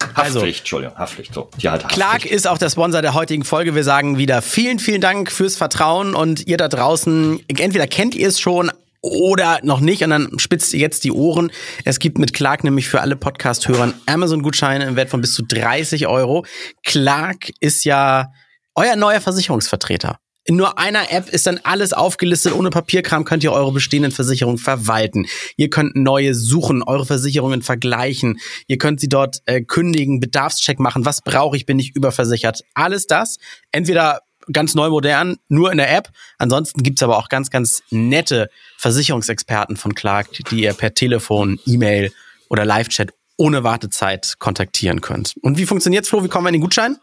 Haftpflicht, 0.00 0.36
also, 0.36 0.46
Entschuldigung, 0.46 0.96
Haftpflicht. 0.96 1.34
So, 1.34 1.50
Tierhalter. 1.58 1.88
Clark 1.88 2.24
ist 2.24 2.46
auch 2.46 2.56
der 2.56 2.70
Sponsor 2.70 3.02
der 3.02 3.14
heutigen 3.14 3.44
Folge. 3.44 3.74
Wir 3.74 3.84
sagen 3.84 4.16
wieder 4.16 4.42
vielen, 4.42 4.78
vielen 4.78 5.00
Dank 5.00 5.30
fürs 5.30 5.56
Vertrauen 5.56 6.14
und 6.14 6.46
ihr 6.46 6.56
da 6.56 6.68
draußen, 6.68 7.42
entweder 7.48 7.86
kennt 7.86 8.14
ihr 8.14 8.28
es 8.28 8.40
schon, 8.40 8.70
oder 9.02 9.60
noch 9.62 9.80
nicht 9.80 10.02
und 10.04 10.10
dann 10.10 10.38
spitzt 10.38 10.72
ihr 10.74 10.80
jetzt 10.80 11.04
die 11.04 11.12
Ohren. 11.12 11.50
Es 11.84 11.98
gibt 11.98 12.18
mit 12.18 12.34
Clark 12.34 12.64
nämlich 12.64 12.88
für 12.88 13.00
alle 13.00 13.16
Podcast-Hörern 13.16 13.94
Amazon-Gutscheine 14.06 14.84
im 14.84 14.96
Wert 14.96 15.10
von 15.10 15.20
bis 15.20 15.34
zu 15.34 15.42
30 15.42 16.06
Euro. 16.06 16.44
Clark 16.84 17.50
ist 17.60 17.84
ja 17.84 18.32
euer 18.74 18.96
neuer 18.96 19.20
Versicherungsvertreter. 19.20 20.18
In 20.44 20.56
nur 20.56 20.78
einer 20.78 21.12
App 21.12 21.28
ist 21.28 21.46
dann 21.46 21.60
alles 21.64 21.92
aufgelistet. 21.92 22.54
Ohne 22.54 22.70
Papierkram 22.70 23.24
könnt 23.24 23.44
ihr 23.44 23.52
eure 23.52 23.72
bestehenden 23.72 24.10
Versicherungen 24.10 24.58
verwalten. 24.58 25.26
Ihr 25.56 25.68
könnt 25.68 25.96
neue 25.96 26.34
suchen, 26.34 26.82
eure 26.82 27.04
Versicherungen 27.04 27.62
vergleichen. 27.62 28.40
Ihr 28.66 28.78
könnt 28.78 29.00
sie 29.00 29.08
dort 29.08 29.42
äh, 29.44 29.60
kündigen, 29.60 30.18
Bedarfscheck 30.18 30.80
machen. 30.80 31.04
Was 31.04 31.20
brauche 31.20 31.56
ich? 31.56 31.66
Bin 31.66 31.78
ich 31.78 31.94
überversichert? 31.94 32.62
Alles 32.74 33.06
das. 33.06 33.36
Entweder 33.70 34.22
ganz 34.52 34.74
neu 34.74 34.90
modern, 34.90 35.36
nur 35.48 35.70
in 35.72 35.78
der 35.78 35.94
App. 35.94 36.10
Ansonsten 36.38 36.82
gibt's 36.82 37.02
aber 37.02 37.18
auch 37.18 37.28
ganz, 37.28 37.50
ganz 37.50 37.82
nette 37.90 38.50
Versicherungsexperten 38.78 39.76
von 39.76 39.94
Clark, 39.94 40.28
die 40.50 40.62
ihr 40.62 40.72
per 40.74 40.94
Telefon, 40.94 41.58
E-Mail 41.66 42.12
oder 42.48 42.64
Live-Chat 42.64 43.12
ohne 43.36 43.64
Wartezeit 43.64 44.34
kontaktieren 44.38 45.00
könnt. 45.00 45.34
Und 45.40 45.56
wie 45.56 45.66
funktioniert's, 45.66 46.08
Flo? 46.08 46.22
Wie 46.22 46.28
kommen 46.28 46.44
wir 46.44 46.50
in 46.50 46.54
den 46.54 46.62
Gutschein? 46.62 46.96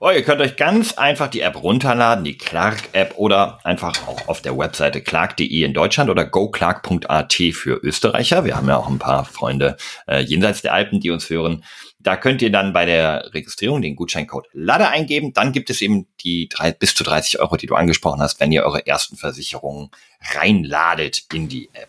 Oh, 0.00 0.10
ihr 0.10 0.22
könnt 0.22 0.40
euch 0.40 0.56
ganz 0.56 0.94
einfach 0.98 1.28
die 1.28 1.40
App 1.40 1.62
runterladen, 1.62 2.24
die 2.24 2.36
Clark-App 2.36 3.14
oder 3.16 3.60
einfach 3.64 4.08
auch 4.08 4.26
auf 4.26 4.42
der 4.42 4.58
Webseite 4.58 5.00
clark.de 5.00 5.62
in 5.62 5.72
Deutschland 5.72 6.10
oder 6.10 6.24
goclark.at 6.24 7.32
für 7.32 7.80
Österreicher. 7.82 8.44
Wir 8.44 8.56
haben 8.56 8.68
ja 8.68 8.76
auch 8.76 8.88
ein 8.88 8.98
paar 8.98 9.24
Freunde 9.24 9.76
äh, 10.08 10.20
jenseits 10.20 10.62
der 10.62 10.74
Alpen, 10.74 10.98
die 10.98 11.10
uns 11.10 11.30
hören. 11.30 11.64
Da 12.00 12.16
könnt 12.16 12.42
ihr 12.42 12.50
dann 12.50 12.72
bei 12.72 12.84
der 12.86 13.30
Registrierung 13.32 13.82
den 13.82 13.94
Gutscheincode 13.94 14.48
LADE 14.52 14.88
eingeben. 14.88 15.32
Dann 15.32 15.52
gibt 15.52 15.70
es 15.70 15.80
eben 15.80 16.06
die 16.22 16.48
drei, 16.48 16.72
bis 16.72 16.94
zu 16.94 17.04
30 17.04 17.38
Euro, 17.38 17.56
die 17.56 17.66
du 17.66 17.76
angesprochen 17.76 18.20
hast, 18.20 18.40
wenn 18.40 18.52
ihr 18.52 18.64
eure 18.64 18.86
ersten 18.86 19.16
Versicherungen 19.16 19.90
reinladet 20.34 21.22
in 21.32 21.48
die 21.48 21.70
App. 21.72 21.88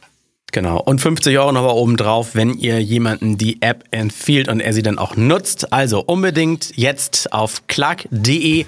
Genau. 0.55 0.79
Und 0.79 1.01
50 1.01 1.37
Euro 1.37 1.51
nochmal 1.51 1.73
oben 1.73 1.97
drauf, 1.97 2.29
wenn 2.33 2.53
ihr 2.53 2.81
jemanden 2.81 3.37
die 3.37 3.61
App 3.61 3.83
empfiehlt 3.91 4.47
und 4.47 4.61
er 4.61 4.71
sie 4.71 4.83
dann 4.83 4.97
auch 4.97 5.17
nutzt. 5.17 5.73
Also 5.73 6.01
unbedingt 6.01 6.77
jetzt 6.77 7.33
auf 7.33 7.67
clark.de 7.67 8.65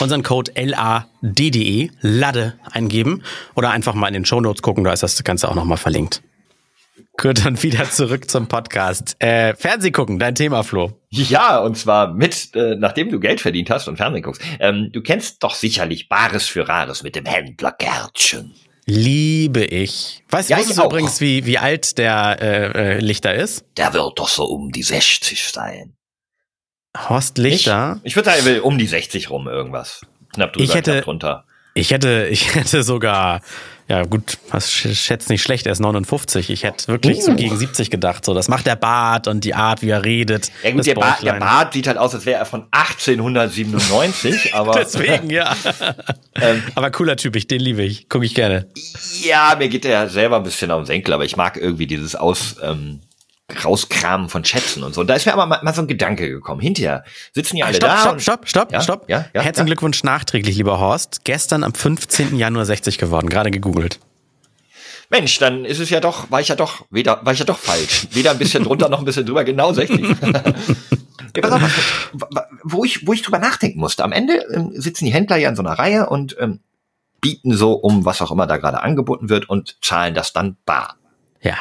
unseren 0.00 0.24
Code 0.24 0.50
LADDE, 0.56 1.90
LADE, 2.00 2.54
eingeben 2.72 3.22
oder 3.54 3.70
einfach 3.70 3.94
mal 3.94 4.08
in 4.08 4.14
den 4.14 4.24
Show 4.24 4.40
Notes 4.40 4.62
gucken, 4.62 4.82
da 4.82 4.92
ist 4.92 5.04
das 5.04 5.22
Ganze 5.22 5.48
auch 5.48 5.54
nochmal 5.54 5.78
verlinkt. 5.78 6.24
Gut, 7.16 7.46
dann 7.46 7.62
wieder 7.62 7.88
zurück 7.88 8.28
zum 8.28 8.48
Podcast. 8.48 9.14
Äh, 9.20 9.54
Fernseh 9.54 9.92
gucken, 9.92 10.18
dein 10.18 10.34
Thema, 10.34 10.64
Flo. 10.64 10.98
Ja, 11.10 11.58
und 11.58 11.78
zwar 11.78 12.14
mit, 12.14 12.52
äh, 12.56 12.74
nachdem 12.74 13.12
du 13.12 13.20
Geld 13.20 13.40
verdient 13.40 13.70
hast 13.70 13.86
und 13.86 13.96
Fernsehen 13.96 14.24
guckst. 14.24 14.42
Ähm, 14.58 14.90
du 14.92 15.02
kennst 15.02 15.44
doch 15.44 15.54
sicherlich 15.54 16.08
Bares 16.08 16.48
für 16.48 16.66
Rares 16.66 17.04
mit 17.04 17.14
dem 17.14 17.26
Händler 17.26 17.76
Gärtchen. 17.78 18.56
Liebe 18.90 19.66
ich. 19.66 20.24
Weißt 20.30 20.48
ja, 20.48 20.56
du 20.56 20.82
übrigens, 20.82 21.20
wie, 21.20 21.44
wie 21.44 21.58
alt 21.58 21.98
der 21.98 22.38
äh, 22.40 22.94
äh, 22.94 22.98
Lichter 23.00 23.34
ist? 23.34 23.66
Der 23.76 23.92
wird 23.92 24.18
doch 24.18 24.28
so 24.28 24.46
um 24.46 24.72
die 24.72 24.82
60 24.82 25.42
sein. 25.50 25.94
Horst 26.96 27.36
Lichter? 27.36 28.00
Ich, 28.02 28.12
ich 28.12 28.16
würde 28.16 28.30
sagen, 28.30 28.38
er 28.40 28.44
will 28.46 28.60
um 28.60 28.78
die 28.78 28.86
60 28.86 29.28
rum 29.28 29.46
irgendwas. 29.46 30.00
Knapp 30.32 30.54
drüber, 30.54 30.64
ich 30.64 30.74
hätte, 30.74 30.92
knapp 30.92 31.04
drunter. 31.04 31.44
Ich 31.74 31.90
hätte, 31.90 32.28
ich 32.30 32.54
hätte 32.54 32.82
sogar 32.82 33.42
ja, 33.88 34.02
gut, 34.02 34.36
was 34.50 34.70
schätzt 34.70 35.30
nicht 35.30 35.42
schlecht, 35.42 35.64
er 35.64 35.72
ist 35.72 35.80
59. 35.80 36.50
Ich 36.50 36.62
hätte 36.62 36.88
wirklich 36.88 37.18
uh. 37.18 37.22
so 37.22 37.34
gegen 37.34 37.56
70 37.56 37.90
gedacht. 37.90 38.22
So, 38.22 38.34
das 38.34 38.48
macht 38.48 38.66
der 38.66 38.76
Bart 38.76 39.26
und 39.28 39.44
die 39.44 39.54
Art, 39.54 39.80
wie 39.80 39.88
er 39.88 40.04
redet. 40.04 40.52
Ja, 40.62 40.72
gut, 40.72 40.84
der, 40.84 40.94
ba 40.94 41.16
der, 41.22 41.32
Bart 41.34 41.72
sieht 41.72 41.86
halt 41.86 41.96
aus, 41.96 42.14
als 42.14 42.26
wäre 42.26 42.38
er 42.38 42.44
von 42.44 42.66
1897, 42.70 44.54
aber. 44.54 44.72
Deswegen, 44.72 45.30
ja. 45.30 45.56
ähm, 46.34 46.62
aber 46.74 46.90
cooler 46.90 47.16
Typ, 47.16 47.34
ich, 47.36 47.48
den 47.48 47.60
liebe 47.60 47.82
ich. 47.82 48.10
Gucke 48.10 48.26
ich 48.26 48.34
gerne. 48.34 48.66
Ja, 49.22 49.56
mir 49.58 49.70
geht 49.70 49.84
der 49.84 50.10
selber 50.10 50.36
ein 50.36 50.42
bisschen 50.42 50.70
auf 50.70 50.82
den 50.82 50.86
Senkel, 50.86 51.14
aber 51.14 51.24
ich 51.24 51.38
mag 51.38 51.56
irgendwie 51.56 51.86
dieses 51.86 52.14
Aus, 52.14 52.56
ähm, 52.62 53.00
rauskramen 53.64 54.28
von 54.28 54.44
Schätzen 54.44 54.82
und 54.82 54.94
so. 54.94 55.04
da 55.04 55.14
ist 55.14 55.24
mir 55.24 55.32
aber 55.32 55.46
mal, 55.46 55.60
mal 55.62 55.74
so 55.74 55.80
ein 55.80 55.88
Gedanke 55.88 56.28
gekommen. 56.28 56.60
Hinterher 56.60 57.04
sitzen 57.32 57.56
ja 57.56 57.66
alle 57.66 57.76
stopp, 57.76 57.88
da. 57.88 57.98
Stopp, 57.98 58.20
stopp, 58.20 58.48
stopp, 58.48 58.72
ja? 58.72 58.80
stopp. 58.80 59.08
Ja? 59.08 59.26
Ja? 59.32 59.40
Herzlichen 59.40 59.66
Glückwunsch 59.66 60.04
nachträglich, 60.04 60.56
lieber 60.56 60.78
Horst. 60.78 61.24
Gestern 61.24 61.64
am 61.64 61.72
15. 61.72 62.36
Januar 62.36 62.66
60 62.66 62.98
geworden, 62.98 63.28
gerade 63.28 63.50
gegoogelt. 63.50 64.00
Mensch, 65.10 65.38
dann 65.38 65.64
ist 65.64 65.78
es 65.78 65.88
ja 65.88 66.00
doch, 66.00 66.30
war 66.30 66.42
ich 66.42 66.48
ja 66.48 66.54
doch, 66.54 66.84
weder, 66.90 67.24
war 67.24 67.32
ich 67.32 67.38
ja 67.38 67.46
doch 67.46 67.58
falsch. 67.58 68.08
Weder 68.10 68.32
ein 68.32 68.38
bisschen 68.38 68.64
drunter 68.64 68.88
noch 68.90 68.98
ein 68.98 69.06
bisschen 69.06 69.24
drüber, 69.24 69.44
genau 69.44 69.72
60. 69.72 69.98
ja, 70.20 71.42
pass 71.42 71.52
auf, 71.52 71.62
wo 72.64 72.84
ich, 72.84 73.06
wo 73.06 73.14
ich 73.14 73.22
drüber 73.22 73.38
nachdenken 73.38 73.80
musste. 73.80 74.04
Am 74.04 74.12
Ende 74.12 74.44
ähm, 74.52 74.72
sitzen 74.74 75.06
die 75.06 75.12
Händler 75.12 75.36
ja 75.36 75.48
in 75.48 75.56
so 75.56 75.62
einer 75.62 75.78
Reihe 75.78 76.10
und 76.10 76.36
ähm, 76.38 76.60
bieten 77.22 77.56
so 77.56 77.72
um, 77.72 78.04
was 78.04 78.20
auch 78.20 78.30
immer 78.30 78.46
da 78.46 78.58
gerade 78.58 78.82
angeboten 78.82 79.30
wird 79.30 79.48
und 79.48 79.78
zahlen 79.80 80.14
das 80.14 80.34
dann 80.34 80.58
bar. 80.66 80.96
Ja. 81.40 81.56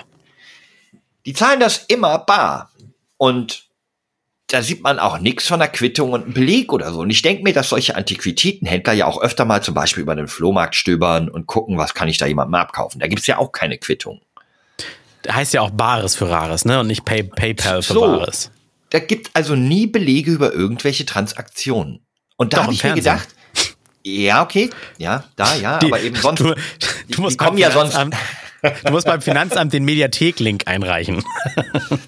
Die 1.28 1.34
zahlen 1.34 1.60
das 1.60 1.84
immer 1.90 2.20
bar. 2.20 2.72
Und 3.18 3.66
da 4.48 4.62
sieht 4.62 4.82
man 4.82 4.98
auch 4.98 5.20
nichts 5.20 5.46
von 5.46 5.60
der 5.60 5.68
Quittung 5.68 6.14
und 6.14 6.24
einem 6.24 6.34
Beleg 6.34 6.72
oder 6.72 6.94
so. 6.94 7.02
Und 7.02 7.10
ich 7.10 7.22
denke 7.22 7.44
mir, 7.44 7.54
dass 7.54 7.68
solche 7.68 7.98
Antiquitätenhändler 7.98 8.94
ja 8.94 9.08
auch 9.08 9.22
öfter 9.22 9.44
mal 9.44 9.62
zum 9.62 9.74
Beispiel 9.74 10.04
über 10.04 10.16
den 10.16 10.30
Flohmarkt 10.30 10.76
stöbern 10.76 11.28
und 11.28 11.46
gucken, 11.46 11.78
was 11.78 11.94
kann 11.94 12.08
ich 12.08 12.18
da 12.18 12.28
jemandem 12.28 12.56
abkaufen. 12.56 13.02
Da 13.02 13.08
gibt's 13.08 13.28
ja 13.28 13.40
auch 13.40 13.52
keine 13.52 13.78
Quittung. 13.78 14.22
Heißt 15.30 15.54
ja 15.54 15.60
auch 15.60 15.72
Bares 15.72 16.16
für 16.16 16.30
Rares, 16.30 16.64
ne? 16.64 16.80
Und 16.80 16.88
nicht 16.88 17.04
Pay 17.04 17.24
PayPal 17.24 17.82
für 17.82 17.94
so, 17.94 18.00
Bares. 18.00 18.50
Da 18.92 19.00
gibt 19.00 19.32
also 19.34 19.56
nie 19.56 19.86
Belege 19.86 20.32
über 20.32 20.54
irgendwelche 20.54 21.06
Transaktionen. 21.06 22.06
Und 22.38 22.54
da 22.54 22.64
habe 22.64 22.74
ich 22.74 22.80
Fernsehen. 22.80 23.04
mir 23.04 23.20
gedacht, 23.20 23.36
ja, 24.04 24.42
okay, 24.42 24.70
ja, 24.98 25.26
da, 25.36 25.56
ja, 25.58 25.80
die, 25.80 25.88
aber 25.88 26.00
eben 26.00 26.16
sonst. 26.16 26.40
Du, 26.40 26.56
du 27.10 27.22
musst 27.22 27.34
die 27.34 27.44
kommen 27.44 27.58
ja 27.58 27.70
sonst. 27.70 27.98
Du 28.86 28.92
musst 28.92 29.08
beim 29.08 29.22
Finanzamt 29.22 29.74
den 29.74 29.86
Mediathek-Link 29.86 30.64
einreichen. 30.68 31.24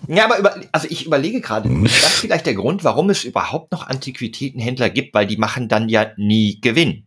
Ja, 0.07 0.25
aber 0.25 0.39
über, 0.39 0.55
also 0.71 0.87
ich 0.89 1.05
überlege 1.05 1.41
gerade, 1.41 1.69
ist 1.85 2.03
das 2.03 2.19
vielleicht 2.19 2.45
der 2.45 2.55
Grund, 2.55 2.83
warum 2.83 3.09
es 3.09 3.23
überhaupt 3.23 3.71
noch 3.71 3.87
Antiquitätenhändler 3.87 4.89
gibt, 4.89 5.13
weil 5.13 5.27
die 5.27 5.37
machen 5.37 5.67
dann 5.67 5.89
ja 5.89 6.11
nie 6.17 6.59
Gewinn. 6.61 7.05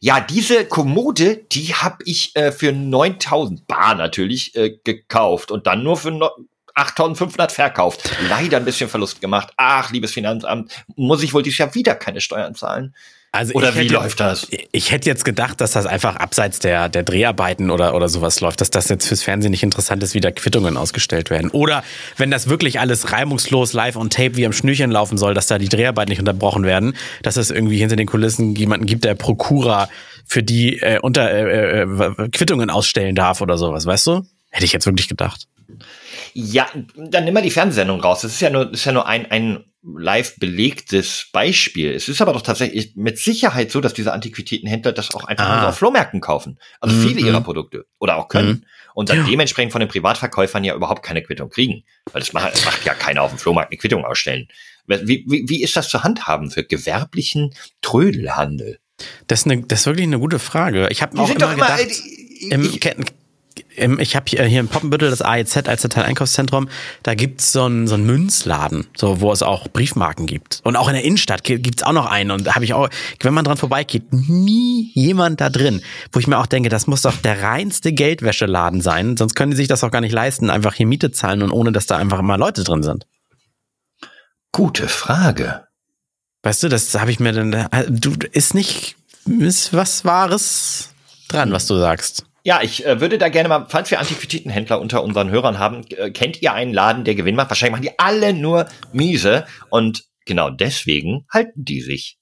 Ja, 0.00 0.20
diese 0.20 0.64
Kommode, 0.64 1.44
die 1.52 1.74
habe 1.74 1.98
ich 2.04 2.34
äh, 2.36 2.52
für 2.52 2.72
9000 2.72 3.66
Bar 3.66 3.94
natürlich 3.94 4.54
äh, 4.54 4.78
gekauft 4.84 5.50
und 5.50 5.66
dann 5.66 5.82
nur 5.82 5.96
für 5.96 6.10
no 6.10 6.30
8500 6.74 7.52
verkauft. 7.52 8.10
Leider 8.28 8.56
ein 8.56 8.64
bisschen 8.64 8.88
Verlust 8.88 9.20
gemacht. 9.20 9.52
Ach, 9.56 9.92
liebes 9.92 10.12
Finanzamt, 10.12 10.84
muss 10.96 11.22
ich 11.22 11.34
wohl 11.34 11.42
dieses 11.42 11.58
Jahr 11.58 11.74
wieder 11.74 11.94
keine 11.94 12.22
Steuern 12.22 12.54
zahlen? 12.54 12.94
Also 13.34 13.54
oder 13.54 13.74
wie 13.74 13.80
hätte, 13.80 13.94
läuft 13.94 14.20
das? 14.20 14.46
Ich 14.72 14.92
hätte 14.92 15.08
jetzt 15.08 15.24
gedacht, 15.24 15.62
dass 15.62 15.72
das 15.72 15.86
einfach 15.86 16.16
abseits 16.16 16.58
der, 16.58 16.90
der 16.90 17.02
Dreharbeiten 17.02 17.70
oder, 17.70 17.94
oder 17.94 18.10
sowas 18.10 18.40
läuft, 18.42 18.60
dass 18.60 18.68
das 18.68 18.90
jetzt 18.90 19.08
fürs 19.08 19.22
Fernsehen 19.22 19.50
nicht 19.52 19.62
interessant 19.62 20.02
ist, 20.02 20.12
wie 20.12 20.20
da 20.20 20.30
Quittungen 20.30 20.76
ausgestellt 20.76 21.30
werden. 21.30 21.50
Oder 21.50 21.82
wenn 22.18 22.30
das 22.30 22.50
wirklich 22.50 22.78
alles 22.78 23.10
reibungslos 23.10 23.72
live 23.72 23.96
on 23.96 24.10
tape 24.10 24.36
wie 24.36 24.44
am 24.44 24.52
Schnürchen 24.52 24.90
laufen 24.90 25.16
soll, 25.16 25.32
dass 25.32 25.46
da 25.46 25.56
die 25.56 25.70
Dreharbeiten 25.70 26.10
nicht 26.10 26.18
unterbrochen 26.18 26.64
werden, 26.64 26.94
dass 27.22 27.38
es 27.38 27.50
irgendwie 27.50 27.78
hinter 27.78 27.96
den 27.96 28.06
Kulissen 28.06 28.54
jemanden 28.54 28.84
gibt, 28.84 29.04
der 29.04 29.14
Prokura 29.14 29.88
für 30.26 30.42
die 30.42 30.78
äh, 30.80 30.98
unter 31.00 31.30
äh, 31.30 31.82
äh, 31.84 32.28
Quittungen 32.28 32.68
ausstellen 32.68 33.14
darf 33.14 33.40
oder 33.40 33.56
sowas, 33.56 33.86
weißt 33.86 34.08
du? 34.08 34.26
Hätte 34.50 34.66
ich 34.66 34.74
jetzt 34.74 34.84
wirklich 34.84 35.08
gedacht. 35.08 35.48
Ja, 36.34 36.68
dann 36.96 37.24
nimm 37.24 37.34
mal 37.34 37.42
die 37.42 37.50
Fernsehsendung 37.50 38.00
raus. 38.00 38.22
Das 38.22 38.32
ist 38.32 38.40
ja 38.40 38.50
nur, 38.50 38.66
das 38.66 38.80
ist 38.80 38.84
ja 38.84 38.92
nur 38.92 39.06
ein, 39.06 39.30
ein 39.30 39.64
live 39.82 40.36
belegtes 40.36 41.26
Beispiel. 41.32 41.92
Es 41.92 42.08
ist 42.08 42.22
aber 42.22 42.32
doch 42.32 42.42
tatsächlich 42.42 42.92
mit 42.94 43.18
Sicherheit 43.18 43.70
so, 43.70 43.80
dass 43.80 43.94
diese 43.94 44.12
Antiquitätenhändler 44.12 44.92
das 44.92 45.14
auch 45.14 45.24
einfach 45.24 45.46
ah. 45.46 45.68
auf 45.68 45.78
Flohmärkten 45.78 46.20
kaufen. 46.20 46.58
Also 46.80 46.94
mhm. 46.94 47.08
viele 47.08 47.20
ihrer 47.26 47.40
Produkte 47.40 47.86
oder 47.98 48.16
auch 48.16 48.28
können. 48.28 48.48
Mhm. 48.48 48.64
Und 48.94 49.08
dann 49.08 49.18
ja. 49.18 49.24
dementsprechend 49.24 49.72
von 49.72 49.80
den 49.80 49.88
Privatverkäufern 49.88 50.64
ja 50.64 50.74
überhaupt 50.74 51.02
keine 51.02 51.22
Quittung 51.22 51.50
kriegen. 51.50 51.82
Weil 52.12 52.20
das 52.20 52.32
macht, 52.32 52.52
das 52.52 52.64
macht 52.64 52.84
ja 52.84 52.94
keiner 52.94 53.22
auf 53.22 53.30
dem 53.30 53.38
Flohmarkt 53.38 53.72
eine 53.72 53.78
Quittung 53.78 54.04
ausstellen. 54.04 54.48
Wie, 54.86 55.24
wie, 55.26 55.44
wie 55.48 55.62
ist 55.62 55.76
das 55.76 55.88
zu 55.88 56.04
handhaben 56.04 56.50
für 56.50 56.64
gewerblichen 56.64 57.54
Trödelhandel? 57.80 58.78
Das 59.26 59.40
ist, 59.40 59.46
eine, 59.46 59.62
das 59.62 59.80
ist 59.80 59.86
wirklich 59.86 60.06
eine 60.06 60.18
gute 60.18 60.38
Frage. 60.38 60.88
Ich 60.90 61.02
habe 61.02 61.18
auch 61.18 61.28
immer 61.28 61.54
gedacht, 61.54 61.80
immer, 62.50 62.64
ich, 62.64 62.80
im, 63.76 63.98
ich 63.98 64.16
habe 64.16 64.26
hier, 64.28 64.44
hier 64.44 64.60
in 64.60 64.68
Poppenbüttel 64.68 65.10
das 65.10 65.22
AEZ 65.22 65.68
als 65.68 65.84
Einkaufszentrum, 65.96 66.68
da 67.02 67.14
gibt's 67.14 67.52
so 67.52 67.64
einen 67.64 67.86
so 67.86 67.94
einen 67.94 68.06
Münzladen, 68.06 68.86
so 68.96 69.20
wo 69.20 69.32
es 69.32 69.42
auch 69.42 69.68
Briefmarken 69.68 70.26
gibt. 70.26 70.60
Und 70.64 70.76
auch 70.76 70.88
in 70.88 70.94
der 70.94 71.04
Innenstadt 71.04 71.44
gibt's 71.44 71.82
auch 71.82 71.92
noch 71.92 72.06
einen. 72.06 72.30
Und 72.30 72.46
da 72.46 72.54
habe 72.54 72.64
ich 72.64 72.74
auch, 72.74 72.88
wenn 73.20 73.34
man 73.34 73.44
dran 73.44 73.56
vorbeigeht, 73.56 74.12
nie 74.12 74.90
jemand 74.94 75.40
da 75.40 75.50
drin. 75.50 75.82
Wo 76.12 76.20
ich 76.20 76.26
mir 76.26 76.38
auch 76.38 76.46
denke, 76.46 76.68
das 76.68 76.86
muss 76.86 77.02
doch 77.02 77.16
der 77.16 77.42
reinste 77.42 77.92
Geldwäscheladen 77.92 78.80
sein. 78.80 79.16
Sonst 79.16 79.34
können 79.34 79.50
die 79.50 79.56
sich 79.56 79.68
das 79.68 79.84
auch 79.84 79.90
gar 79.90 80.00
nicht 80.00 80.12
leisten, 80.12 80.50
einfach 80.50 80.74
hier 80.74 80.86
Miete 80.86 81.12
zahlen 81.12 81.42
und 81.42 81.50
ohne, 81.50 81.72
dass 81.72 81.86
da 81.86 81.96
einfach 81.96 82.18
immer 82.18 82.38
Leute 82.38 82.64
drin 82.64 82.82
sind. 82.82 83.06
Gute 84.52 84.88
Frage. 84.88 85.66
Weißt 86.42 86.62
du, 86.62 86.68
das 86.68 86.94
habe 86.94 87.10
ich 87.10 87.20
mir 87.20 87.32
dann. 87.32 87.68
Du 87.88 88.14
ist 88.32 88.54
nicht 88.54 88.96
ist 89.26 89.72
was 89.72 90.04
Wahres 90.04 90.90
dran, 91.28 91.52
was 91.52 91.66
du 91.66 91.78
sagst. 91.78 92.26
Ja, 92.44 92.60
ich 92.60 92.84
äh, 92.84 93.00
würde 93.00 93.18
da 93.18 93.28
gerne 93.28 93.48
mal, 93.48 93.66
falls 93.68 93.90
wir 93.90 94.00
Antiquitätenhändler 94.00 94.80
unter 94.80 95.02
unseren 95.04 95.30
Hörern 95.30 95.58
haben, 95.58 95.84
äh, 95.90 96.10
kennt 96.10 96.42
ihr 96.42 96.52
einen 96.52 96.74
Laden, 96.74 97.04
der 97.04 97.14
Gewinn 97.14 97.36
macht? 97.36 97.50
Wahrscheinlich 97.50 97.72
machen 97.72 97.82
die 97.82 97.98
alle 97.98 98.34
nur 98.34 98.66
miese 98.92 99.46
und 99.70 100.04
genau 100.26 100.50
deswegen 100.50 101.24
halten 101.30 101.64
die 101.64 101.80
sich. 101.80 102.18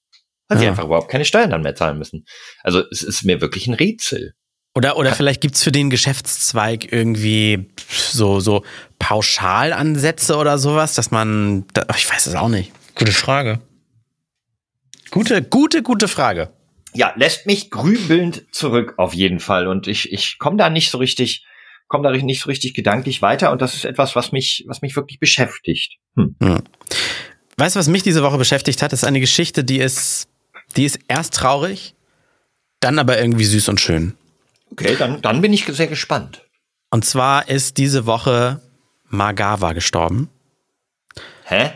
Weil 0.47 0.57
ja. 0.57 0.61
sie 0.61 0.67
einfach 0.67 0.85
überhaupt 0.85 1.09
keine 1.09 1.25
Steuern 1.25 1.49
dann 1.49 1.63
mehr 1.63 1.75
zahlen 1.75 1.97
müssen. 1.97 2.25
Also 2.61 2.83
es 2.91 3.01
ist 3.01 3.23
mir 3.23 3.41
wirklich 3.41 3.65
ein 3.67 3.73
Rätsel. 3.73 4.33
Oder, 4.75 4.95
oder 4.95 5.13
vielleicht 5.13 5.41
gibt's 5.41 5.63
für 5.63 5.71
den 5.71 5.89
Geschäftszweig 5.89 6.93
irgendwie 6.93 7.71
so, 7.89 8.39
so 8.39 8.63
Pauschalansätze 8.99 10.37
oder 10.37 10.57
sowas, 10.57 10.93
dass 10.93 11.11
man, 11.11 11.65
ich 11.97 12.09
weiß 12.09 12.27
es 12.27 12.35
auch 12.35 12.47
nicht. 12.47 12.71
Gute 12.95 13.11
Frage. 13.11 13.59
Gute, 15.09 15.41
gute, 15.41 15.83
gute 15.83 16.07
Frage 16.07 16.53
ja, 16.93 17.13
lässt 17.15 17.45
mich 17.45 17.69
grübelnd 17.69 18.45
zurück 18.51 18.95
auf 18.97 19.13
jeden 19.13 19.39
Fall. 19.39 19.67
Und 19.67 19.87
ich, 19.87 20.11
ich 20.11 20.37
komme 20.37 20.57
da 20.57 20.69
nicht 20.69 20.91
so 20.91 20.97
richtig, 20.97 21.45
komme 21.87 22.03
da 22.03 22.11
nicht 22.11 22.41
so 22.41 22.49
richtig 22.49 22.73
gedanklich 22.73 23.21
weiter. 23.21 23.51
Und 23.51 23.61
das 23.61 23.75
ist 23.75 23.85
etwas, 23.85 24.15
was 24.15 24.31
mich, 24.31 24.65
was 24.67 24.81
mich 24.81 24.95
wirklich 24.95 25.19
beschäftigt. 25.19 25.97
Hm. 26.15 26.35
Hm. 26.41 26.63
Weißt 27.57 27.75
du, 27.75 27.79
was 27.79 27.87
mich 27.87 28.03
diese 28.03 28.23
Woche 28.23 28.37
beschäftigt 28.37 28.81
hat? 28.81 28.91
Das 28.91 29.03
ist 29.03 29.07
eine 29.07 29.19
Geschichte, 29.19 29.63
die 29.63 29.77
ist, 29.77 30.27
die 30.75 30.85
ist 30.85 30.99
erst 31.07 31.35
traurig, 31.35 31.95
dann 32.79 32.99
aber 32.99 33.19
irgendwie 33.19 33.45
süß 33.45 33.69
und 33.69 33.79
schön. 33.79 34.15
Okay, 34.71 34.95
dann, 34.97 35.21
dann 35.21 35.41
bin 35.41 35.53
ich 35.53 35.65
sehr 35.65 35.87
gespannt. 35.87 36.43
Und 36.89 37.05
zwar 37.05 37.47
ist 37.49 37.77
diese 37.77 38.05
Woche 38.05 38.61
Magawa 39.09 39.73
gestorben. 39.73 40.29
Hä? 41.45 41.71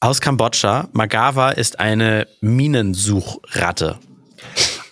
Aus 0.00 0.20
Kambodscha. 0.20 0.88
Magawa 0.92 1.50
ist 1.50 1.80
eine 1.80 2.28
Minensuchratte. 2.40 3.98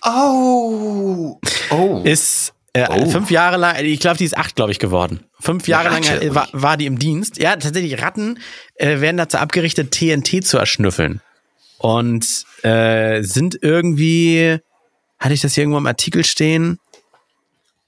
Oh. 0.07 1.39
Oh. 1.69 2.01
Ist 2.03 2.53
äh, 2.73 2.87
oh. 2.89 3.09
fünf 3.09 3.31
Jahre 3.31 3.57
lang, 3.57 3.83
ich 3.83 3.99
glaube, 3.99 4.17
die 4.17 4.25
ist 4.25 4.37
acht, 4.37 4.55
glaube 4.55 4.71
ich, 4.71 4.79
geworden. 4.79 5.25
Fünf 5.39 5.67
Jahre 5.67 5.91
Ratte, 5.91 6.25
lang 6.25 6.35
war, 6.35 6.47
war, 6.53 6.77
die 6.77 6.85
im 6.85 6.97
Dienst. 6.99 7.37
Ja, 7.39 7.55
tatsächlich, 7.55 8.01
Ratten 8.01 8.39
äh, 8.75 9.01
werden 9.01 9.17
dazu 9.17 9.37
abgerichtet, 9.37 9.91
TNT 9.91 10.45
zu 10.45 10.57
erschnüffeln. 10.57 11.21
Und 11.79 12.45
äh, 12.63 13.21
sind 13.21 13.57
irgendwie, 13.61 14.59
hatte 15.19 15.33
ich 15.33 15.41
das 15.41 15.53
hier 15.53 15.63
irgendwo 15.63 15.79
im 15.79 15.87
Artikel 15.87 16.23
stehen? 16.23 16.79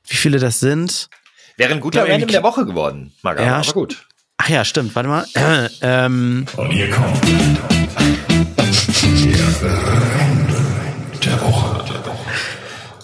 Wie 0.07 0.15
viele 0.15 0.39
das 0.39 0.59
sind? 0.59 1.09
Wäre 1.57 1.73
ein 1.73 1.79
guter 1.79 2.07
Random 2.07 2.29
der 2.29 2.43
Woche 2.43 2.65
geworden, 2.65 3.13
Marga, 3.21 3.43
ja, 3.43 3.57
aber 3.57 3.73
gut. 3.73 4.05
Ach 4.37 4.49
ja, 4.49 4.63
stimmt, 4.63 4.95
warte 4.95 5.09
mal. 5.09 5.25
ähm, 5.81 6.45
Und 6.55 6.71
hier 6.71 6.89
kommt 6.89 7.19
der 11.25 11.41
Woche. 11.41 11.78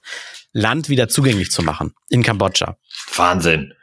Land 0.51 0.89
wieder 0.89 1.07
zugänglich 1.07 1.51
zu 1.51 1.61
machen 1.61 1.93
in 2.09 2.23
Kambodscha. 2.23 2.77
Wahnsinn. 3.15 3.73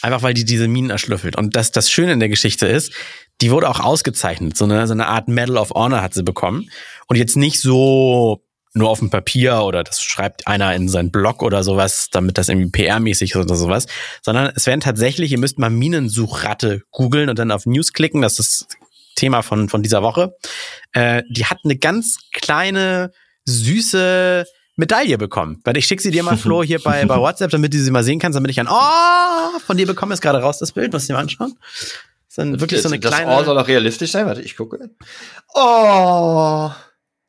Einfach 0.00 0.22
weil 0.22 0.34
die 0.34 0.44
diese 0.44 0.66
Minen 0.66 0.90
erschlüffelt. 0.90 1.36
Und 1.36 1.54
das, 1.54 1.70
das 1.70 1.90
Schöne 1.90 2.12
in 2.12 2.20
der 2.20 2.28
Geschichte 2.28 2.66
ist, 2.66 2.92
die 3.40 3.50
wurde 3.50 3.68
auch 3.68 3.80
ausgezeichnet. 3.80 4.56
So 4.56 4.64
eine, 4.64 4.86
so 4.86 4.92
eine 4.92 5.06
Art 5.06 5.28
Medal 5.28 5.56
of 5.56 5.70
Honor 5.70 6.02
hat 6.02 6.14
sie 6.14 6.24
bekommen. 6.24 6.70
Und 7.06 7.16
jetzt 7.16 7.36
nicht 7.36 7.60
so 7.60 8.42
nur 8.74 8.88
auf 8.88 9.00
dem 9.00 9.10
Papier 9.10 9.62
oder 9.62 9.84
das 9.84 10.02
schreibt 10.02 10.46
einer 10.46 10.74
in 10.74 10.88
seinen 10.88 11.10
Blog 11.10 11.42
oder 11.42 11.62
sowas, 11.62 12.08
damit 12.10 12.38
das 12.38 12.48
irgendwie 12.48 12.70
PR-mäßig 12.70 13.30
ist 13.30 13.36
oder 13.36 13.54
sowas, 13.54 13.86
sondern 14.22 14.52
es 14.56 14.66
werden 14.66 14.80
tatsächlich, 14.80 15.30
ihr 15.30 15.38
müsst 15.38 15.58
mal 15.58 15.70
Minensuchratte 15.70 16.82
googeln 16.90 17.28
und 17.28 17.38
dann 17.38 17.50
auf 17.50 17.66
News 17.66 17.92
klicken, 17.92 18.22
das 18.22 18.38
ist 18.38 18.66
das 18.70 18.78
Thema 19.14 19.42
von, 19.42 19.68
von 19.68 19.82
dieser 19.82 20.02
Woche. 20.02 20.34
Äh, 20.92 21.22
die 21.28 21.44
hat 21.44 21.58
eine 21.64 21.76
ganz 21.76 22.16
kleine, 22.32 23.12
süße 23.44 24.46
Medaille 24.76 25.18
bekommen. 25.18 25.60
Weil 25.64 25.76
ich 25.76 25.86
schicke 25.86 26.02
sie 26.02 26.10
dir 26.10 26.22
mal, 26.22 26.36
Flo, 26.36 26.62
hier 26.62 26.80
bei, 26.80 27.04
bei 27.04 27.16
WhatsApp, 27.18 27.50
damit 27.50 27.74
du 27.74 27.78
sie 27.78 27.90
mal 27.90 28.04
sehen 28.04 28.18
kannst, 28.18 28.36
damit 28.36 28.50
ich 28.50 28.60
an, 28.60 28.68
oh, 28.70 29.58
von 29.60 29.76
dir 29.76 29.86
bekomme 29.86 30.14
jetzt 30.14 30.22
gerade 30.22 30.38
raus 30.38 30.58
das 30.58 30.72
Bild, 30.72 30.92
musst 30.92 31.08
du 31.08 31.12
dir 31.12 31.16
mal 31.16 31.22
anschauen. 31.22 31.54
Das 31.60 31.92
ist 32.28 32.38
dann 32.38 32.60
wirklich 32.60 32.80
so 32.80 32.88
eine 32.88 32.98
das 32.98 33.12
kleine. 33.12 33.30
Das 33.30 33.40
Ohr 33.40 33.44
soll 33.44 33.58
auch 33.58 33.68
realistisch 33.68 34.10
sein, 34.10 34.26
warte, 34.26 34.42
ich 34.42 34.56
gucke. 34.56 34.90
Oh. 35.54 36.70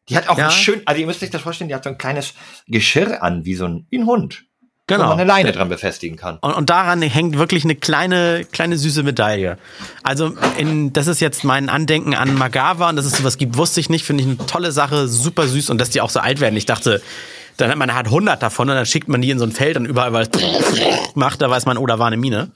Die 0.09 0.17
hat 0.17 0.29
auch 0.29 0.37
ja. 0.37 0.45
ein 0.45 0.51
schön, 0.51 0.81
also 0.85 0.99
ihr 0.99 1.07
müsst 1.07 1.23
euch 1.23 1.29
das 1.29 1.41
vorstellen, 1.41 1.67
die 1.67 1.75
hat 1.75 1.83
so 1.83 1.89
ein 1.89 1.97
kleines 1.97 2.33
Geschirr 2.67 3.23
an, 3.23 3.45
wie 3.45 3.55
so 3.55 3.65
ein, 3.65 3.87
wie 3.89 3.99
ein 3.99 4.05
Hund. 4.05 4.45
Genau. 4.93 5.05
Wo 5.05 5.09
man 5.09 5.19
eine 5.19 5.27
Leine 5.27 5.51
dran 5.51 5.69
befestigen 5.69 6.17
kann. 6.17 6.37
Und, 6.41 6.53
und, 6.53 6.69
daran 6.69 7.01
hängt 7.01 7.37
wirklich 7.37 7.63
eine 7.63 7.75
kleine, 7.75 8.45
kleine 8.51 8.77
süße 8.77 9.03
Medaille. 9.03 9.57
Also, 10.03 10.33
in, 10.57 10.93
das 10.93 11.07
ist 11.07 11.19
jetzt 11.19 11.43
mein 11.43 11.69
Andenken 11.69 12.13
an 12.13 12.35
Magawa 12.35 12.89
und 12.89 12.95
dass 12.95 13.05
es 13.05 13.17
sowas 13.17 13.37
gibt, 13.37 13.57
wusste 13.57 13.79
ich 13.79 13.89
nicht. 13.89 14.05
Finde 14.05 14.23
ich 14.23 14.29
eine 14.29 14.37
tolle 14.45 14.71
Sache, 14.71 15.07
super 15.07 15.47
süß 15.47 15.69
und 15.69 15.79
dass 15.79 15.89
die 15.89 16.01
auch 16.01 16.09
so 16.09 16.19
alt 16.19 16.39
werden. 16.39 16.55
Ich 16.55 16.65
dachte, 16.65 17.01
dann 17.57 17.69
hat 17.69 17.77
man 17.77 17.93
halt 17.93 18.07
100 18.07 18.41
davon 18.41 18.69
und 18.69 18.75
dann 18.75 18.85
schickt 18.85 19.07
man 19.07 19.21
die 19.21 19.29
in 19.29 19.39
so 19.39 19.45
ein 19.45 19.51
Feld 19.51 19.77
und 19.77 19.85
überall 19.85 20.13
was 20.13 20.29
macht, 21.15 21.41
da 21.41 21.49
weiß 21.49 21.65
man, 21.65 21.77
oh, 21.77 21.85
da 21.85 21.99
war 21.99 22.07
eine 22.07 22.17
Mine. 22.17 22.51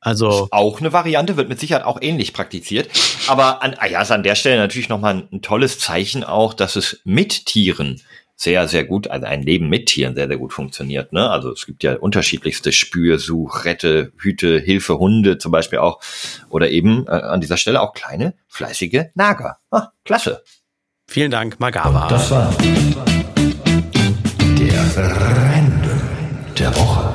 Also 0.00 0.48
auch 0.50 0.80
eine 0.80 0.92
Variante 0.92 1.38
wird 1.38 1.48
mit 1.48 1.58
Sicherheit 1.58 1.86
auch 1.86 1.96
ähnlich 2.02 2.34
praktiziert, 2.34 2.90
aber 3.26 3.62
an, 3.62 3.74
ah 3.78 3.86
ja, 3.86 4.02
ist 4.02 4.10
an 4.10 4.22
der 4.22 4.34
Stelle 4.34 4.58
natürlich 4.58 4.90
noch 4.90 5.00
mal 5.00 5.14
ein, 5.14 5.28
ein 5.32 5.40
tolles 5.40 5.78
Zeichen 5.78 6.24
auch, 6.24 6.52
dass 6.52 6.76
es 6.76 7.00
mit 7.04 7.46
Tieren 7.46 8.02
sehr, 8.36 8.66
sehr 8.68 8.84
gut, 8.84 9.08
also 9.08 9.26
ein 9.26 9.42
Leben 9.42 9.68
mit 9.68 9.86
Tieren 9.86 10.14
sehr, 10.14 10.26
sehr 10.26 10.36
gut 10.38 10.52
funktioniert. 10.52 11.12
Ne? 11.12 11.30
Also 11.30 11.52
es 11.52 11.66
gibt 11.66 11.82
ja 11.82 11.96
unterschiedlichste 11.96 12.72
Spür, 12.72 13.18
Such, 13.18 13.64
Rette, 13.64 14.12
Hüte, 14.18 14.58
Hilfe, 14.58 14.98
Hunde 14.98 15.38
zum 15.38 15.52
Beispiel 15.52 15.78
auch. 15.78 16.00
Oder 16.48 16.70
eben 16.70 17.06
äh, 17.06 17.10
an 17.10 17.40
dieser 17.40 17.56
Stelle 17.56 17.80
auch 17.80 17.94
kleine, 17.94 18.34
fleißige 18.48 19.06
Nager. 19.14 19.58
Ah, 19.70 19.88
klasse. 20.04 20.42
Vielen 21.06 21.30
Dank, 21.30 21.60
Magawa. 21.60 22.08
Das 22.08 22.30
war 22.30 22.54
der 24.58 24.80
Random 24.96 26.00
der 26.58 26.74
Woche. 26.76 27.14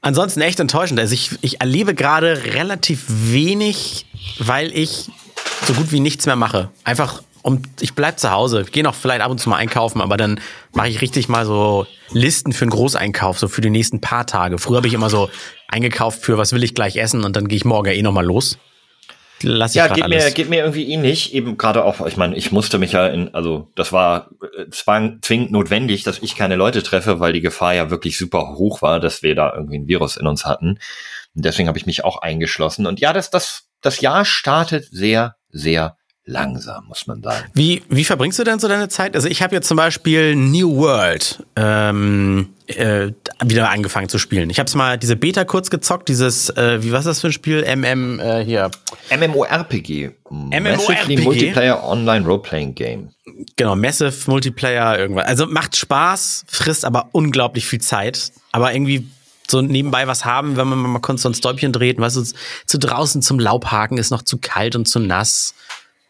Ansonsten 0.00 0.42
echt 0.42 0.60
enttäuschend. 0.60 1.00
Also 1.00 1.14
ich, 1.14 1.30
ich 1.40 1.60
erlebe 1.60 1.94
gerade 1.94 2.44
relativ 2.52 3.04
wenig, 3.08 4.06
weil 4.38 4.70
ich 4.76 5.10
so 5.66 5.72
gut 5.72 5.92
wie 5.92 6.00
nichts 6.00 6.26
mehr 6.26 6.36
mache. 6.36 6.70
Einfach 6.84 7.22
um, 7.44 7.60
ich 7.78 7.94
bleib 7.94 8.18
zu 8.18 8.32
Hause, 8.32 8.64
gehe 8.64 8.82
noch 8.82 8.94
vielleicht 8.94 9.20
ab 9.20 9.30
und 9.30 9.38
zu 9.38 9.50
mal 9.50 9.56
einkaufen, 9.56 10.00
aber 10.00 10.16
dann 10.16 10.40
mache 10.72 10.88
ich 10.88 11.02
richtig 11.02 11.28
mal 11.28 11.44
so 11.44 11.86
Listen 12.10 12.54
für 12.54 12.62
einen 12.62 12.70
Großeinkauf, 12.70 13.38
so 13.38 13.48
für 13.48 13.60
die 13.60 13.68
nächsten 13.68 14.00
paar 14.00 14.26
Tage. 14.26 14.56
Früher 14.56 14.78
habe 14.78 14.86
ich 14.86 14.94
immer 14.94 15.10
so 15.10 15.28
eingekauft 15.68 16.22
für, 16.22 16.38
was 16.38 16.54
will 16.54 16.64
ich 16.64 16.74
gleich 16.74 16.96
essen 16.96 17.22
und 17.22 17.36
dann 17.36 17.46
gehe 17.46 17.56
ich 17.56 17.66
morgen 17.66 17.86
ja 17.86 17.92
eh 17.92 18.02
noch 18.02 18.12
mal 18.12 18.24
los. 18.24 18.58
Lass 19.42 19.72
ich 19.72 19.76
ja, 19.76 19.88
geht 19.88 20.04
alles. 20.04 20.24
mir, 20.24 20.30
geht 20.30 20.48
mir 20.48 20.60
irgendwie 20.60 20.90
ähnlich. 20.90 21.34
Eben 21.34 21.58
gerade 21.58 21.84
auch, 21.84 22.06
ich 22.06 22.16
meine, 22.16 22.34
ich 22.34 22.50
musste 22.50 22.78
mich 22.78 22.92
ja 22.92 23.08
in, 23.08 23.34
also 23.34 23.70
das 23.74 23.92
war 23.92 24.30
äh, 24.56 24.70
zwang, 24.70 25.18
zwingend 25.20 25.52
notwendig, 25.52 26.02
dass 26.02 26.20
ich 26.20 26.36
keine 26.36 26.56
Leute 26.56 26.82
treffe, 26.82 27.20
weil 27.20 27.34
die 27.34 27.42
Gefahr 27.42 27.74
ja 27.74 27.90
wirklich 27.90 28.16
super 28.16 28.54
hoch 28.56 28.80
war, 28.80 29.00
dass 29.00 29.22
wir 29.22 29.34
da 29.34 29.52
irgendwie 29.54 29.80
ein 29.80 29.86
Virus 29.86 30.16
in 30.16 30.26
uns 30.26 30.46
hatten. 30.46 30.78
Und 31.34 31.44
deswegen 31.44 31.68
habe 31.68 31.76
ich 31.76 31.84
mich 31.84 32.04
auch 32.04 32.22
eingeschlossen. 32.22 32.86
Und 32.86 33.00
ja, 33.00 33.12
das, 33.12 33.28
das, 33.28 33.64
das 33.82 34.00
Jahr 34.00 34.24
startet 34.24 34.86
sehr, 34.90 35.34
sehr 35.50 35.98
langsam, 36.26 36.86
muss 36.86 37.06
man 37.06 37.22
sagen. 37.22 37.46
Wie, 37.52 37.82
wie 37.88 38.04
verbringst 38.04 38.38
du 38.38 38.44
denn 38.44 38.58
so 38.58 38.68
deine 38.68 38.88
Zeit? 38.88 39.14
Also 39.14 39.28
ich 39.28 39.42
habe 39.42 39.54
jetzt 39.54 39.68
zum 39.68 39.76
Beispiel 39.76 40.34
New 40.34 40.76
World 40.76 41.44
ähm, 41.56 42.54
äh, 42.66 43.12
wieder 43.44 43.70
angefangen 43.70 44.08
zu 44.08 44.18
spielen. 44.18 44.48
Ich 44.48 44.58
habe 44.58 44.66
es 44.66 44.74
mal 44.74 44.96
diese 44.98 45.16
Beta 45.16 45.44
kurz 45.44 45.70
gezockt, 45.70 46.08
dieses, 46.08 46.48
äh, 46.50 46.82
wie 46.82 46.92
was 46.92 47.04
das 47.04 47.20
für 47.20 47.28
ein 47.28 47.32
Spiel? 47.32 47.64
MM 47.64 48.20
äh, 48.20 48.44
hier. 48.44 48.70
MMORPG. 49.10 50.12
MMORPG. 50.30 51.20
Multiplayer 51.20 51.84
Online 51.84 52.24
Roleplaying 52.24 52.74
Game. 52.74 53.10
Genau, 53.56 53.76
Massive 53.76 54.30
Multiplayer 54.30 54.98
irgendwas. 54.98 55.26
Also 55.26 55.46
macht 55.46 55.76
Spaß, 55.76 56.46
frisst 56.48 56.84
aber 56.84 57.08
unglaublich 57.12 57.66
viel 57.66 57.80
Zeit. 57.80 58.32
Aber 58.52 58.72
irgendwie 58.72 59.06
so 59.46 59.60
nebenbei 59.60 60.06
was 60.06 60.24
haben, 60.24 60.56
wenn 60.56 60.68
man 60.68 60.78
mal 60.78 61.00
kurz 61.00 61.20
so 61.20 61.28
ein 61.28 61.34
Stäubchen 61.34 61.72
dreht, 61.72 61.98
was 61.98 62.16
weißt 62.16 62.32
du, 62.32 62.38
zu 62.66 62.78
draußen 62.78 63.20
zum 63.20 63.38
Laubhaken 63.38 63.98
ist 63.98 64.10
noch 64.10 64.22
zu 64.22 64.38
kalt 64.38 64.74
und 64.74 64.86
zu 64.88 65.00
nass 65.00 65.54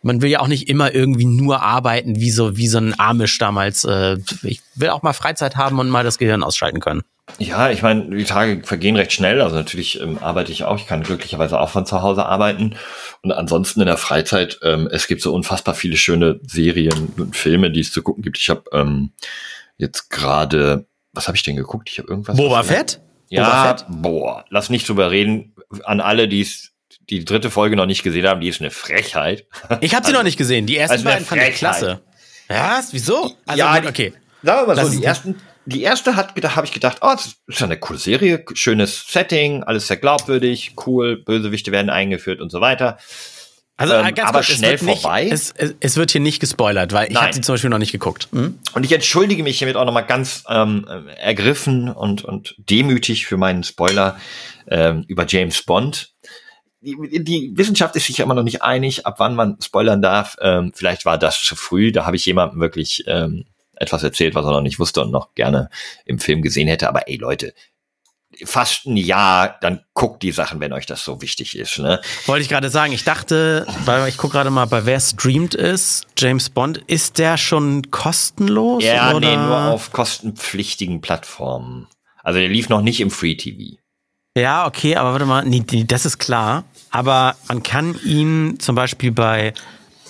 man 0.04 0.20
will 0.20 0.30
ja 0.30 0.40
auch 0.40 0.48
nicht 0.48 0.68
immer 0.68 0.94
irgendwie 0.94 1.24
nur 1.24 1.62
arbeiten, 1.62 2.16
wie 2.16 2.30
so, 2.30 2.56
wie 2.56 2.68
so 2.68 2.78
ein 2.78 2.94
Amish 2.98 3.38
damals. 3.38 3.84
Äh, 3.84 4.18
ich 4.42 4.60
will 4.74 4.90
auch 4.90 5.02
mal 5.02 5.14
Freizeit 5.14 5.56
haben 5.56 5.78
und 5.78 5.88
mal 5.88 6.04
das 6.04 6.18
Gehirn 6.18 6.42
ausschalten 6.42 6.80
können. 6.80 7.02
Ja, 7.38 7.70
ich 7.70 7.80
meine, 7.80 8.14
die 8.14 8.24
Tage 8.24 8.62
vergehen 8.64 8.96
recht 8.96 9.12
schnell. 9.12 9.40
Also 9.40 9.56
natürlich 9.56 9.98
ähm, 10.00 10.18
arbeite 10.20 10.52
ich 10.52 10.64
auch. 10.64 10.76
Ich 10.76 10.86
kann 10.86 11.02
glücklicherweise 11.02 11.58
auch 11.58 11.70
von 11.70 11.86
zu 11.86 12.02
Hause 12.02 12.26
arbeiten. 12.26 12.76
Und 13.22 13.32
ansonsten 13.32 13.80
in 13.80 13.86
der 13.86 13.96
Freizeit, 13.96 14.58
ähm, 14.62 14.88
es 14.92 15.06
gibt 15.06 15.22
so 15.22 15.32
unfassbar 15.32 15.74
viele 15.74 15.96
schöne 15.96 16.38
Serien 16.42 17.14
und 17.16 17.34
Filme, 17.34 17.70
die 17.70 17.80
es 17.80 17.90
zu 17.90 18.02
gucken 18.02 18.22
gibt. 18.22 18.38
Ich 18.38 18.50
habe 18.50 18.64
ähm, 18.72 19.12
jetzt 19.78 20.10
gerade, 20.10 20.86
was 21.14 21.28
habe 21.28 21.36
ich 21.38 21.42
denn 21.42 21.56
geguckt? 21.56 21.88
Ich 21.90 21.98
habe 21.98 22.08
irgendwas. 22.08 22.36
Boba 22.36 22.62
Fett? 22.62 23.00
Ja, 23.30 23.44
Boba 23.44 23.68
Fett? 23.68 23.86
boah, 23.88 24.44
lass 24.50 24.68
nicht 24.68 24.86
drüber 24.86 25.10
reden. 25.10 25.54
An 25.84 26.02
alle, 26.02 26.28
die 26.28 26.42
es 26.42 26.73
die 27.10 27.24
dritte 27.24 27.50
Folge 27.50 27.76
noch 27.76 27.86
nicht 27.86 28.02
gesehen 28.02 28.26
haben, 28.26 28.40
die 28.40 28.48
ist 28.48 28.60
eine 28.60 28.70
Frechheit. 28.70 29.46
Ich 29.80 29.94
habe 29.94 30.04
sie 30.04 30.10
also, 30.10 30.18
noch 30.18 30.22
nicht 30.24 30.36
gesehen. 30.36 30.66
Die 30.66 30.76
ersten 30.76 30.92
also 30.92 31.04
beiden 31.04 31.24
fand 31.24 31.42
ich 31.42 31.54
klasse. 31.56 32.00
Was? 32.48 32.92
Wieso? 32.92 33.34
Also, 33.46 33.58
ja, 33.58 33.82
okay. 33.86 34.12
Sagen 34.42 34.66
wir 34.68 34.74
mal 34.74 34.84
so, 34.84 34.90
die 34.90 35.04
ersten, 35.04 35.36
die 35.66 35.82
erste 35.82 36.16
hat 36.16 36.34
gedacht, 36.34 36.56
habe 36.56 36.66
ich 36.66 36.72
gedacht, 36.72 36.98
oh, 37.00 37.12
das 37.12 37.36
ist 37.46 37.62
eine 37.62 37.78
coole 37.78 37.98
Serie, 37.98 38.44
schönes 38.54 39.06
Setting, 39.08 39.62
alles 39.62 39.88
sehr 39.88 39.96
glaubwürdig, 39.96 40.74
cool, 40.86 41.16
Bösewichte 41.16 41.72
werden 41.72 41.90
eingeführt 41.90 42.40
und 42.40 42.50
so 42.50 42.60
weiter. 42.60 42.98
Also 43.76 43.94
ähm, 43.94 44.14
aber 44.22 44.32
kurz, 44.38 44.46
schnell 44.46 44.74
es 44.74 44.82
vorbei. 44.82 45.24
Nicht, 45.24 45.32
es, 45.32 45.52
es, 45.56 45.74
es, 45.80 45.96
wird 45.96 46.12
hier 46.12 46.20
nicht 46.20 46.38
gespoilert, 46.38 46.92
weil 46.92 47.10
ich 47.10 47.16
habe 47.16 47.32
sie 47.32 47.40
zum 47.40 47.54
Beispiel 47.54 47.70
noch 47.70 47.78
nicht 47.78 47.90
geguckt. 47.90 48.28
Hm? 48.30 48.58
Und 48.72 48.84
ich 48.84 48.92
entschuldige 48.92 49.42
mich 49.42 49.58
hiermit 49.58 49.76
auch 49.76 49.84
nochmal 49.84 50.06
ganz 50.06 50.44
ähm, 50.48 50.86
ergriffen 51.16 51.88
und, 51.88 52.24
und 52.24 52.54
demütig 52.58 53.26
für 53.26 53.36
meinen 53.36 53.64
Spoiler 53.64 54.16
ähm, 54.68 55.04
über 55.08 55.26
James 55.26 55.62
Bond 55.62 56.13
die, 56.84 57.24
die 57.24 57.52
Wissenschaft 57.56 57.96
ist 57.96 58.06
sich 58.06 58.18
ja 58.18 58.24
immer 58.24 58.34
noch 58.34 58.42
nicht 58.42 58.62
einig, 58.62 59.06
ab 59.06 59.16
wann 59.18 59.34
man 59.34 59.56
spoilern 59.60 60.02
darf. 60.02 60.36
Ähm, 60.40 60.72
vielleicht 60.74 61.04
war 61.04 61.18
das 61.18 61.42
zu 61.42 61.56
früh. 61.56 61.92
Da 61.92 62.06
habe 62.06 62.16
ich 62.16 62.26
jemandem 62.26 62.60
wirklich 62.60 63.04
ähm, 63.06 63.46
etwas 63.76 64.02
erzählt, 64.02 64.34
was 64.34 64.44
er 64.44 64.52
noch 64.52 64.60
nicht 64.60 64.78
wusste 64.78 65.02
und 65.02 65.10
noch 65.10 65.34
gerne 65.34 65.70
im 66.04 66.18
Film 66.18 66.42
gesehen 66.42 66.68
hätte. 66.68 66.88
Aber 66.88 67.08
ey 67.08 67.16
Leute, 67.16 67.54
fast 68.44 68.86
ein 68.86 68.96
Jahr, 68.96 69.56
dann 69.60 69.80
guckt 69.94 70.22
die 70.22 70.32
Sachen, 70.32 70.60
wenn 70.60 70.72
euch 70.72 70.86
das 70.86 71.04
so 71.04 71.22
wichtig 71.22 71.56
ist. 71.56 71.78
Ne? 71.78 72.00
Wollte 72.26 72.42
ich 72.42 72.48
gerade 72.48 72.70
sagen. 72.70 72.92
Ich 72.92 73.04
dachte, 73.04 73.66
weil 73.84 74.08
ich 74.08 74.16
gucke 74.16 74.32
gerade 74.32 74.50
mal, 74.50 74.66
bei 74.66 74.86
wer 74.86 75.00
streamt 75.00 75.54
ist, 75.54 76.06
James 76.16 76.50
Bond, 76.50 76.78
ist 76.86 77.18
der 77.18 77.36
schon 77.36 77.90
kostenlos? 77.90 78.82
Ja, 78.82 79.14
oder? 79.14 79.20
nee, 79.20 79.36
nur 79.36 79.56
auf 79.56 79.92
kostenpflichtigen 79.92 81.00
Plattformen. 81.00 81.86
Also 82.22 82.40
der 82.40 82.48
lief 82.48 82.68
noch 82.68 82.82
nicht 82.82 83.00
im 83.00 83.10
Free 83.10 83.36
TV. 83.36 83.78
Ja, 84.36 84.66
okay, 84.66 84.96
aber 84.96 85.12
warte 85.12 85.26
mal, 85.26 85.44
nee, 85.44 85.62
das 85.86 86.06
ist 86.06 86.18
klar. 86.18 86.64
Aber 86.94 87.34
man 87.48 87.64
kann 87.64 87.98
ihn 88.04 88.60
zum 88.60 88.76
Beispiel 88.76 89.10
bei 89.10 89.52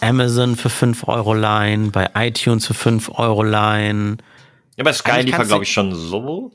Amazon 0.03 0.55
für 0.55 0.69
5 0.69 1.09
Euro 1.09 1.33
leihen, 1.33 1.93
bei 1.93 2.11
iTunes 2.15 2.67
für 2.67 2.75
5 2.75 3.09
Euro 3.15 3.43
leihen. 3.43 4.19
Ja, 4.77 4.85
bei 4.85 4.93
Sky 4.93 5.23
liefert, 5.23 5.47
glaube 5.47 5.65
ich, 5.65 5.73
schon 5.73 5.95
so. 5.95 6.53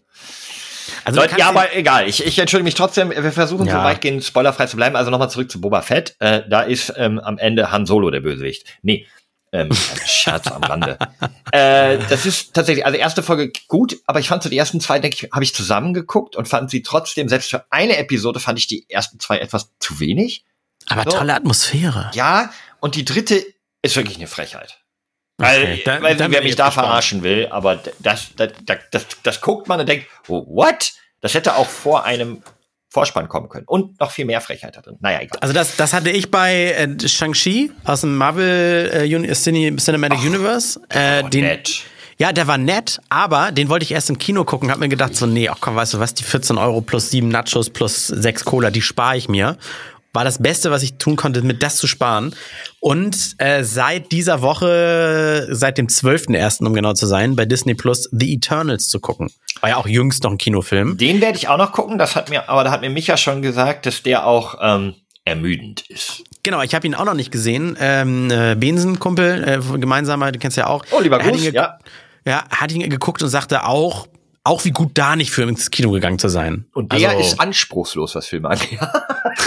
Also 1.03 1.19
Leute, 1.19 1.35
ja, 1.39 1.49
aber 1.49 1.75
egal. 1.75 2.07
Ich, 2.07 2.23
ich 2.23 2.37
entschuldige 2.37 2.65
mich 2.65 2.75
trotzdem. 2.75 3.09
Wir 3.09 3.31
versuchen 3.31 3.65
ja. 3.65 3.79
so 3.79 3.83
weitgehend 3.83 4.23
spoilerfrei 4.23 4.67
zu 4.67 4.75
bleiben. 4.75 4.95
Also 4.95 5.09
nochmal 5.09 5.31
zurück 5.31 5.49
zu 5.49 5.61
Boba 5.61 5.81
Fett. 5.81 6.15
Äh, 6.19 6.43
da 6.47 6.61
ist 6.61 6.93
ähm, 6.95 7.17
am 7.17 7.39
Ende 7.39 7.71
Han 7.71 7.87
Solo 7.87 8.11
der 8.11 8.19
Bösewicht. 8.19 8.65
Nee, 8.83 9.07
ähm, 9.51 9.69
Scherz 10.05 10.47
am 10.47 10.63
Rande. 10.63 10.97
äh, 11.51 11.97
das 12.09 12.25
ist 12.25 12.53
tatsächlich, 12.53 12.85
also 12.85 12.97
erste 12.97 13.23
Folge 13.23 13.51
gut, 13.67 13.97
aber 14.05 14.19
ich 14.19 14.27
fand 14.27 14.43
so 14.43 14.49
die 14.49 14.57
ersten 14.57 14.79
zwei, 14.79 14.99
denke 14.99 15.17
ich, 15.25 15.31
habe 15.31 15.43
ich 15.43 15.55
zusammengeguckt 15.55 16.35
und 16.35 16.47
fand 16.47 16.69
sie 16.69 16.83
trotzdem, 16.83 17.29
selbst 17.29 17.49
für 17.49 17.65
eine 17.69 17.97
Episode 17.97 18.39
fand 18.39 18.59
ich 18.59 18.67
die 18.67 18.85
ersten 18.89 19.19
zwei 19.19 19.39
etwas 19.39 19.71
zu 19.79 19.99
wenig. 19.99 20.45
Aber 20.87 21.03
so. 21.03 21.17
tolle 21.17 21.33
Atmosphäre. 21.33 22.11
Ja, 22.13 22.51
und 22.79 22.95
die 22.95 23.05
dritte 23.05 23.43
ist 23.81 23.95
wirklich 23.95 24.17
eine 24.17 24.27
Frechheit. 24.27 24.79
Weil, 25.37 25.63
okay, 25.63 25.81
dann, 25.85 26.03
weil 26.03 26.17
dann 26.17 26.31
wer 26.31 26.43
mich 26.43 26.55
da 26.55 26.65
gespannt. 26.65 26.87
verarschen 26.87 27.23
will, 27.23 27.47
aber 27.49 27.77
das, 27.99 28.31
das, 28.35 28.51
das, 28.65 28.79
das, 28.91 29.05
das 29.23 29.41
guckt 29.41 29.69
man 29.69 29.79
und 29.79 29.87
denkt, 29.87 30.07
oh, 30.27 30.45
what? 30.47 30.91
Das 31.21 31.33
hätte 31.33 31.55
auch 31.55 31.67
vor 31.67 32.03
einem 32.03 32.43
Vorspann 32.89 33.27
kommen 33.27 33.49
können. 33.49 33.65
Und 33.67 33.99
noch 33.99 34.11
viel 34.11 34.25
mehr 34.25 34.41
Frechheit 34.41 34.75
da 34.75 34.81
drin. 34.81 34.97
Naja, 34.99 35.21
egal. 35.21 35.39
Also 35.41 35.53
das, 35.53 35.75
das 35.75 35.93
hatte 35.93 36.09
ich 36.09 36.31
bei 36.31 36.71
äh, 36.71 37.07
Shang-Chi 37.07 37.71
aus 37.85 38.01
dem 38.01 38.17
Marvel 38.17 38.89
äh, 38.91 39.33
Cinematic 39.33 40.17
Ach, 40.19 40.25
Universe. 40.25 40.81
Äh, 40.89 41.23
den, 41.29 41.45
nett. 41.45 41.83
Ja, 42.17 42.33
der 42.33 42.47
war 42.47 42.57
nett, 42.57 42.99
aber 43.07 43.53
den 43.53 43.69
wollte 43.69 43.83
ich 43.83 43.91
erst 43.91 44.09
im 44.09 44.17
Kino 44.17 44.43
gucken, 44.43 44.69
hab 44.71 44.79
mir 44.79 44.89
gedacht 44.89 45.15
so, 45.15 45.25
nee, 45.25 45.47
ach 45.47 45.57
komm, 45.61 45.77
weißt 45.77 45.93
du 45.93 45.99
was, 45.99 46.13
die 46.13 46.23
14 46.23 46.57
Euro 46.57 46.81
plus 46.81 47.11
7 47.11 47.29
Nachos 47.29 47.69
plus 47.69 48.07
6 48.07 48.43
Cola, 48.43 48.71
die 48.71 48.81
spare 48.81 49.15
ich 49.15 49.29
mir 49.29 49.57
war 50.13 50.23
das 50.23 50.41
Beste, 50.41 50.71
was 50.71 50.83
ich 50.83 50.95
tun 50.97 51.15
konnte, 51.15 51.41
mit 51.41 51.61
das 51.61 51.77
zu 51.77 51.87
sparen. 51.87 52.35
Und 52.79 53.35
äh, 53.37 53.63
seit 53.63 54.11
dieser 54.11 54.41
Woche, 54.41 55.47
seit 55.51 55.77
dem 55.77 55.87
12.01., 55.87 56.65
um 56.65 56.73
genau 56.73 56.93
zu 56.93 57.05
sein, 57.05 57.35
bei 57.35 57.45
Disney 57.45 57.75
Plus 57.75 58.09
The 58.11 58.33
Eternals 58.33 58.89
zu 58.89 58.99
gucken. 58.99 59.31
War 59.61 59.69
ja 59.69 59.77
auch 59.77 59.87
jüngst 59.87 60.23
noch 60.23 60.31
ein 60.31 60.37
Kinofilm. 60.37 60.97
Den 60.97 61.21
werde 61.21 61.37
ich 61.37 61.47
auch 61.47 61.57
noch 61.57 61.71
gucken, 61.71 61.97
das 61.97 62.15
hat 62.15 62.29
mir, 62.29 62.49
aber 62.49 62.63
da 62.63 62.71
hat 62.71 62.81
mir 62.81 62.89
Micha 62.89 63.17
schon 63.17 63.41
gesagt, 63.41 63.85
dass 63.85 64.03
der 64.03 64.25
auch 64.25 64.55
ähm, 64.61 64.95
ermüdend 65.25 65.81
ist. 65.89 66.23
Genau, 66.43 66.61
ich 66.61 66.73
habe 66.73 66.87
ihn 66.87 66.95
auch 66.95 67.05
noch 67.05 67.13
nicht 67.13 67.31
gesehen. 67.31 67.77
Ähm, 67.79 68.31
äh, 68.31 68.55
Bensen-Kumpel, 68.55 69.43
äh, 69.43 69.77
gemeinsamer, 69.77 70.31
du 70.31 70.39
kennst 70.39 70.57
ja 70.57 70.67
auch. 70.67 70.85
Oh, 70.91 70.99
lieber 71.01 71.19
Gruß, 71.19 71.51
ja. 71.51 71.77
Ja, 72.25 72.43
hat 72.49 72.71
ihn 72.71 72.89
geguckt 72.89 73.21
und 73.21 73.29
sagte 73.29 73.65
auch, 73.65 74.07
auch 74.49 74.65
wie 74.65 74.71
gut 74.71 74.91
da 74.95 75.15
nicht 75.15 75.29
für 75.29 75.43
ins 75.43 75.69
Kino 75.69 75.91
gegangen 75.91 76.17
zu 76.17 76.27
sein. 76.27 76.65
Und 76.73 76.91
der 76.91 77.11
also, 77.11 77.21
ist 77.21 77.39
anspruchslos, 77.39 78.15
was 78.15 78.25
Filme 78.25 78.49
angeht. 78.49 78.79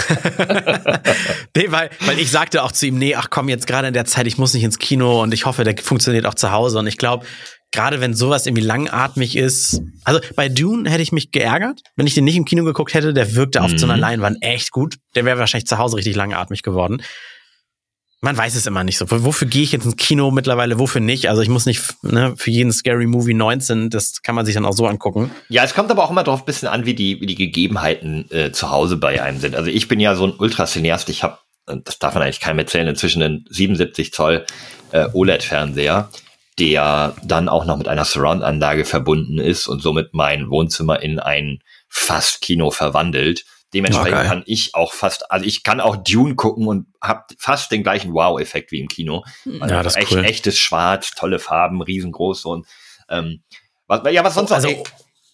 nee, 1.55 1.65
weil, 1.69 1.89
weil 2.05 2.19
ich 2.19 2.31
sagte 2.31 2.63
auch 2.63 2.71
zu 2.71 2.87
ihm, 2.87 2.97
nee, 2.97 3.15
ach 3.15 3.29
komm, 3.29 3.49
jetzt 3.49 3.67
gerade 3.67 3.89
in 3.89 3.93
der 3.93 4.05
Zeit, 4.05 4.27
ich 4.27 4.37
muss 4.37 4.53
nicht 4.53 4.63
ins 4.63 4.79
Kino 4.79 5.21
und 5.21 5.33
ich 5.33 5.45
hoffe, 5.45 5.65
der 5.65 5.75
funktioniert 5.77 6.25
auch 6.25 6.35
zu 6.35 6.51
Hause. 6.51 6.79
Und 6.79 6.87
ich 6.87 6.97
glaube, 6.97 7.25
gerade 7.73 7.99
wenn 7.99 8.13
sowas 8.13 8.45
irgendwie 8.45 8.63
langatmig 8.63 9.35
ist, 9.35 9.81
also 10.05 10.21
bei 10.37 10.47
Dune 10.47 10.89
hätte 10.89 11.03
ich 11.03 11.11
mich 11.11 11.31
geärgert, 11.31 11.81
wenn 11.97 12.07
ich 12.07 12.13
den 12.13 12.23
nicht 12.23 12.37
im 12.37 12.45
Kino 12.45 12.63
geguckt 12.63 12.93
hätte, 12.93 13.13
der 13.13 13.35
wirkte 13.35 13.59
mhm. 13.59 13.65
auf 13.65 13.71
so 13.75 13.85
einer 13.85 13.95
mhm. 13.95 14.01
Leinwand 14.01 14.37
echt 14.41 14.71
gut. 14.71 14.95
Der 15.15 15.25
wäre 15.25 15.37
wahrscheinlich 15.37 15.67
zu 15.67 15.77
Hause 15.77 15.97
richtig 15.97 16.15
langatmig 16.15 16.63
geworden. 16.63 17.01
Man 18.23 18.37
weiß 18.37 18.55
es 18.55 18.65
immer 18.65 18.85
nicht 18.85 18.97
so. 18.97 19.05
Wofür 19.09 19.49
gehe 19.49 19.63
ich 19.63 19.73
jetzt 19.73 19.83
ins 19.83 19.97
Kino 19.97 20.31
mittlerweile, 20.31 20.79
wofür 20.79 21.01
nicht? 21.01 21.27
Also 21.27 21.41
ich 21.41 21.49
muss 21.49 21.65
nicht 21.65 21.83
ne, 22.03 22.33
für 22.37 22.51
jeden 22.51 22.71
Scary 22.71 23.05
Movie 23.05 23.33
19, 23.33 23.89
das 23.89 24.21
kann 24.21 24.33
man 24.33 24.45
sich 24.45 24.55
dann 24.55 24.65
auch 24.65 24.71
so 24.71 24.87
angucken. 24.87 25.29
Ja, 25.49 25.65
es 25.65 25.73
kommt 25.73 25.91
aber 25.91 26.05
auch 26.05 26.09
immer 26.09 26.23
drauf 26.23 26.39
ein 26.43 26.45
bisschen 26.45 26.69
an, 26.69 26.85
wie 26.85 26.93
die, 26.93 27.19
wie 27.19 27.25
die 27.25 27.35
Gegebenheiten 27.35 28.31
äh, 28.31 28.53
zu 28.53 28.71
Hause 28.71 28.95
bei 28.95 29.21
einem 29.21 29.41
sind. 29.41 29.57
Also 29.57 29.69
ich 29.69 29.89
bin 29.89 29.99
ja 29.99 30.15
so 30.15 30.25
ein 30.25 30.31
Ultrasineast, 30.37 31.09
ich 31.09 31.21
habe, 31.21 31.37
das 31.65 31.99
darf 31.99 32.13
man 32.13 32.23
eigentlich 32.23 32.39
keinem 32.39 32.59
erzählen, 32.59 32.87
inzwischen 32.87 33.21
einen 33.21 33.45
77 33.49 34.13
Zoll 34.13 34.45
äh, 34.93 35.09
OLED-Fernseher, 35.11 36.09
der 36.59 37.17
dann 37.25 37.49
auch 37.49 37.65
noch 37.65 37.75
mit 37.75 37.89
einer 37.89 38.05
Surround-Anlage 38.05 38.85
verbunden 38.85 39.37
ist 39.37 39.67
und 39.67 39.81
somit 39.81 40.13
mein 40.13 40.49
Wohnzimmer 40.49 41.01
in 41.01 41.19
ein 41.19 41.59
fast 41.89 42.39
Kino 42.39 42.71
verwandelt. 42.71 43.43
Dementsprechend 43.73 44.19
oh, 44.19 44.27
kann 44.27 44.43
ich 44.45 44.75
auch 44.75 44.93
fast, 44.93 45.31
also 45.31 45.45
ich 45.45 45.63
kann 45.63 45.79
auch 45.79 45.95
Dune 45.95 46.35
gucken 46.35 46.67
und 46.67 46.87
habe 47.01 47.23
fast 47.37 47.71
den 47.71 47.83
gleichen 47.83 48.13
Wow-Effekt 48.13 48.71
wie 48.71 48.79
im 48.79 48.87
Kino. 48.87 49.23
Also 49.59 49.73
ja, 49.73 49.83
das 49.83 49.95
ist 49.95 50.01
echt, 50.01 50.11
cool. 50.11 50.23
echtes 50.23 50.59
Schwarz, 50.59 51.11
tolle 51.11 51.39
Farben, 51.39 51.81
riesengroß 51.81 52.45
und 52.45 52.67
ähm, 53.09 53.41
was, 53.87 54.01
ja, 54.11 54.23
was 54.23 54.35
sonst 54.35 54.51
also, 54.51 54.69
auch. 54.69 54.83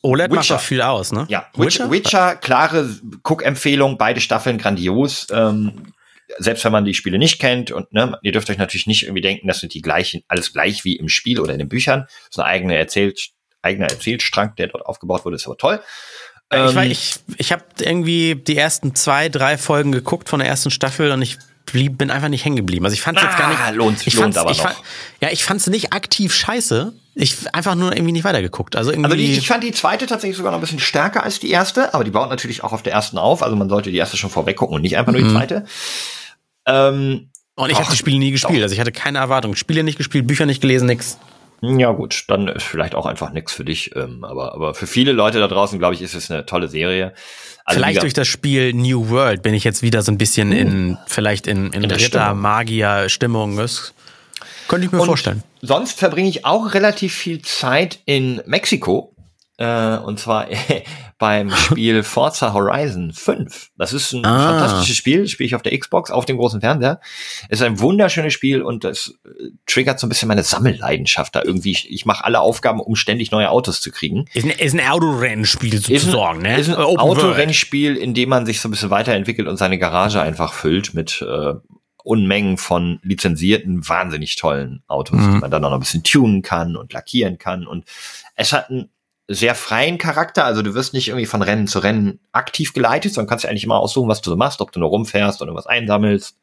OLED 0.02 0.32
Witcher. 0.32 0.36
macht 0.36 0.52
doch 0.52 0.60
viel 0.62 0.82
aus, 0.82 1.12
ne? 1.12 1.26
Ja, 1.30 1.48
Witcher, 1.56 1.92
Witcher 1.92 2.38
klare 2.38 2.90
Guckempfehlung, 3.24 3.98
beide 3.98 4.22
Staffeln 4.22 4.58
grandios. 4.58 5.28
Ähm, 5.32 5.92
selbst 6.38 6.64
wenn 6.64 6.72
man 6.72 6.86
die 6.86 6.94
Spiele 6.94 7.18
nicht 7.18 7.40
kennt 7.40 7.72
und 7.72 7.92
ne, 7.92 8.18
ihr 8.22 8.32
dürft 8.32 8.50
euch 8.50 8.58
natürlich 8.58 8.88
nicht 8.88 9.04
irgendwie 9.04 9.22
denken, 9.22 9.48
das 9.48 9.60
sind 9.60 9.74
die 9.74 9.82
gleichen, 9.82 10.24
alles 10.28 10.54
gleich 10.54 10.86
wie 10.86 10.96
im 10.96 11.10
Spiel 11.10 11.40
oder 11.40 11.54
in 11.54 11.60
den 11.60 11.68
Büchern. 11.70 12.06
Das 12.08 12.30
ist 12.30 12.40
eine 12.40 12.48
eigene 12.48 12.78
Erzählt, 12.78 13.32
eigener 13.62 13.88
Erzählstrang, 13.88 14.56
der 14.56 14.68
dort 14.68 14.86
aufgebaut 14.86 15.26
wurde, 15.26 15.36
ist 15.36 15.48
aber 15.48 15.58
toll. 15.58 15.82
Ähm, 16.52 16.78
ich 16.92 16.92
ich, 17.28 17.38
ich 17.38 17.52
habe 17.52 17.64
irgendwie 17.80 18.36
die 18.36 18.58
ersten 18.58 18.96
zwei, 18.96 19.30
drei 19.30 19.58
Folgen 19.58 19.92
geguckt 19.92 20.30
von 20.30 20.40
der 20.40 20.48
ersten 20.48 20.72
Staffel 20.72 21.12
und 21.12 21.22
ich 21.22 21.38
blieb, 21.66 21.98
bin 21.98 22.10
einfach 22.10 22.30
nicht 22.30 22.44
hängen 22.46 22.56
geblieben. 22.56 22.86
Also 22.86 22.94
ich 22.94 23.02
fand 23.02 23.18
es 23.18 23.24
ah, 23.24 23.28
jetzt 23.28 23.38
gar 23.38 23.50
nicht. 23.50 23.60
Ah, 23.60 23.70
lohnt, 23.70 24.06
ich 24.06 24.14
lohnt 24.16 24.38
aber 24.38 24.52
ich 24.52 24.58
noch. 24.58 24.66
Fand, 24.66 24.78
ja, 25.22 25.30
ich 25.32 25.44
fand 25.44 25.62
es 25.62 25.68
nicht 25.68 25.94
aktiv 25.94 26.34
scheiße. 26.34 26.94
Ich 27.16 27.54
einfach 27.54 27.76
nur 27.76 27.92
irgendwie 27.94 28.14
nicht 28.14 28.24
weitergeguckt. 28.24 28.76
Also 28.76 28.92
irgendwie. 28.92 29.06
Also 29.06 29.18
die, 29.18 29.34
ich 29.34 29.48
fand 29.48 29.64
die 29.64 29.72
zweite 29.72 30.06
tatsächlich 30.06 30.38
sogar 30.38 30.52
noch 30.52 30.60
ein 30.60 30.62
bisschen 30.62 30.80
stärker 30.80 31.24
als 31.24 31.40
die 31.40 31.50
erste, 31.50 31.94
aber 31.94 32.04
die 32.04 32.12
baut 32.12 32.30
natürlich 32.30 32.64
auch 32.64 32.72
auf 32.72 32.82
der 32.82 32.94
ersten 32.94 33.18
auf. 33.18 33.44
Also 33.44 33.56
man 33.56 33.70
sollte 33.70 33.92
die 33.92 33.98
erste 33.98 34.18
schon 34.18 34.30
vorweg 34.30 34.58
gucken 34.58 34.76
und 34.76 34.82
nicht 34.82 34.98
einfach 34.98 35.12
nur 35.12 35.22
die 35.22 35.28
mhm. 35.28 35.34
zweite. 35.34 35.66
Ähm, 36.66 37.30
und 37.56 37.72
ich 37.72 37.78
habe 37.78 37.92
die 37.92 37.98
Spiele 37.98 38.18
nie 38.20 38.32
gespielt. 38.32 38.60
Doch. 38.60 38.64
Also 38.64 38.74
ich 38.74 38.80
hatte 38.80 38.94
keine 38.94 39.20
Erwartung. 39.20 39.56
Spiele 39.56 39.84
nicht 39.84 39.98
gespielt, 39.98 40.26
Bücher 40.26 40.46
nicht 40.46 40.62
gelesen, 40.62 40.88
nix. 40.88 41.18
Ja 41.62 41.92
gut, 41.92 42.24
dann 42.28 42.48
ist 42.48 42.64
vielleicht 42.64 42.96
auch 42.96 43.06
einfach 43.06 43.32
nichts 43.32 43.52
für 43.52 43.66
dich. 43.66 43.96
Ähm, 43.96 44.24
aber, 44.24 44.54
aber 44.54 44.74
für 44.74 44.88
viele 44.88 45.12
Leute 45.12 45.40
da 45.40 45.48
draußen, 45.48 45.78
glaube 45.78 45.96
ich, 45.96 46.02
ist 46.02 46.14
es 46.14 46.32
eine 46.32 46.46
tolle 46.46 46.68
Serie. 46.68 47.14
Also 47.66 47.80
vielleicht 47.80 48.02
durch 48.02 48.14
das 48.14 48.28
Spiel 48.28 48.74
New 48.74 49.10
World 49.10 49.44
bin 49.44 49.54
ich 49.54 49.64
jetzt 49.64 49.82
wieder 49.82 50.02
so 50.02 50.12
ein 50.12 50.18
bisschen 50.18 50.52
uh, 50.52 50.56
in, 50.56 50.98
vielleicht 51.06 51.48
in, 51.48 51.68
in, 51.68 51.84
in 51.84 51.92
Ritter, 51.92 52.34
Magier, 52.34 53.10
Stimmung. 53.10 53.58
Könnte 54.68 54.86
ich 54.86 54.92
mir 54.92 55.00
Und 55.00 55.08
vorstellen. 55.08 55.44
Sonst 55.62 56.00
verbringe 56.00 56.30
ich 56.30 56.46
auch 56.46 56.74
relativ 56.74 57.14
viel 57.14 57.42
Zeit 57.42 58.00
in 58.06 58.42
Mexiko. 58.46 59.14
Äh, 59.58 59.98
und 59.98 60.20
zwar 60.20 60.48
beim 61.20 61.52
Spiel 61.56 62.02
Forza 62.02 62.54
Horizon 62.54 63.14
5. 63.14 63.72
Das 63.78 63.94
ist 63.94 64.14
ein 64.14 64.26
ah. 64.26 64.50
fantastisches 64.50 64.98
Spiel, 64.98 65.28
spiele 65.28 65.46
ich 65.46 65.56
auf 65.56 65.62
der 65.62 65.78
Xbox, 65.78 66.10
auf 66.10 66.26
dem 66.26 66.38
großen 66.38 66.62
Fernseher. 66.62 67.00
Es 67.50 67.60
ist 67.60 67.66
ein 67.66 67.80
wunderschönes 67.80 68.34
Spiel 68.34 68.64
und 68.64 68.84
das 68.84 69.14
äh, 69.26 69.50
triggert 69.68 70.00
so 70.00 70.08
ein 70.08 70.10
bisschen 70.10 70.28
meine 70.28 70.44
Sammelleidenschaft 70.44 71.36
da 71.36 71.44
irgendwie. 71.44 71.72
Ich, 71.72 71.92
ich 71.92 72.06
mache 72.08 72.26
alle 72.26 72.40
Aufgaben, 72.40 72.80
um 72.80 72.96
ständig 72.96 73.30
neue 73.30 73.52
Autos 73.52 73.82
zu 73.82 73.92
kriegen. 73.92 74.26
Ist 74.34 74.46
ein, 74.46 74.52
ist 74.52 74.74
ein 74.74 74.90
Autorennspiel 74.90 75.78
sozusagen, 75.78 76.42
ne? 76.42 76.58
Ist 76.58 76.70
ein 76.70 76.76
Autorennspiel, 76.76 77.96
in 77.96 78.16
dem 78.16 78.30
man 78.30 78.46
sich 78.46 78.62
so 78.62 78.70
ein 78.70 78.72
bisschen 78.72 78.90
weiterentwickelt 78.90 79.48
und 79.48 79.58
seine 79.58 79.78
Garage 79.78 80.22
einfach 80.22 80.54
füllt 80.54 80.94
mit 80.94 81.22
äh, 81.22 81.54
Unmengen 82.02 82.58
von 82.58 83.00
lizenzierten, 83.04 83.88
wahnsinnig 83.88 84.38
tollen 84.38 84.84
Autos, 84.88 85.20
mhm. 85.20 85.34
die 85.34 85.40
man 85.40 85.52
dann 85.52 85.66
auch 85.66 85.70
noch 85.70 85.78
ein 85.78 85.82
bisschen 85.82 86.04
tunen 86.04 86.42
kann 86.42 86.78
und 86.78 86.94
lackieren 86.94 87.38
kann. 87.38 87.68
Und 87.68 87.84
es 88.36 88.54
hat 88.54 88.70
ein 88.70 88.90
sehr 89.32 89.54
freien 89.54 90.00
Charakter. 90.00 90.44
Also 90.44 90.64
du 90.64 90.74
wirst 90.74 90.96
nicht 90.96 91.08
irgendwie 91.08 91.28
von 91.28 91.44
Rennen 91.44 91.68
zu 91.68 91.80
Rennen 91.80 92.20
aktiv 92.32 92.74
geleitet, 92.74 93.14
sondern 93.14 93.30
kannst 93.30 93.44
ja 93.44 93.52
eigentlich 93.52 93.64
immer 93.64 93.78
aussuchen, 93.78 94.10
was 94.10 94.22
du 94.22 94.32
so 94.32 94.36
machst, 94.36 94.60
ob 94.60 94.72
du 94.72 94.80
nur 94.80 94.90
rumfährst 94.90 95.42
oder 95.44 95.54
was 95.54 95.68
einsammelst 95.68 96.40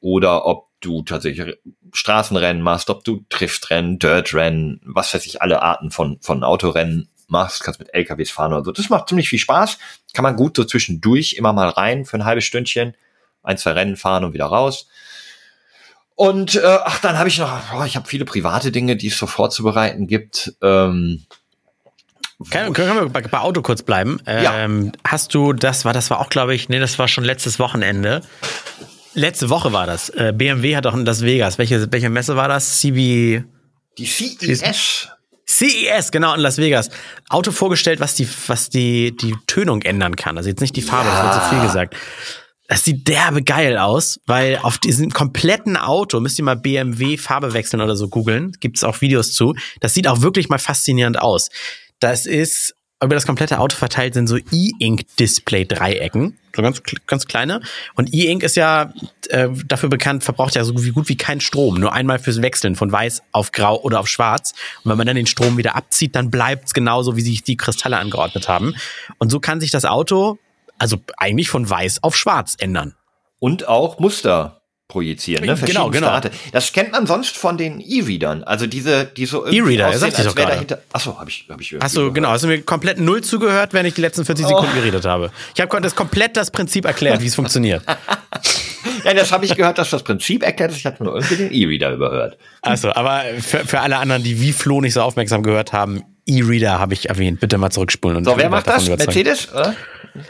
oder 0.00 0.46
ob 0.46 0.68
du 0.80 1.02
tatsächlich 1.02 1.58
Straßenrennen 1.92 2.62
machst, 2.62 2.88
ob 2.88 3.04
du 3.04 3.24
Driftrennen, 3.28 3.98
Dirtrennen, 3.98 4.80
was 4.82 5.12
weiß 5.12 5.26
ich, 5.26 5.42
alle 5.42 5.60
Arten 5.62 5.90
von, 5.90 6.18
von 6.22 6.42
Autorennen 6.42 7.10
machst, 7.28 7.62
kannst 7.62 7.80
mit 7.80 7.92
LKWs 7.92 8.30
fahren 8.30 8.54
oder 8.54 8.64
so. 8.64 8.72
Das 8.72 8.88
macht 8.88 9.08
ziemlich 9.08 9.28
viel 9.28 9.38
Spaß. 9.38 9.76
Kann 10.14 10.22
man 10.22 10.36
gut 10.36 10.56
so 10.56 10.64
zwischendurch 10.64 11.34
immer 11.34 11.52
mal 11.52 11.68
rein 11.68 12.06
für 12.06 12.16
ein 12.16 12.24
halbes 12.24 12.44
Stündchen, 12.44 12.94
ein, 13.42 13.58
zwei 13.58 13.72
Rennen 13.72 13.96
fahren 13.96 14.24
und 14.24 14.32
wieder 14.32 14.46
raus. 14.46 14.88
Und 16.14 16.54
äh, 16.54 16.78
ach, 16.82 16.98
dann 17.00 17.18
habe 17.18 17.28
ich 17.28 17.38
noch, 17.38 17.52
oh, 17.78 17.84
ich 17.84 17.96
habe 17.96 18.08
viele 18.08 18.24
private 18.24 18.72
Dinge, 18.72 18.96
die 18.96 19.08
es 19.08 19.18
so 19.18 19.26
vorzubereiten 19.26 20.06
gibt. 20.06 20.54
Ähm, 20.62 21.26
können, 22.50 22.72
können 22.74 22.94
wir 22.94 23.08
bei, 23.08 23.38
Auto 23.38 23.62
kurz 23.62 23.82
bleiben? 23.82 24.20
Ja. 24.26 24.58
Ähm, 24.58 24.92
hast 25.06 25.34
du, 25.34 25.52
das 25.52 25.84
war, 25.84 25.92
das 25.92 26.10
war 26.10 26.20
auch, 26.20 26.28
glaube 26.28 26.54
ich, 26.54 26.68
nee, 26.68 26.78
das 26.78 26.98
war 26.98 27.08
schon 27.08 27.24
letztes 27.24 27.58
Wochenende. 27.58 28.20
Letzte 29.14 29.48
Woche 29.48 29.72
war 29.72 29.86
das. 29.86 30.10
Äh, 30.10 30.34
BMW 30.36 30.76
hat 30.76 30.86
auch 30.86 30.94
in 30.94 31.06
Las 31.06 31.22
Vegas. 31.22 31.56
Welche, 31.56 31.90
welche 31.90 32.10
Messe 32.10 32.36
war 32.36 32.48
das? 32.48 32.80
CB. 32.80 33.44
Die 33.96 34.06
CES. 34.06 35.08
CES, 35.48 36.10
genau, 36.10 36.34
in 36.34 36.40
Las 36.40 36.58
Vegas. 36.58 36.90
Auto 37.30 37.52
vorgestellt, 37.52 38.00
was 38.00 38.14
die, 38.14 38.28
was 38.48 38.68
die, 38.68 39.16
die 39.16 39.34
Tönung 39.46 39.80
ändern 39.82 40.16
kann. 40.16 40.36
Also 40.36 40.50
jetzt 40.50 40.60
nicht 40.60 40.76
die 40.76 40.82
Farbe, 40.82 41.08
ja. 41.08 41.22
das 41.22 41.34
wird 41.34 41.44
zu 41.44 41.50
viel 41.50 41.66
gesagt. 41.66 41.96
Das 42.68 42.84
sieht 42.84 43.06
derbe 43.06 43.42
geil 43.42 43.78
aus, 43.78 44.20
weil 44.26 44.58
auf 44.60 44.78
diesem 44.78 45.10
kompletten 45.10 45.76
Auto 45.76 46.18
müsst 46.18 46.38
ihr 46.38 46.44
mal 46.44 46.56
BMW 46.56 47.16
Farbe 47.16 47.52
wechseln 47.54 47.80
oder 47.80 47.94
so 47.94 48.08
googeln. 48.08 48.52
Gibt 48.60 48.76
es 48.76 48.84
auch 48.84 49.00
Videos 49.00 49.32
zu. 49.32 49.54
Das 49.80 49.94
sieht 49.94 50.08
auch 50.08 50.20
wirklich 50.20 50.48
mal 50.48 50.58
faszinierend 50.58 51.20
aus. 51.20 51.48
Das 52.00 52.26
ist 52.26 52.74
über 53.02 53.14
das 53.14 53.26
komplette 53.26 53.58
Auto 53.58 53.76
verteilt 53.76 54.14
sind 54.14 54.26
so 54.26 54.38
E-Ink-Display-Dreiecken, 54.38 56.38
so 56.54 56.62
ganz, 56.62 56.82
ganz 57.06 57.26
kleine. 57.26 57.60
Und 57.94 58.14
E-Ink 58.14 58.42
ist 58.42 58.56
ja 58.56 58.94
äh, 59.28 59.50
dafür 59.66 59.90
bekannt, 59.90 60.24
verbraucht 60.24 60.54
ja 60.54 60.64
so 60.64 60.72
gut 60.72 61.10
wie 61.10 61.16
kein 61.16 61.42
Strom. 61.42 61.78
Nur 61.78 61.92
einmal 61.92 62.18
fürs 62.18 62.40
Wechseln 62.40 62.74
von 62.74 62.90
weiß 62.90 63.22
auf 63.32 63.52
grau 63.52 63.78
oder 63.82 64.00
auf 64.00 64.08
schwarz. 64.08 64.54
Und 64.82 64.90
wenn 64.90 64.96
man 64.96 65.06
dann 65.06 65.16
den 65.16 65.26
Strom 65.26 65.58
wieder 65.58 65.76
abzieht, 65.76 66.16
dann 66.16 66.30
bleibt's 66.30 66.72
genauso, 66.72 67.16
wie 67.16 67.20
sich 67.20 67.42
die 67.42 67.58
Kristalle 67.58 67.98
angeordnet 67.98 68.48
haben. 68.48 68.74
Und 69.18 69.30
so 69.30 69.40
kann 69.40 69.60
sich 69.60 69.70
das 69.70 69.84
Auto 69.84 70.38
also 70.78 70.96
eigentlich 71.18 71.50
von 71.50 71.68
weiß 71.68 72.02
auf 72.02 72.16
schwarz 72.16 72.54
ändern. 72.58 72.94
Und 73.38 73.68
auch 73.68 73.98
Muster 73.98 74.55
projizieren, 74.88 75.44
ne? 75.44 75.56
Genau, 75.64 75.90
genau. 75.90 76.08
Arte. 76.08 76.30
Das 76.52 76.72
kennt 76.72 76.92
man 76.92 77.06
sonst 77.06 77.36
von 77.36 77.58
den 77.58 77.80
E-Readern, 77.80 78.44
also 78.44 78.66
diese, 78.66 79.04
die 79.04 79.26
so 79.26 79.44
E-Reader, 79.44 79.88
aussehen, 79.88 80.14
als 80.14 80.36
wäre 80.36 80.48
dahinter. 80.48 80.82
Achso, 80.92 81.18
habe 81.18 81.28
ich, 81.28 81.46
habe 81.50 81.60
ich. 81.60 81.76
Hast 81.80 81.96
du 81.96 82.12
genau, 82.12 82.28
hast 82.30 82.44
du 82.44 82.48
mir 82.48 82.62
komplett 82.62 83.00
null 83.00 83.22
zugehört, 83.22 83.72
wenn 83.72 83.84
ich 83.84 83.94
die 83.94 84.00
letzten 84.00 84.24
40 84.24 84.46
Sekunden 84.46 84.70
oh. 84.72 84.76
geredet 84.76 85.04
habe. 85.04 85.32
Ich 85.54 85.60
habe 85.60 85.80
das 85.80 85.96
komplett 85.96 86.36
das 86.36 86.52
Prinzip 86.52 86.84
erklärt, 86.84 87.20
wie 87.20 87.26
es 87.26 87.34
funktioniert. 87.34 87.82
ja, 89.04 89.14
das 89.14 89.32
habe 89.32 89.44
ich 89.44 89.56
gehört, 89.56 89.78
dass 89.78 89.90
das 89.90 90.04
Prinzip 90.04 90.44
erklärt 90.44 90.70
ist. 90.70 90.78
Ich 90.78 90.86
hatte 90.86 91.02
nur 91.02 91.14
irgendwie 91.14 91.36
den 91.36 91.52
E-Reader 91.52 91.92
überhört. 91.92 92.38
Achso, 92.62 92.92
aber 92.92 93.24
für, 93.40 93.66
für 93.66 93.80
alle 93.80 93.96
anderen, 93.96 94.22
die 94.22 94.40
wie 94.40 94.52
Flo 94.52 94.80
nicht 94.80 94.94
so 94.94 95.02
aufmerksam 95.02 95.42
gehört 95.42 95.72
haben, 95.72 96.04
E-Reader 96.26 96.78
habe 96.78 96.94
ich 96.94 97.08
erwähnt. 97.08 97.40
Bitte 97.40 97.56
mal 97.58 97.70
zurückspulen. 97.70 98.16
Und 98.18 98.24
so, 98.24 98.36
wer 98.36 98.50
macht 98.50 98.66
das? 98.66 98.88
Mercedes? 98.88 99.52
Oder? 99.52 99.74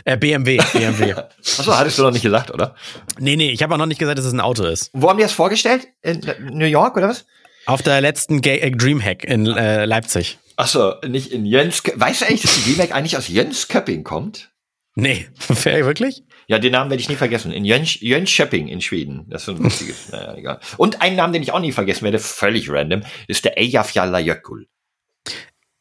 Äh, 0.04 0.16
BMW, 0.16 0.58
BMW. 0.72 1.14
Achso, 1.38 1.76
hattest 1.76 1.98
du 1.98 2.02
noch 2.02 2.10
nicht 2.10 2.22
gesagt, 2.22 2.50
oder? 2.50 2.74
Nee, 3.18 3.36
nee, 3.36 3.50
ich 3.50 3.62
habe 3.62 3.74
auch 3.74 3.78
noch 3.78 3.86
nicht 3.86 3.98
gesagt, 3.98 4.18
dass 4.18 4.24
es 4.24 4.32
ein 4.32 4.40
Auto 4.40 4.64
ist. 4.64 4.90
Wo 4.92 5.08
haben 5.08 5.16
die 5.16 5.22
das 5.22 5.32
vorgestellt? 5.32 5.88
In 6.02 6.20
New 6.52 6.66
York 6.66 6.96
oder 6.96 7.08
was? 7.08 7.24
Auf 7.66 7.82
der 7.82 8.00
letzten 8.00 8.42
Ga 8.42 8.52
äh, 8.52 8.70
Dreamhack 8.70 9.24
in 9.24 9.46
äh, 9.46 9.84
Leipzig. 9.84 10.38
Achso, 10.56 10.94
nicht 11.06 11.32
in 11.32 11.44
Jöns. 11.44 11.82
Weißt 11.94 12.22
du 12.22 12.26
eigentlich, 12.26 12.42
dass 12.42 12.54
die 12.54 12.72
Dreamhack 12.72 12.94
eigentlich 12.94 13.16
aus 13.16 13.28
Jönköping 13.28 14.04
kommt? 14.04 14.50
Nee, 14.94 15.28
wirklich? 15.48 16.22
Ja, 16.46 16.58
den 16.58 16.72
Namen 16.72 16.90
werde 16.90 17.00
ich 17.00 17.08
nie 17.08 17.16
vergessen. 17.16 17.52
In 17.52 17.64
Jöns, 17.64 18.00
Jönköping 18.00 18.68
in 18.68 18.80
Schweden. 18.80 19.26
Das 19.28 19.42
ist 19.42 19.46
so 19.46 19.52
ein 19.52 19.62
lustiges. 19.62 20.08
naja, 20.10 20.34
egal. 20.34 20.60
Und 20.76 21.02
einen 21.02 21.16
Namen, 21.16 21.32
den 21.32 21.42
ich 21.42 21.52
auch 21.52 21.60
nie 21.60 21.72
vergessen 21.72 22.04
werde, 22.04 22.18
völlig 22.18 22.70
random, 22.70 23.02
ist 23.28 23.44
der 23.44 23.58
Eyjafjallajökull. 23.58 24.68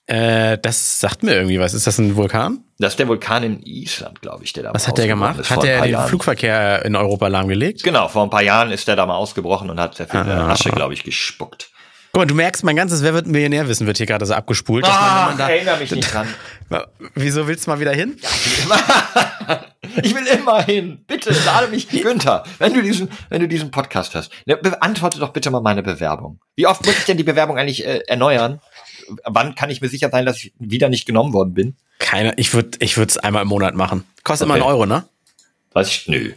Äh, 0.07 0.59
das 0.59 0.99
sagt 0.99 1.23
mir 1.23 1.33
irgendwie 1.33 1.59
was. 1.59 1.73
Ist 1.73 1.87
das 1.87 1.97
ein 1.97 2.15
Vulkan? 2.15 2.63
Das 2.77 2.93
ist 2.93 2.99
der 2.99 3.07
Vulkan 3.07 3.43
in 3.43 3.63
Island, 3.63 4.21
glaube 4.21 4.43
ich, 4.43 4.53
der 4.53 4.63
da 4.63 4.73
Was 4.73 4.87
hat 4.87 4.97
der 4.97 5.07
gemacht? 5.07 5.49
Hat 5.49 5.63
der 5.63 5.81
den 5.81 5.91
Jahren. 5.91 6.09
Flugverkehr 6.09 6.85
in 6.85 6.95
Europa 6.95 7.27
lahmgelegt? 7.27 7.83
Genau, 7.83 8.07
vor 8.07 8.23
ein 8.23 8.29
paar 8.29 8.43
Jahren 8.43 8.71
ist 8.71 8.87
der 8.87 8.95
da 8.95 9.05
mal 9.05 9.15
ausgebrochen 9.15 9.69
und 9.69 9.79
hat 9.79 9.95
sehr 9.95 10.07
viel 10.07 10.19
ah, 10.19 10.51
Asche, 10.51 10.69
glaube 10.69 10.93
ich, 10.93 11.03
gespuckt. 11.03 11.71
Guck 12.15 12.21
mal, 12.21 12.27
du 12.27 12.35
merkst, 12.35 12.63
mein 12.63 12.77
ganzes 12.77 13.03
Wer 13.03 13.13
wird 13.13 13.27
Millionärwissen 13.27 13.87
wird 13.87 13.97
hier 13.97 14.05
gerade 14.05 14.25
so 14.25 14.35
abgespult. 14.35 14.85
Ah, 14.85 15.25
man, 15.27 15.37
man 15.37 15.49
erinnere 15.49 15.79
mich 15.79 15.91
nicht 15.91 16.13
dran. 16.13 16.27
Wieso 17.13 17.47
willst 17.47 17.65
du 17.65 17.71
mal 17.71 17.79
wieder 17.79 17.91
hin? 17.91 18.15
Ja, 18.21 18.29
ich, 18.29 18.55
will 18.55 18.63
immer, 18.63 19.65
ich 20.03 20.15
will 20.15 20.27
immer 20.27 20.63
hin. 20.63 21.03
Bitte 21.07 21.35
lade 21.45 21.67
mich, 21.67 21.89
Günther, 21.89 22.43
wenn 22.57 22.73
du 22.73 22.81
diesen, 22.81 23.09
wenn 23.27 23.41
du 23.41 23.49
diesen 23.49 23.69
Podcast 23.69 24.15
hast. 24.15 24.31
Ne, 24.45 24.55
beantworte 24.55 25.19
doch 25.19 25.33
bitte 25.33 25.51
mal 25.51 25.61
meine 25.61 25.83
Bewerbung. 25.83 26.39
Wie 26.55 26.67
oft 26.67 26.85
muss 26.85 26.97
ich 26.97 27.03
denn 27.03 27.17
die 27.17 27.23
Bewerbung 27.23 27.57
eigentlich 27.57 27.85
äh, 27.85 27.99
erneuern? 28.07 28.61
Wann 29.25 29.55
kann 29.55 29.69
ich 29.69 29.81
mir 29.81 29.89
sicher 29.89 30.09
sein, 30.09 30.25
dass 30.25 30.37
ich 30.37 30.53
wieder 30.59 30.89
nicht 30.89 31.05
genommen 31.05 31.33
worden 31.33 31.53
bin? 31.53 31.75
Keine, 31.99 32.33
ich 32.37 32.53
würde 32.53 32.77
ich 32.79 32.97
würde 32.97 33.09
es 33.09 33.17
einmal 33.17 33.43
im 33.43 33.47
Monat 33.47 33.75
machen. 33.75 34.03
Kostet 34.23 34.47
okay. 34.47 34.57
immer 34.57 34.65
einen 34.65 34.73
Euro, 34.73 34.85
ne? 34.85 35.05
Weiß 35.73 35.89
ich, 35.89 36.07
nö. 36.07 36.33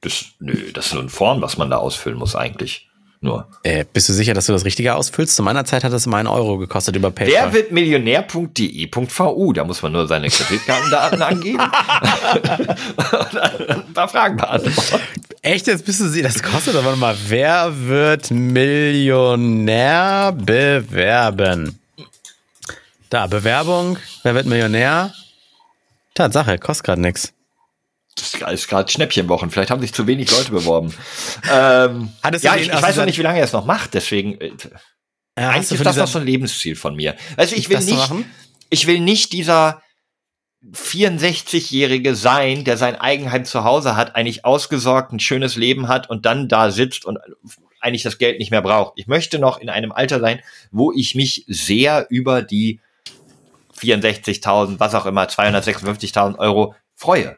Das, 0.00 0.26
nö, 0.38 0.70
das 0.72 0.86
ist 0.86 0.94
nur 0.94 1.02
ein 1.02 1.08
Form, 1.08 1.42
was 1.42 1.58
man 1.58 1.70
da 1.70 1.78
ausfüllen 1.78 2.18
muss 2.18 2.36
eigentlich. 2.36 2.88
Nur. 3.20 3.48
Äh, 3.62 3.84
bist 3.90 4.08
du 4.08 4.12
sicher, 4.12 4.34
dass 4.34 4.46
du 4.46 4.52
das 4.52 4.64
Richtige 4.64 4.94
ausfüllst? 4.94 5.34
Zu 5.34 5.42
meiner 5.42 5.64
Zeit 5.64 5.84
hat 5.84 5.92
das 5.92 6.06
mal 6.06 6.18
einen 6.18 6.28
Euro 6.28 6.58
gekostet 6.58 6.96
über 6.96 7.10
PayPal. 7.10 7.34
Wer 7.34 7.52
wird 7.52 7.72
Millionär.de.vu? 7.72 9.52
Da 9.52 9.64
muss 9.64 9.82
man 9.82 9.92
nur 9.92 10.06
seine 10.06 10.28
Kreditkartendaten 10.28 11.22
angeben. 11.22 11.58
ein 13.68 13.92
paar 13.94 14.08
Fragen 14.08 14.36
beantworten. 14.36 15.02
Echt, 15.42 15.66
jetzt 15.66 15.86
bist 15.86 16.00
du 16.00 16.08
sie, 16.08 16.22
das 16.22 16.42
kostet 16.42 16.76
aber 16.76 16.96
mal. 16.96 17.16
Wer 17.26 17.72
wird 17.88 18.30
Millionär 18.30 20.32
bewerben? 20.32 21.78
Da, 23.10 23.26
Bewerbung. 23.26 23.98
Wer 24.22 24.34
wird 24.34 24.46
Millionär? 24.46 25.14
Tatsache, 26.14 26.58
kostet 26.58 26.86
gerade 26.86 27.00
nichts. 27.00 27.32
Das 28.16 28.34
ist 28.52 28.68
gerade 28.68 28.90
Schnäppchenwochen. 28.90 29.50
Vielleicht 29.50 29.70
haben 29.70 29.82
sich 29.82 29.92
zu 29.92 30.06
wenig 30.06 30.30
Leute 30.30 30.50
beworben. 30.50 30.94
ähm, 31.52 32.10
ja, 32.40 32.56
ich, 32.56 32.68
ich 32.68 32.82
weiß 32.82 32.96
noch 32.96 33.04
nicht, 33.04 33.18
wie 33.18 33.22
lange 33.22 33.38
er 33.38 33.44
es 33.44 33.52
noch 33.52 33.66
macht. 33.66 33.94
Deswegen, 33.94 34.40
äh, 34.40 34.52
ja, 35.38 35.50
eigentlich 35.50 35.78
ist 35.78 35.84
das 35.84 35.96
noch 35.96 36.06
so 36.06 36.18
ein 36.18 36.24
Lebensziel 36.24 36.76
von 36.76 36.96
mir. 36.96 37.14
Also 37.36 37.54
ich 37.54 37.68
will 37.68 37.80
nicht, 37.80 38.10
ich 38.70 38.86
will 38.86 39.00
nicht 39.00 39.32
dieser 39.32 39.82
64-Jährige 40.72 42.16
sein, 42.16 42.64
der 42.64 42.78
sein 42.78 42.96
Eigenheim 42.96 43.44
zu 43.44 43.62
Hause 43.62 43.96
hat, 43.96 44.16
eigentlich 44.16 44.44
ausgesorgt, 44.44 45.12
ein 45.12 45.20
schönes 45.20 45.56
Leben 45.56 45.86
hat 45.86 46.08
und 46.08 46.24
dann 46.24 46.48
da 46.48 46.70
sitzt 46.70 47.04
und 47.04 47.18
eigentlich 47.80 48.02
das 48.02 48.18
Geld 48.18 48.38
nicht 48.38 48.50
mehr 48.50 48.62
braucht. 48.62 48.94
Ich 48.96 49.06
möchte 49.06 49.38
noch 49.38 49.58
in 49.58 49.68
einem 49.68 49.92
Alter 49.92 50.20
sein, 50.20 50.40
wo 50.70 50.90
ich 50.90 51.14
mich 51.14 51.44
sehr 51.46 52.06
über 52.08 52.42
die 52.42 52.80
64.000, 53.78 54.78
was 54.78 54.94
auch 54.94 55.06
immer, 55.06 55.24
256.000 55.24 56.38
Euro 56.38 56.74
freue. 56.94 57.36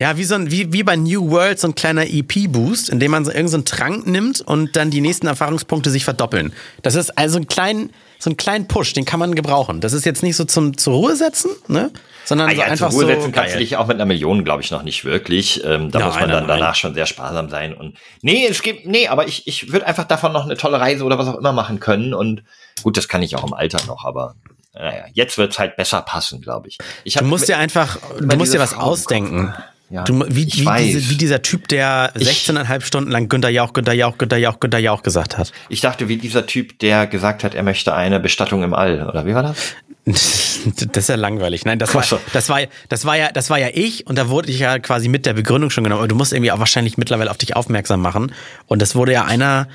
Ja, 0.00 0.16
wie 0.16 0.22
so 0.22 0.36
ein, 0.36 0.48
wie, 0.52 0.72
wie 0.72 0.84
bei 0.84 0.94
New 0.94 1.28
World 1.32 1.58
so 1.58 1.66
ein 1.66 1.74
kleiner 1.74 2.06
EP-Boost, 2.06 2.88
in 2.88 3.00
dem 3.00 3.10
man 3.10 3.24
so 3.24 3.32
irgendeinen 3.32 3.66
so 3.66 3.76
Trank 3.76 4.06
nimmt 4.06 4.40
und 4.40 4.76
dann 4.76 4.92
die 4.92 5.00
nächsten 5.00 5.26
Erfahrungspunkte 5.26 5.90
sich 5.90 6.04
verdoppeln. 6.04 6.52
Das 6.82 6.94
ist 6.94 7.18
also 7.18 7.38
ein 7.38 7.48
kleinen, 7.48 7.90
so 8.20 8.30
ein 8.30 8.36
kleinen 8.36 8.68
Push, 8.68 8.92
den 8.92 9.04
kann 9.04 9.18
man 9.18 9.34
gebrauchen. 9.34 9.80
Das 9.80 9.92
ist 9.92 10.06
jetzt 10.06 10.22
nicht 10.22 10.36
so 10.36 10.44
zum 10.44 10.78
zur 10.78 10.94
Ruhe 10.94 11.16
setzen, 11.16 11.50
ne? 11.66 11.90
Sondern 12.24 12.50
ah, 12.50 12.52
ja, 12.52 12.58
so 12.58 12.70
einfach 12.70 12.90
zur 12.90 13.00
Ruhe 13.00 13.06
setzen 13.08 13.32
kannst 13.32 13.56
du 13.56 13.58
dich 13.58 13.76
auch 13.76 13.88
mit 13.88 13.96
einer 13.96 14.04
Million, 14.04 14.44
glaube 14.44 14.62
ich, 14.62 14.70
noch 14.70 14.84
nicht 14.84 15.04
wirklich. 15.04 15.64
Ähm, 15.64 15.90
da 15.90 15.98
ja, 15.98 16.06
muss 16.06 16.14
man 16.14 16.30
dann 16.30 16.46
danach 16.46 16.76
schon 16.76 16.94
sehr 16.94 17.06
sparsam 17.06 17.50
sein. 17.50 17.74
Und 17.74 17.96
nee, 18.22 18.46
es 18.46 18.62
gibt, 18.62 18.86
nee, 18.86 19.08
aber 19.08 19.26
ich, 19.26 19.48
ich 19.48 19.72
würde 19.72 19.88
einfach 19.88 20.04
davon 20.04 20.32
noch 20.32 20.44
eine 20.44 20.56
tolle 20.56 20.78
Reise 20.78 21.02
oder 21.02 21.18
was 21.18 21.26
auch 21.26 21.38
immer 21.38 21.52
machen 21.52 21.80
können. 21.80 22.14
Und 22.14 22.44
gut, 22.84 22.96
das 22.96 23.08
kann 23.08 23.22
ich 23.22 23.34
auch 23.34 23.44
im 23.44 23.52
Alter 23.52 23.84
noch, 23.88 24.04
aber 24.04 24.36
naja, 24.78 25.04
jetzt 25.12 25.38
wird's 25.38 25.58
halt 25.58 25.76
besser 25.76 26.02
passen, 26.02 26.40
glaube 26.40 26.68
ich. 26.68 26.78
ich 27.04 27.16
hab, 27.16 27.24
du 27.24 27.28
musst 27.28 27.48
dir 27.48 27.58
einfach, 27.58 27.98
du 28.18 28.36
musst 28.36 28.54
dir 28.54 28.60
was 28.60 28.72
Frau 28.72 28.82
ausdenken. 28.82 29.54
Ja, 29.90 30.04
du, 30.04 30.20
wie, 30.28 30.44
wie, 30.44 30.68
diese, 30.78 31.10
wie, 31.10 31.16
dieser 31.16 31.40
Typ, 31.40 31.66
der 31.68 32.12
16,5 32.14 32.82
Stunden 32.82 33.10
lang 33.10 33.30
Günter 33.30 33.48
Jauch, 33.48 33.72
Günter 33.72 33.94
Jauch, 33.94 34.18
Günter 34.18 34.36
Jauch, 34.36 34.60
Günter 34.60 34.78
Jauch 34.78 35.02
gesagt 35.02 35.38
hat. 35.38 35.50
Ich 35.70 35.80
dachte, 35.80 36.08
wie 36.08 36.18
dieser 36.18 36.46
Typ, 36.46 36.78
der 36.80 37.06
gesagt 37.06 37.42
hat, 37.42 37.54
er 37.54 37.62
möchte 37.62 37.94
eine 37.94 38.20
Bestattung 38.20 38.62
im 38.62 38.74
All, 38.74 39.08
oder 39.08 39.24
wie 39.24 39.34
war 39.34 39.42
das? 39.42 39.56
das 40.04 41.04
ist 41.04 41.08
ja 41.08 41.14
langweilig. 41.14 41.64
Nein, 41.64 41.78
das 41.78 41.94
war, 41.94 42.04
das 42.34 42.48
war, 42.50 42.60
das 42.90 43.04
war 43.06 43.16
ja, 43.16 43.32
das 43.32 43.48
war 43.48 43.58
ja 43.58 43.68
ich 43.72 44.06
und 44.06 44.16
da 44.16 44.28
wurde 44.28 44.50
ich 44.50 44.58
ja 44.58 44.78
quasi 44.78 45.08
mit 45.08 45.24
der 45.24 45.32
Begründung 45.32 45.70
schon 45.70 45.84
genommen. 45.84 46.00
Aber 46.00 46.08
du 46.08 46.14
musst 46.14 46.34
irgendwie 46.34 46.52
auch 46.52 46.58
wahrscheinlich 46.58 46.98
mittlerweile 46.98 47.30
auf 47.30 47.38
dich 47.38 47.56
aufmerksam 47.56 48.02
machen. 48.02 48.34
Und 48.66 48.82
das 48.82 48.94
wurde 48.94 49.12
ja 49.12 49.24
einer 49.24 49.68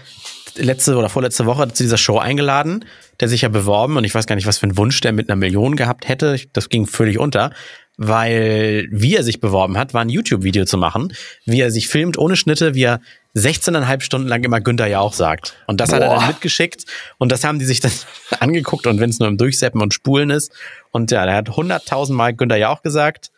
letzte 0.56 0.96
oder 0.96 1.10
vorletzte 1.10 1.48
Woche 1.48 1.68
zu 1.74 1.84
dieser 1.84 1.98
Show 1.98 2.20
eingeladen, 2.20 2.86
der 3.24 3.30
sich 3.30 3.44
ja 3.44 3.50
beworben 3.50 3.96
und 3.96 4.04
ich 4.04 4.14
weiß 4.14 4.28
gar 4.28 4.36
nicht, 4.36 4.48
was 4.48 4.58
für 4.58 4.64
einen 4.64 4.76
Wunsch 4.76 5.00
der 5.00 5.14
mit 5.14 5.30
einer 5.30 5.38
Million 5.38 5.78
gehabt 5.78 6.10
hätte. 6.10 6.38
Das 6.52 6.68
ging 6.68 6.86
völlig 6.86 7.18
unter 7.20 7.52
weil 7.98 8.88
wie 8.92 9.16
er 9.16 9.24
sich 9.24 9.40
beworben 9.40 9.78
hat, 9.78 9.94
war 9.94 10.02
ein 10.02 10.10
YouTube-Video 10.10 10.66
zu 10.66 10.78
machen, 10.78 11.14
wie 11.46 11.62
er 11.62 11.72
sich 11.72 11.88
filmt 11.88 12.18
ohne 12.18 12.36
Schnitte, 12.36 12.74
wie 12.74 12.84
er 12.84 13.02
16,5 13.36 14.02
Stunden 14.02 14.28
lang 14.28 14.44
immer 14.44 14.62
Günther 14.62 14.88
ja 14.88 15.00
auch 15.00 15.14
sagt. 15.14 15.56
Und 15.68 15.80
das 15.80 15.90
Boah. 15.90 15.96
hat 15.96 16.02
er 16.04 16.10
dann 16.10 16.28
mitgeschickt 16.28 16.86
und 17.20 17.32
das 17.32 17.44
haben 17.44 17.60
die 17.60 17.66
sich 17.66 17.82
dann 17.82 17.92
angeguckt 18.40 18.88
und 18.88 19.00
wenn 19.00 19.10
es 19.10 19.20
nur 19.20 19.30
im 19.30 19.38
Durchseppen 19.38 19.82
und 19.82 19.94
Spulen 19.94 20.32
ist. 20.32 20.52
Und 20.92 21.12
ja, 21.12 21.24
er 21.24 21.36
hat 21.36 21.50
100.000 21.50 22.14
Mal 22.14 22.34
Günther 22.34 22.58
ja 22.58 22.70
auch 22.70 22.82
gesagt. 22.82 23.32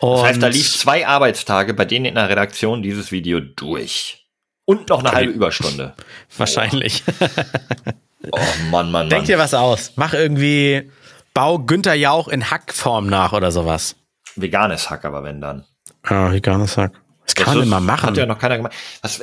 Das 0.00 0.22
heißt, 0.22 0.42
da 0.42 0.48
lief 0.48 0.76
zwei 0.76 1.06
Arbeitstage 1.06 1.72
bei 1.72 1.84
denen 1.84 2.04
in 2.04 2.16
der 2.16 2.28
Redaktion 2.28 2.82
dieses 2.82 3.12
Video 3.12 3.40
durch. 3.40 4.26
Und 4.64 4.88
noch 4.88 4.98
eine 4.98 5.12
halbe 5.12 5.32
Überstunde. 5.32 5.94
Wahrscheinlich. 6.36 7.04
Oh 8.30 8.38
Mann, 8.70 8.70
Mann, 8.70 8.90
Mann. 8.90 9.08
Denk 9.10 9.26
dir 9.26 9.38
was 9.38 9.54
aus. 9.54 9.92
Mach 9.96 10.14
irgendwie 10.14 10.90
Bau 11.34 11.58
Günther 11.58 11.94
Jauch 11.94 12.28
in 12.28 12.50
Hackform 12.50 13.08
nach 13.08 13.32
oder 13.32 13.52
sowas. 13.52 13.96
Veganes 14.36 14.90
Hack, 14.90 15.04
aber 15.04 15.22
wenn 15.22 15.40
dann. 15.40 15.64
Ja, 16.08 16.32
veganes 16.32 16.76
Hack. 16.76 16.92
Das 17.26 17.34
kann 17.34 17.46
das 17.46 17.54
man 17.56 17.64
immer 17.64 17.80
machen. 17.80 18.10
Hat 18.10 18.16
ja 18.16 18.26
noch 18.26 18.38
keiner 18.38 18.56
gemacht. 18.56 18.72
Was, 19.02 19.20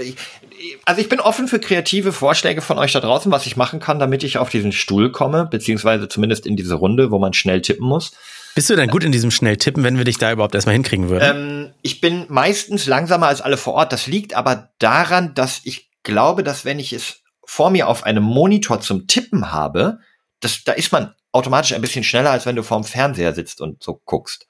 also 0.85 1.01
ich 1.01 1.09
bin 1.09 1.19
offen 1.19 1.47
für 1.47 1.59
kreative 1.59 2.11
Vorschläge 2.11 2.61
von 2.61 2.77
euch 2.77 2.91
da 2.91 2.99
draußen, 2.99 3.31
was 3.31 3.45
ich 3.45 3.55
machen 3.55 3.79
kann, 3.79 3.99
damit 3.99 4.23
ich 4.23 4.37
auf 4.37 4.49
diesen 4.49 4.71
Stuhl 4.71 5.11
komme, 5.11 5.47
beziehungsweise 5.49 6.07
zumindest 6.07 6.45
in 6.45 6.57
diese 6.57 6.75
Runde, 6.75 7.11
wo 7.11 7.19
man 7.19 7.33
schnell 7.33 7.61
tippen 7.61 7.87
muss. 7.87 8.11
Bist 8.55 8.69
du 8.69 8.75
denn 8.75 8.89
gut 8.89 9.03
in 9.03 9.11
diesem 9.11 9.31
schnell 9.31 9.57
tippen, 9.57 9.83
wenn 9.83 9.97
wir 9.97 10.03
dich 10.03 10.17
da 10.17 10.31
überhaupt 10.31 10.53
erstmal 10.53 10.73
hinkriegen 10.73 11.09
würden? 11.09 11.23
Ähm, 11.23 11.73
ich 11.81 12.01
bin 12.01 12.25
meistens 12.29 12.85
langsamer 12.85 13.27
als 13.27 13.41
alle 13.41 13.57
vor 13.57 13.73
Ort. 13.73 13.91
Das 13.91 14.05
liegt 14.05 14.35
aber 14.35 14.69
daran, 14.77 15.33
dass 15.33 15.61
ich 15.63 15.89
glaube, 16.03 16.43
dass 16.43 16.65
wenn 16.65 16.77
ich 16.77 16.93
es 16.93 17.22
vor 17.53 17.69
mir 17.69 17.87
auf 17.87 18.03
einem 18.03 18.23
Monitor 18.23 18.81
zum 18.81 19.05
Tippen 19.05 19.51
habe, 19.51 19.99
das, 20.39 20.63
da 20.63 20.71
ist 20.71 20.91
man 20.91 21.13
automatisch 21.31 21.73
ein 21.73 21.81
bisschen 21.81 22.03
schneller, 22.03 22.31
als 22.31 22.47
wenn 22.47 22.55
du 22.55 22.63
vorm 22.63 22.83
Fernseher 22.83 23.33
sitzt 23.33 23.61
und 23.61 23.83
so 23.83 24.01
guckst. 24.05 24.47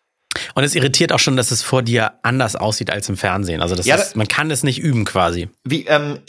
Und 0.55 0.63
es 0.63 0.73
irritiert 0.73 1.11
auch 1.11 1.19
schon, 1.19 1.35
dass 1.35 1.51
es 1.51 1.61
vor 1.61 1.83
dir 1.83 2.13
anders 2.23 2.55
aussieht 2.55 2.89
als 2.89 3.09
im 3.09 3.17
Fernsehen. 3.17 3.61
Also 3.61 3.75
das 3.75 3.85
ja, 3.85 3.97
ist, 3.97 4.15
man 4.15 4.27
kann 4.29 4.49
es 4.51 4.63
nicht 4.63 4.79
üben 4.79 5.03
quasi. 5.03 5.49
Wie 5.65 5.85
ähm, 5.85 6.19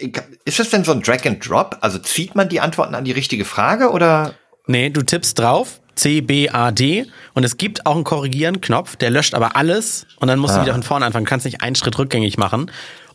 ist 0.45 0.59
das 0.59 0.70
denn 0.70 0.83
so 0.83 0.91
ein 0.91 1.01
Drag 1.01 1.25
and 1.25 1.49
Drop? 1.49 1.79
Also 1.81 1.99
zieht 1.99 2.35
man 2.35 2.49
die 2.49 2.61
Antworten 2.61 2.97
an 2.97 3.05
die 3.05 3.12
richtige 3.12 3.45
Frage 3.45 3.91
oder? 3.91 4.35
Nee, 4.66 4.91
du 4.91 5.03
tippst 5.03 5.39
drauf, 5.39 5.81
C, 5.95 6.22
B, 6.22 6.49
A, 6.51 6.72
D 6.72 7.07
und 7.35 7.45
es 7.45 7.57
gibt 7.57 7.87
auch 7.87 7.95
einen 7.95 8.05
Korrigieren-Knopf, 8.05 8.97
der 8.97 9.11
löscht 9.11 9.35
aber 9.35 9.55
alles 9.55 10.07
und 10.18 10.27
dann 10.27 10.41
musst 10.41 10.55
ah. 10.55 10.59
du 10.59 10.62
wieder 10.64 10.72
von 10.72 10.83
vorne 10.83 11.07
anfangen. 11.07 11.25
Du 11.25 11.31
kannst 11.31 11.47
nicht 11.47 11.62
einen 11.62 11.77
Schritt 11.77 11.99
rückgängig 11.99 12.37
machen. 12.37 12.70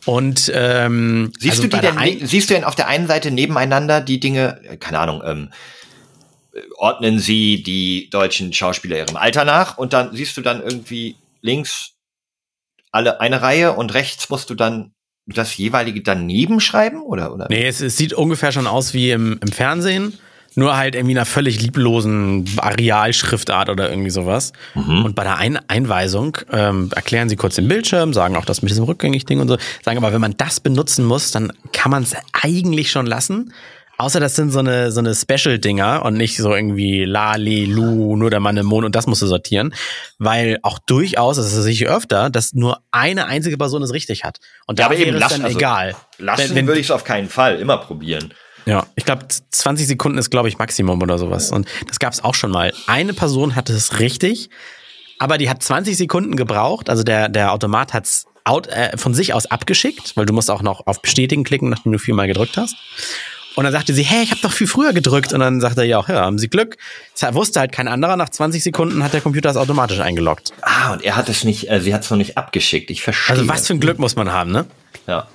Und 0.06 0.50
ähm, 0.54 1.32
siehst 1.38 1.62
also 1.62 1.68
du 1.68 1.76
die 1.76 1.80
denn, 1.80 2.26
siehst 2.26 2.50
du 2.50 2.54
denn 2.54 2.64
auf 2.64 2.74
der 2.74 2.88
einen 2.88 3.06
Seite 3.06 3.30
nebeneinander 3.30 4.00
die 4.00 4.20
Dinge, 4.20 4.60
keine 4.80 4.98
Ahnung, 4.98 5.22
ähm, 5.24 5.50
ordnen 6.76 7.18
sie 7.18 7.62
die 7.62 8.10
deutschen 8.10 8.52
Schauspieler 8.52 8.98
ihrem 8.98 9.16
Alter 9.16 9.44
nach 9.44 9.78
und 9.78 9.92
dann 9.92 10.14
siehst 10.14 10.36
du 10.36 10.40
dann 10.40 10.62
irgendwie 10.62 11.16
links 11.42 11.92
alle 12.92 13.20
eine 13.20 13.42
Reihe 13.42 13.74
und 13.74 13.94
rechts 13.94 14.30
musst 14.30 14.50
du 14.50 14.54
dann 14.54 14.92
das 15.26 15.56
jeweilige 15.56 16.02
daneben 16.02 16.60
schreiben 16.60 17.02
oder 17.02 17.32
oder? 17.32 17.46
Nee, 17.48 17.66
es, 17.66 17.80
es 17.80 17.96
sieht 17.96 18.12
ungefähr 18.12 18.52
schon 18.52 18.66
aus 18.66 18.94
wie 18.94 19.10
im, 19.10 19.38
im 19.40 19.52
Fernsehen. 19.52 20.18
Nur 20.56 20.76
halt 20.76 20.94
irgendwie 20.94 21.16
einer 21.16 21.26
völlig 21.26 21.60
lieblosen 21.60 22.44
Arealschriftart 22.56 23.68
oder 23.68 23.88
irgendwie 23.90 24.10
sowas. 24.10 24.52
Mhm. 24.74 25.04
Und 25.04 25.14
bei 25.14 25.22
der 25.22 25.36
Ein 25.36 25.58
Einweisung 25.68 26.38
ähm, 26.52 26.90
erklären 26.94 27.28
sie 27.28 27.36
kurz 27.36 27.54
den 27.54 27.68
Bildschirm, 27.68 28.12
sagen 28.12 28.36
auch 28.36 28.44
das 28.44 28.62
mit 28.62 28.70
diesem 28.70 28.84
Rückgängig-Ding 28.84 29.40
und 29.40 29.48
so. 29.48 29.58
Sagen 29.84 29.98
aber, 29.98 30.12
wenn 30.12 30.20
man 30.20 30.36
das 30.36 30.60
benutzen 30.60 31.04
muss, 31.04 31.30
dann 31.30 31.52
kann 31.72 31.90
man 31.90 32.02
es 32.02 32.14
eigentlich 32.32 32.90
schon 32.90 33.06
lassen. 33.06 33.52
Außer 34.00 34.18
das 34.18 34.34
sind 34.34 34.50
so 34.50 34.60
eine, 34.60 34.90
so 34.92 35.00
eine 35.00 35.14
Special-Dinger 35.14 36.02
und 36.06 36.14
nicht 36.14 36.38
so 36.38 36.54
irgendwie 36.54 37.04
La, 37.04 37.34
Li, 37.34 37.66
Lu, 37.66 38.16
nur 38.16 38.30
der 38.30 38.40
Mann 38.40 38.56
im 38.56 38.64
Mond 38.64 38.86
und 38.86 38.94
das 38.94 39.06
musst 39.06 39.20
du 39.20 39.26
sortieren. 39.26 39.74
Weil 40.18 40.58
auch 40.62 40.78
durchaus, 40.78 41.36
das 41.36 41.52
ist 41.52 41.62
sicher 41.62 41.94
öfter, 41.94 42.30
dass 42.30 42.54
nur 42.54 42.80
eine 42.92 43.26
einzige 43.26 43.58
Person 43.58 43.82
es 43.82 43.92
richtig 43.92 44.24
hat. 44.24 44.38
Und 44.66 44.78
da 44.78 44.84
ja, 44.84 44.86
aber 44.86 44.96
eben 44.96 45.16
ist 45.16 45.30
dann 45.30 45.44
also, 45.44 45.58
egal. 45.58 45.94
Lassen 46.16 46.48
wenn, 46.48 46.54
wenn, 46.54 46.66
würde 46.66 46.80
ich 46.80 46.86
es 46.86 46.90
auf 46.90 47.04
keinen 47.04 47.28
Fall, 47.28 47.58
immer 47.58 47.76
probieren. 47.76 48.32
Ja, 48.66 48.86
ich 48.96 49.04
glaube, 49.04 49.26
20 49.50 49.86
Sekunden 49.86 50.18
ist, 50.18 50.30
glaube 50.30 50.48
ich, 50.48 50.58
Maximum 50.58 51.00
oder 51.02 51.18
sowas. 51.18 51.50
Und 51.50 51.66
das 51.88 51.98
gab 51.98 52.12
es 52.12 52.22
auch 52.22 52.34
schon 52.34 52.50
mal. 52.50 52.72
Eine 52.86 53.12
Person 53.14 53.56
hatte 53.56 53.72
es 53.72 53.98
richtig, 53.98 54.50
aber 55.18 55.38
die 55.38 55.50
hat 55.50 55.62
20 55.62 55.96
Sekunden 55.96 56.36
gebraucht. 56.36 56.90
Also 56.90 57.02
der, 57.02 57.28
der 57.28 57.52
Automat 57.52 57.92
hat 57.92 58.04
es 58.04 58.26
äh, 58.68 58.96
von 58.96 59.14
sich 59.14 59.34
aus 59.34 59.46
abgeschickt, 59.46 60.16
weil 60.16 60.26
du 60.26 60.32
musst 60.32 60.50
auch 60.50 60.62
noch 60.62 60.86
auf 60.86 61.02
Bestätigen 61.02 61.44
klicken, 61.44 61.68
nachdem 61.68 61.92
du 61.92 61.98
viermal 61.98 62.26
gedrückt 62.26 62.56
hast. 62.56 62.74
Und 63.56 63.64
dann 63.64 63.72
sagte 63.72 63.92
sie, 63.92 64.02
hey, 64.02 64.22
ich 64.22 64.30
habe 64.30 64.40
doch 64.40 64.52
viel 64.52 64.66
früher 64.66 64.92
gedrückt. 64.92 65.32
Und 65.32 65.40
dann 65.40 65.60
sagte 65.60 65.82
er, 65.82 65.86
ja, 65.86 66.04
ja, 66.08 66.24
haben 66.24 66.38
Sie 66.38 66.48
Glück. 66.48 66.76
Das 67.18 67.34
wusste 67.34 67.60
halt 67.60 67.72
kein 67.72 67.88
anderer. 67.88 68.16
Nach 68.16 68.28
20 68.28 68.62
Sekunden 68.62 69.02
hat 69.02 69.12
der 69.12 69.20
Computer 69.20 69.50
es 69.50 69.56
automatisch 69.56 70.00
eingeloggt. 70.00 70.52
Ah, 70.62 70.92
und 70.92 71.02
er 71.02 71.16
hat 71.16 71.28
es 71.28 71.44
nicht, 71.44 71.68
äh, 71.68 71.80
sie 71.80 71.92
hat 71.92 72.02
es 72.02 72.10
noch 72.10 72.16
nicht 72.16 72.38
abgeschickt. 72.38 72.90
Ich 72.90 73.02
verstehe. 73.02 73.36
Also 73.36 73.48
was 73.48 73.66
für 73.66 73.74
ein 73.74 73.80
Glück 73.80 73.98
muss 73.98 74.16
man 74.16 74.32
haben, 74.32 74.52
ne? 74.52 74.66
Ja. 75.06 75.26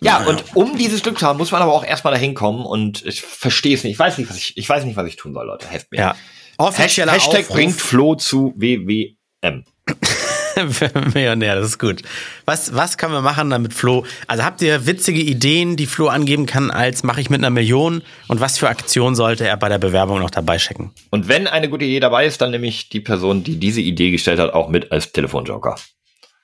Ja, 0.00 0.20
ja, 0.20 0.26
und 0.26 0.44
um 0.54 0.76
dieses 0.76 1.02
Glück 1.02 1.18
zu 1.18 1.26
haben, 1.26 1.38
muss 1.38 1.50
man 1.50 1.62
aber 1.62 1.72
auch 1.72 1.84
erstmal 1.84 2.12
dahin 2.12 2.34
kommen 2.34 2.66
und 2.66 3.04
ich 3.06 3.22
verstehe 3.22 3.74
es 3.74 3.84
nicht. 3.84 3.92
Ich 3.92 3.98
weiß 3.98 4.18
nicht, 4.18 4.28
was 4.28 4.36
ich, 4.36 4.56
ich 4.56 4.68
weiß 4.68 4.84
nicht, 4.84 4.96
was 4.96 5.06
ich 5.06 5.16
tun 5.16 5.32
soll, 5.32 5.46
Leute. 5.46 5.68
Helft 5.68 5.90
mir. 5.92 5.98
Ja. 5.98 6.14
Offizieller 6.56 7.12
Hashtag 7.12 7.40
Aufruf. 7.40 7.56
bringt 7.56 7.80
Flo 7.80 8.14
zu 8.14 8.52
WWM. 8.56 9.64
Millionär, 11.14 11.56
das 11.56 11.66
ist 11.66 11.78
gut. 11.78 12.02
Was, 12.44 12.74
was 12.74 12.96
können 12.96 13.12
wir 13.12 13.22
machen, 13.22 13.50
damit 13.50 13.74
Flo, 13.74 14.04
also 14.26 14.44
habt 14.44 14.62
ihr 14.62 14.86
witzige 14.86 15.20
Ideen, 15.20 15.76
die 15.76 15.86
Flo 15.86 16.08
angeben 16.08 16.46
kann, 16.46 16.70
als 16.70 17.02
mache 17.02 17.20
ich 17.20 17.30
mit 17.30 17.40
einer 17.40 17.50
Million 17.50 18.02
und 18.28 18.40
was 18.40 18.58
für 18.58 18.68
Aktion 18.68 19.14
sollte 19.14 19.46
er 19.46 19.56
bei 19.56 19.68
der 19.68 19.78
Bewerbung 19.78 20.20
noch 20.20 20.30
dabei 20.30 20.58
checken? 20.58 20.92
Und 21.10 21.28
wenn 21.28 21.46
eine 21.46 21.68
gute 21.68 21.84
Idee 21.84 22.00
dabei 22.00 22.26
ist, 22.26 22.40
dann 22.40 22.50
nehme 22.52 22.66
ich 22.66 22.88
die 22.88 23.00
Person, 23.00 23.42
die 23.42 23.58
diese 23.58 23.80
Idee 23.80 24.10
gestellt 24.10 24.38
hat, 24.38 24.54
auch 24.54 24.68
mit 24.68 24.92
als 24.92 25.12
Telefonjoker. 25.12 25.76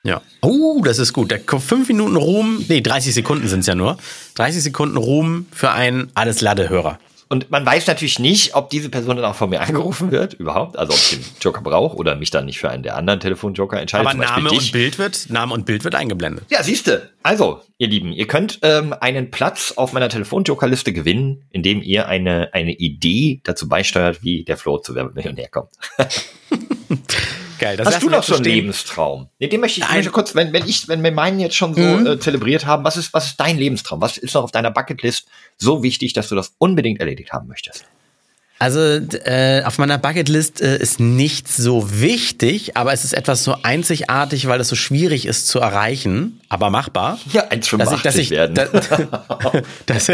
Ja. 0.03 0.21
Oh, 0.41 0.81
das 0.83 0.97
ist 0.97 1.13
gut. 1.13 1.31
Der 1.31 1.39
fünf 1.39 1.87
Minuten 1.87 2.15
Ruhm, 2.15 2.65
nee, 2.67 2.81
30 2.81 3.13
Sekunden 3.13 3.47
sind 3.47 3.61
es 3.61 3.67
ja 3.67 3.75
nur. 3.75 3.97
30 4.35 4.63
Sekunden 4.63 4.97
Ruhm 4.97 5.45
für 5.51 5.71
einen 5.71 6.11
Alles-Lade-Hörer. 6.15 6.99
Und 7.31 7.49
man 7.49 7.65
weiß 7.65 7.87
natürlich 7.87 8.19
nicht, 8.19 8.55
ob 8.55 8.69
diese 8.71 8.89
Person 8.89 9.15
dann 9.15 9.23
auch 9.23 9.35
von 9.35 9.49
mir 9.49 9.61
angerufen 9.61 10.11
wird, 10.11 10.33
überhaupt. 10.33 10.77
Also 10.77 10.91
ob 10.91 10.99
ich 10.99 11.11
den 11.11 11.23
Joker 11.39 11.61
brauche 11.61 11.95
oder 11.95 12.15
mich 12.15 12.29
dann 12.29 12.45
nicht 12.45 12.59
für 12.59 12.69
einen 12.69 12.83
der 12.83 12.97
anderen 12.97 13.21
Telefonjoker 13.21 13.79
entscheidet. 13.79 14.05
Aber 14.05 14.17
Name 14.17 14.51
und 14.51 14.71
Bild 14.73 14.97
wird, 14.99 15.29
Name 15.29 15.53
und 15.53 15.65
Bild 15.65 15.85
wird 15.85 15.95
eingeblendet. 15.95 16.43
Ja, 16.49 16.61
siehste. 16.61 17.11
Also, 17.23 17.61
ihr 17.77 17.87
Lieben, 17.87 18.11
ihr 18.11 18.27
könnt 18.27 18.59
ähm, 18.63 18.93
einen 18.99 19.31
Platz 19.31 19.71
auf 19.77 19.93
meiner 19.93 20.09
Telefonjokerliste 20.09 20.91
gewinnen, 20.91 21.45
indem 21.51 21.81
ihr 21.81 22.09
eine, 22.09 22.49
eine 22.51 22.73
Idee 22.73 23.39
dazu 23.45 23.69
beisteuert, 23.69 24.23
wie 24.23 24.43
der 24.43 24.57
Flo 24.57 24.79
zu 24.79 24.93
Werbemillionär 24.93 25.47
kommt. 25.47 25.69
Geil. 27.61 27.77
Das 27.77 27.85
Hast 27.87 28.01
du 28.01 28.09
noch 28.09 28.23
so 28.23 28.33
einen 28.33 28.43
Lebenstraum? 28.43 29.29
Nee, 29.37 29.47
den 29.47 29.61
möchte 29.61 29.81
ich, 29.81 29.87
möchte 29.87 30.09
kurz, 30.09 30.33
wenn, 30.33 30.51
wenn 30.51 30.67
ich, 30.67 30.87
wenn 30.87 31.03
wir 31.03 31.11
meinen 31.11 31.39
jetzt 31.39 31.55
schon 31.55 31.75
so 31.75 31.79
mhm. 31.79 32.07
äh, 32.07 32.19
zelebriert 32.19 32.65
haben, 32.65 32.83
was 32.83 32.97
ist, 32.97 33.13
was 33.13 33.27
ist 33.27 33.39
dein 33.39 33.55
Lebenstraum? 33.55 34.01
Was 34.01 34.17
ist 34.17 34.33
noch 34.33 34.45
auf 34.45 34.51
deiner 34.51 34.71
Bucketlist 34.71 35.27
so 35.59 35.83
wichtig, 35.83 36.13
dass 36.13 36.27
du 36.27 36.33
das 36.33 36.55
unbedingt 36.57 36.99
erledigt 36.99 37.33
haben 37.33 37.47
möchtest? 37.47 37.85
Also 38.61 38.79
äh, 38.79 39.63
auf 39.65 39.79
meiner 39.79 39.97
Bucketlist 39.97 40.61
äh, 40.61 40.77
ist 40.77 40.99
nichts 40.99 41.57
so 41.57 41.99
wichtig, 41.99 42.77
aber 42.77 42.93
es 42.93 43.03
ist 43.03 43.13
etwas 43.13 43.43
so 43.43 43.55
einzigartig, 43.63 44.45
weil 44.45 44.59
es 44.59 44.67
so 44.67 44.75
schwierig 44.75 45.25
ist 45.25 45.47
zu 45.47 45.57
erreichen, 45.57 46.39
aber 46.47 46.69
machbar. 46.69 47.17
Ja, 47.33 47.47
1,85 47.47 48.03
dass 48.03 48.15
ich, 48.17 48.29
werden. 48.29 48.53
Da, 48.53 48.67
dass, 49.87 50.11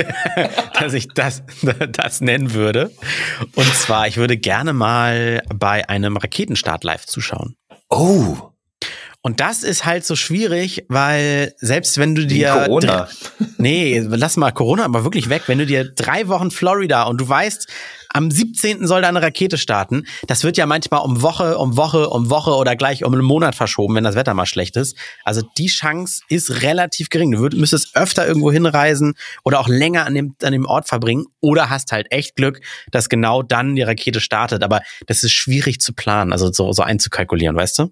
dass 0.80 0.93
ich 0.93 1.10
das, 1.10 1.43
das 1.91 2.22
nennen 2.22 2.54
würde. 2.54 2.89
Und 3.54 3.68
zwar, 3.76 4.08
ich 4.08 4.16
würde 4.16 4.38
gerne 4.38 4.72
mal 4.72 5.43
bei 5.54 5.89
einem 5.89 6.16
Raketenstart 6.16 6.86
live 6.86 7.06
zuschauen. 7.06 7.58
Oh. 7.89 8.38
Und 9.22 9.41
das 9.41 9.64
ist 9.64 9.84
halt 9.84 10.06
so 10.06 10.16
schwierig, 10.16 10.86
weil 10.88 11.54
selbst 11.58 11.98
wenn 11.98 12.16
du 12.16 12.26
dir. 12.26 12.64
Corona. 12.66 13.10
Nee, 13.58 14.00
lass 14.08 14.38
mal 14.38 14.52
Corona 14.52 14.86
aber 14.86 15.04
wirklich 15.04 15.28
weg. 15.28 15.43
Wenn 15.48 15.58
du 15.58 15.66
dir 15.66 15.84
drei 15.84 16.30
Wochen 16.30 16.50
Florida 16.50 17.04
und 17.04 17.20
du 17.20 17.28
weißt, 17.28 17.68
am 18.18 18.32
17. 18.32 18.88
soll 18.88 19.03
da 19.03 19.09
eine 19.09 19.22
Rakete 19.22 19.59
starten. 19.59 20.07
Das 20.26 20.43
wird 20.43 20.57
ja 20.57 20.65
manchmal 20.65 21.01
um 21.01 21.22
Woche, 21.22 21.59
um 21.59 21.78
Woche, 21.78 22.09
um 22.09 22.32
Woche 22.32 22.55
oder 22.55 22.76
gleich 22.76 23.05
um 23.05 23.13
einen 23.13 23.24
Monat 23.24 23.53
verschoben, 23.53 23.93
wenn 23.93 24.03
das 24.03 24.15
Wetter 24.15 24.34
mal 24.34 24.47
schlecht 24.47 24.76
ist. 24.76 24.97
Also 25.24 25.43
die 25.59 25.68
Chance 25.68 26.24
ist 26.28 26.63
relativ 26.63 27.09
gering. 27.09 27.32
Du 27.32 27.55
müsstest 27.55 27.95
öfter 27.95 28.28
irgendwo 28.28 28.51
hinreisen 28.51 29.13
oder 29.43 29.59
auch 29.59 29.68
länger 29.68 30.07
an 30.07 30.15
dem, 30.15 30.36
an 30.41 30.51
dem 30.51 30.65
Ort 30.65 30.88
verbringen 30.88 31.26
oder 31.41 31.70
hast 31.70 31.91
halt 31.91 32.11
echt 32.11 32.36
Glück, 32.36 32.59
dass 32.89 33.07
genau 33.07 33.43
dann 33.43 33.76
die 33.76 33.84
Rakete 33.84 34.20
startet. 34.20 34.63
Aber 34.63 34.82
das 35.05 35.24
ist 35.24 35.34
schwierig 35.34 35.80
zu 35.80 35.93
planen, 35.93 36.32
also 36.32 36.51
so, 36.51 36.74
so 36.74 36.82
einzukalkulieren, 36.82 37.55
weißt 37.55 37.78
du? 37.78 37.91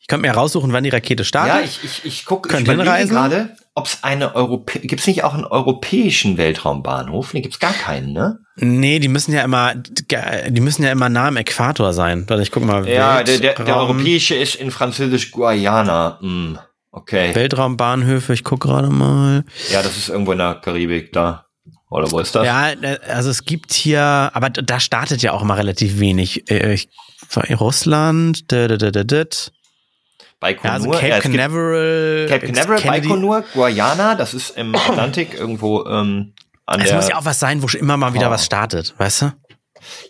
Ich 0.00 0.06
könnte 0.06 0.26
mir 0.26 0.32
raussuchen, 0.32 0.72
wann 0.72 0.84
die 0.84 0.88
Rakete 0.88 1.26
startet. 1.26 1.54
Ja, 1.54 1.60
ich, 1.60 1.84
ich, 1.84 2.04
ich 2.06 2.24
gucke 2.24 2.48
ich 2.48 2.64
gerade, 2.64 3.54
ob 3.78 3.86
es 3.86 4.02
eine 4.02 4.34
Europä 4.34 4.80
gibt 4.80 5.00
es 5.00 5.06
nicht 5.06 5.24
auch 5.24 5.34
einen 5.34 5.44
europäischen 5.44 6.36
Weltraumbahnhof? 6.36 7.32
Nee, 7.32 7.40
gibt's 7.40 7.58
gar 7.58 7.72
keinen, 7.72 8.12
ne? 8.12 8.38
Nee, 8.56 8.98
die 8.98 9.08
müssen 9.08 9.32
ja 9.32 9.42
immer, 9.42 9.74
die 9.74 10.60
müssen 10.60 10.82
ja 10.82 10.90
immer 10.90 11.08
nah 11.08 11.28
am 11.28 11.36
Äquator 11.36 11.92
sein. 11.92 12.24
Warte, 12.28 12.42
ich 12.42 12.50
guck 12.50 12.64
mal. 12.64 12.86
Ja, 12.88 13.22
der, 13.22 13.38
der, 13.38 13.54
der 13.54 13.76
europäische 13.76 14.34
ist 14.34 14.56
in 14.56 14.70
Französisch 14.70 15.30
Guayana. 15.30 16.18
Hm, 16.20 16.58
okay. 16.90 17.34
Weltraumbahnhöfe, 17.34 18.32
ich 18.32 18.44
guck 18.44 18.60
gerade 18.60 18.90
mal. 18.90 19.44
Ja, 19.70 19.82
das 19.82 19.96
ist 19.96 20.08
irgendwo 20.08 20.32
in 20.32 20.38
der 20.38 20.56
Karibik 20.56 21.12
da. 21.12 21.46
Oder 21.90 22.10
wo 22.10 22.18
ist 22.18 22.34
das? 22.34 22.44
Ja, 22.44 22.72
also 23.08 23.30
es 23.30 23.44
gibt 23.44 23.72
hier, 23.72 24.02
aber 24.02 24.50
da 24.50 24.78
startet 24.78 25.22
ja 25.22 25.32
auch 25.32 25.42
mal 25.42 25.54
relativ 25.54 26.00
wenig. 26.00 26.50
Äh, 26.50 26.74
ich, 26.74 26.88
Russland, 27.58 28.52
da, 28.52 28.68
da, 28.68 28.76
da, 28.76 28.90
da, 28.90 29.04
da. 29.04 29.24
Baikonur. 30.40 30.66
Ja, 30.66 30.74
also 30.74 30.90
Cape 30.90 31.08
ja, 31.08 31.20
Canaveral. 31.20 32.26
Cape 32.28 32.46
Canaveral, 32.46 32.82
Baikonur, 32.82 33.44
Guayana, 33.54 34.14
das 34.14 34.34
ist 34.34 34.56
im 34.56 34.74
Atlantik 34.74 35.34
irgendwo 35.34 35.84
ähm, 35.86 36.34
an 36.66 36.80
es 36.80 36.88
der... 36.88 36.98
Es 36.98 37.04
muss 37.04 37.10
ja 37.10 37.18
auch 37.18 37.24
was 37.24 37.40
sein, 37.40 37.62
wo 37.62 37.66
immer 37.76 37.96
mal 37.96 38.14
wieder 38.14 38.28
oh. 38.28 38.32
was 38.32 38.44
startet, 38.44 38.94
weißt 38.98 39.22
du? 39.22 39.32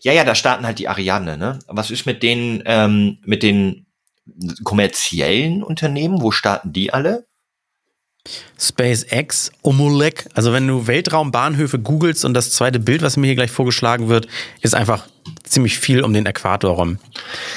Ja, 0.03 0.13
ja, 0.13 0.25
da 0.25 0.35
starten 0.35 0.67
halt 0.67 0.79
die 0.79 0.89
Ariane, 0.89 1.37
ne? 1.37 1.59
Was 1.67 1.91
ist 1.91 2.07
mit 2.07 2.23
den, 2.23 2.63
ähm, 2.67 3.19
mit 3.25 3.43
den 3.43 3.87
kommerziellen 4.65 5.63
Unternehmen? 5.63 6.21
Wo 6.21 6.31
starten 6.31 6.73
die 6.73 6.93
alle? 6.93 7.28
SpaceX, 8.59 9.51
Omolek. 9.63 10.29
Also 10.35 10.53
wenn 10.53 10.67
du 10.67 10.87
Weltraumbahnhöfe 10.87 11.79
googelst 11.79 12.25
und 12.25 12.35
das 12.35 12.51
zweite 12.51 12.79
Bild, 12.79 13.03
was 13.03 13.17
mir 13.17 13.27
hier 13.27 13.37
gleich 13.37 13.51
vorgeschlagen 13.51 14.09
wird, 14.09 14.29
ist 14.61 14.75
einfach 14.75 15.07
ziemlich 15.45 15.79
viel 15.79 16.03
um 16.03 16.13
den 16.13 16.27
Äquator 16.27 16.75
rum. 16.75 16.99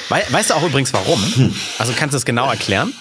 weißt 0.08 0.50
du 0.50 0.54
auch 0.54 0.62
übrigens 0.62 0.92
warum? 0.92 1.22
Also 1.78 1.92
kannst 1.96 2.14
du 2.14 2.16
das 2.16 2.24
genau 2.24 2.50
erklären? 2.50 2.92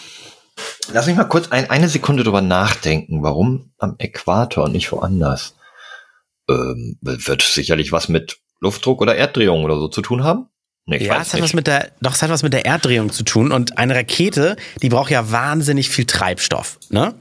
Lass 0.94 1.08
mich 1.08 1.16
mal 1.16 1.26
kurz 1.26 1.52
ein, 1.52 1.70
eine 1.70 1.88
Sekunde 1.88 2.24
drüber 2.24 2.42
nachdenken. 2.42 3.24
Warum 3.24 3.72
am 3.78 3.96
Äquator 3.98 4.66
und 4.66 4.74
nicht 4.74 4.92
woanders? 4.92 5.56
Ähm, 6.50 6.98
wird 7.02 7.42
sicherlich 7.42 7.92
was 7.92 8.10
mit 8.10 8.40
Luftdruck 8.60 9.02
oder 9.02 9.16
Erddrehung 9.16 9.64
oder 9.64 9.76
so 9.76 9.88
zu 9.88 10.02
tun 10.02 10.24
haben? 10.24 10.48
Nee, 10.86 11.06
ja, 11.06 11.22
es 11.22 11.34
hat 11.34 11.42
was 11.42 11.54
mit 11.54 11.68
der, 11.68 11.92
doch, 12.02 12.14
es 12.14 12.22
hat 12.22 12.30
was 12.30 12.44
mit 12.44 12.54
der 12.54 12.66
Erddrehung 12.66 13.12
zu 13.12 13.24
tun. 13.24 13.52
Und 13.52 13.78
eine 13.78 13.96
Rakete, 13.96 14.56
die 14.82 14.90
braucht 14.90 15.12
ja 15.12 15.32
wahnsinnig 15.32 15.90
viel 15.90 16.06
Treibstoff. 16.06 16.80
Ne? 16.90 17.14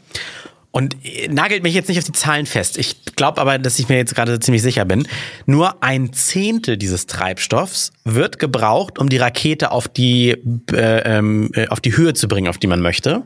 Und 0.71 0.97
äh, 1.05 1.29
nagelt 1.29 1.63
mich 1.63 1.75
jetzt 1.75 1.89
nicht 1.89 1.99
auf 1.99 2.05
die 2.05 2.13
Zahlen 2.13 2.47
fest. 2.47 2.79
Ich 2.79 3.05
glaube 3.17 3.41
aber, 3.41 3.59
dass 3.59 3.79
ich 3.79 3.89
mir 3.89 3.97
jetzt 3.97 4.15
gerade 4.15 4.41
ziemlich 4.41 4.63
sicher 4.63 4.85
bin. 4.85 5.07
Nur 5.47 5.83
ein 5.83 6.13
Zehntel 6.13 6.77
dieses 6.77 7.07
Treibstoffs 7.07 7.93
wird 8.05 8.39
gebraucht, 8.39 8.99
um 8.99 9.09
die 9.09 9.19
Rakete 9.19 9.73
auf 9.73 9.89
die, 9.89 10.31
äh, 10.73 11.19
ähm, 11.19 11.51
äh, 11.55 11.69
auf 11.69 11.81
die 11.81 11.97
Höhe 11.97 12.15
zu 12.15 12.29
bringen, 12.29 12.49
auf 12.49 12.59
die 12.59 12.67
man 12.67 12.81
möchte. 12.81 13.25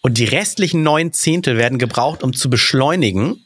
Und 0.00 0.18
die 0.18 0.24
restlichen 0.24 0.84
neun 0.84 1.12
Zehntel 1.12 1.56
werden 1.56 1.78
gebraucht, 1.78 2.22
um 2.22 2.32
zu 2.32 2.48
beschleunigen 2.48 3.44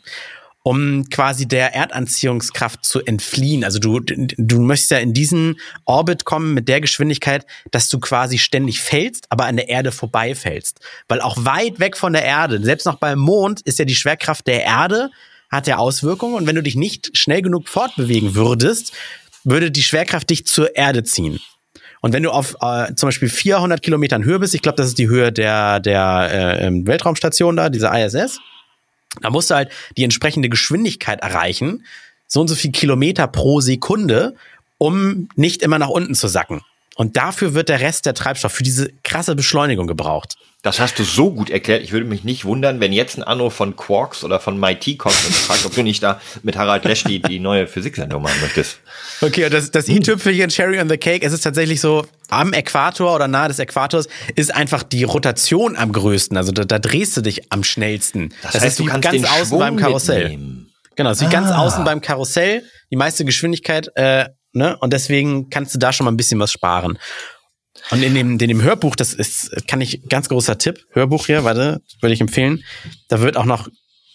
um 0.62 1.08
quasi 1.08 1.48
der 1.48 1.74
Erdanziehungskraft 1.74 2.84
zu 2.84 3.02
entfliehen. 3.04 3.64
Also 3.64 3.78
du, 3.78 4.00
du 4.00 4.60
möchtest 4.60 4.90
ja 4.90 4.98
in 4.98 5.14
diesen 5.14 5.58
Orbit 5.86 6.24
kommen 6.24 6.52
mit 6.52 6.68
der 6.68 6.80
Geschwindigkeit, 6.80 7.46
dass 7.70 7.88
du 7.88 7.98
quasi 7.98 8.38
ständig 8.38 8.80
fällst, 8.80 9.26
aber 9.30 9.46
an 9.46 9.56
der 9.56 9.68
Erde 9.68 9.90
vorbeifällst. 9.90 10.80
Weil 11.08 11.22
auch 11.22 11.44
weit 11.44 11.80
weg 11.80 11.96
von 11.96 12.12
der 12.12 12.24
Erde, 12.24 12.62
selbst 12.62 12.84
noch 12.84 12.96
beim 12.96 13.18
Mond, 13.18 13.62
ist 13.62 13.78
ja 13.78 13.86
die 13.86 13.94
Schwerkraft 13.94 14.46
der 14.46 14.64
Erde, 14.64 15.10
hat 15.50 15.66
ja 15.66 15.78
Auswirkungen. 15.78 16.34
Und 16.34 16.46
wenn 16.46 16.56
du 16.56 16.62
dich 16.62 16.76
nicht 16.76 17.16
schnell 17.16 17.40
genug 17.40 17.68
fortbewegen 17.68 18.34
würdest, 18.34 18.92
würde 19.44 19.70
die 19.70 19.82
Schwerkraft 19.82 20.28
dich 20.28 20.46
zur 20.46 20.76
Erde 20.76 21.04
ziehen. 21.04 21.40
Und 22.02 22.12
wenn 22.12 22.22
du 22.22 22.30
auf 22.30 22.56
äh, 22.60 22.94
zum 22.94 23.08
Beispiel 23.08 23.28
400 23.28 23.82
Kilometern 23.82 24.24
Höhe 24.24 24.38
bist, 24.38 24.54
ich 24.54 24.62
glaube, 24.62 24.76
das 24.76 24.88
ist 24.88 24.98
die 24.98 25.08
Höhe 25.08 25.32
der, 25.32 25.80
der 25.80 26.28
äh, 26.30 26.66
ähm, 26.66 26.86
Weltraumstation 26.86 27.56
da, 27.56 27.68
diese 27.68 27.88
ISS, 27.88 28.40
da 29.20 29.30
musst 29.30 29.50
du 29.50 29.54
halt 29.54 29.70
die 29.96 30.04
entsprechende 30.04 30.48
Geschwindigkeit 30.48 31.20
erreichen, 31.20 31.84
so 32.26 32.40
und 32.40 32.48
so 32.48 32.54
viel 32.54 32.70
Kilometer 32.70 33.26
pro 33.26 33.60
Sekunde, 33.60 34.36
um 34.78 35.28
nicht 35.34 35.62
immer 35.62 35.78
nach 35.78 35.88
unten 35.88 36.14
zu 36.14 36.28
sacken. 36.28 36.62
Und 36.94 37.16
dafür 37.16 37.54
wird 37.54 37.68
der 37.68 37.80
Rest 37.80 38.06
der 38.06 38.14
Treibstoff 38.14 38.52
für 38.52 38.62
diese 38.62 38.92
krasse 39.04 39.34
Beschleunigung 39.34 39.86
gebraucht. 39.86 40.36
Das 40.62 40.78
hast 40.78 40.98
du 40.98 41.04
so 41.04 41.32
gut 41.32 41.48
erklärt. 41.48 41.82
Ich 41.82 41.92
würde 41.92 42.04
mich 42.04 42.22
nicht 42.22 42.44
wundern, 42.44 42.80
wenn 42.80 42.92
jetzt 42.92 43.16
ein 43.16 43.22
Anruf 43.22 43.54
von 43.54 43.76
Quarks 43.76 44.24
oder 44.24 44.40
von 44.40 44.60
MIT 44.60 44.98
kommt 44.98 45.16
und 45.26 45.34
fragt, 45.34 45.64
ob 45.64 45.74
du 45.74 45.82
nicht 45.82 46.02
da 46.02 46.20
mit 46.42 46.56
Harald 46.56 46.84
Lesch 46.84 47.04
die, 47.04 47.20
die 47.20 47.38
neue 47.38 47.66
Physiksendung 47.66 48.22
machen 48.22 48.40
möchtest. 48.42 48.78
Okay, 49.22 49.46
und 49.46 49.54
das, 49.54 49.70
das 49.70 49.88
i-Tüpfelchen 49.88 50.50
Cherry 50.50 50.78
on 50.78 50.90
the 50.90 50.98
Cake, 50.98 51.24
es 51.24 51.32
ist 51.32 51.42
tatsächlich 51.42 51.80
so, 51.80 52.06
am 52.28 52.52
Äquator 52.52 53.14
oder 53.14 53.26
nahe 53.26 53.48
des 53.48 53.58
Äquators 53.58 54.06
ist 54.36 54.54
einfach 54.54 54.82
die 54.82 55.04
Rotation 55.04 55.76
am 55.76 55.92
größten. 55.92 56.36
Also 56.36 56.52
da, 56.52 56.64
da 56.64 56.78
drehst 56.78 57.16
du 57.16 57.22
dich 57.22 57.50
am 57.50 57.64
schnellsten. 57.64 58.34
Das, 58.42 58.52
das 58.52 58.62
heißt, 58.62 58.80
ist 58.80 58.86
wie 58.86 59.00
ganz 59.00 59.24
außen 59.24 59.46
Schwung 59.46 59.60
beim 59.60 59.76
Karussell. 59.76 60.28
Mitnehmen. 60.28 60.70
Genau, 60.94 61.10
das 61.10 61.18
ist 61.18 61.22
wie 61.22 61.34
ah. 61.34 61.40
ganz 61.40 61.50
außen 61.50 61.84
beim 61.84 62.02
Karussell. 62.02 62.64
Die 62.90 62.96
meiste 62.96 63.24
Geschwindigkeit, 63.24 63.90
äh, 63.94 64.26
ne? 64.52 64.76
Und 64.80 64.92
deswegen 64.92 65.48
kannst 65.48 65.74
du 65.74 65.78
da 65.78 65.92
schon 65.92 66.04
mal 66.04 66.12
ein 66.12 66.18
bisschen 66.18 66.38
was 66.38 66.52
sparen. 66.52 66.98
Und 67.90 68.02
in 68.02 68.14
dem, 68.14 68.32
in 68.32 68.38
dem 68.38 68.62
Hörbuch, 68.62 68.96
das 68.96 69.14
ist, 69.14 69.66
kann 69.66 69.80
ich, 69.80 70.08
ganz 70.08 70.28
großer 70.28 70.58
Tipp, 70.58 70.86
Hörbuch 70.90 71.26
hier, 71.26 71.44
warte, 71.44 71.80
würde 72.00 72.12
ich 72.12 72.20
empfehlen. 72.20 72.64
Da 73.08 73.20
wird 73.20 73.36
auch 73.36 73.44
noch 73.44 73.68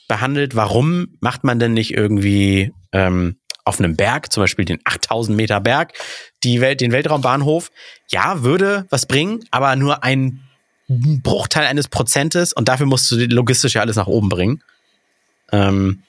behandelt, 0.08 0.56
warum 0.56 1.18
macht 1.20 1.44
man 1.44 1.60
denn 1.60 1.74
nicht 1.74 1.94
irgendwie 1.94 2.74
ähm, 2.92 3.38
auf 3.64 3.80
einem 3.80 3.96
Berg, 3.96 4.32
zum 4.32 4.44
Beispiel 4.44 4.66
den 4.66 4.80
8000 4.84 5.36
Meter 5.36 5.60
Berg, 5.60 5.94
die 6.44 6.62
Welt, 6.62 6.82
den 6.82 6.92
Weltraumbahnhof. 6.92 7.72
Ja, 8.10 8.44
würde 8.44 8.86
was 8.90 9.08
bringen, 9.08 9.44
aber 9.52 9.76
nur 9.76 10.04
ein 10.04 10.42
Bruchteil 10.88 11.66
eines 11.66 11.88
Prozentes 11.88 12.54
und 12.54 12.68
dafür 12.68 12.86
musst 12.86 13.10
du 13.10 13.16
logistisch 13.26 13.74
ja 13.74 13.82
alles 13.82 13.96
nach 13.96 14.08
oben 14.08 14.30
bringen. 14.30 14.62
Ähm, 15.52 16.04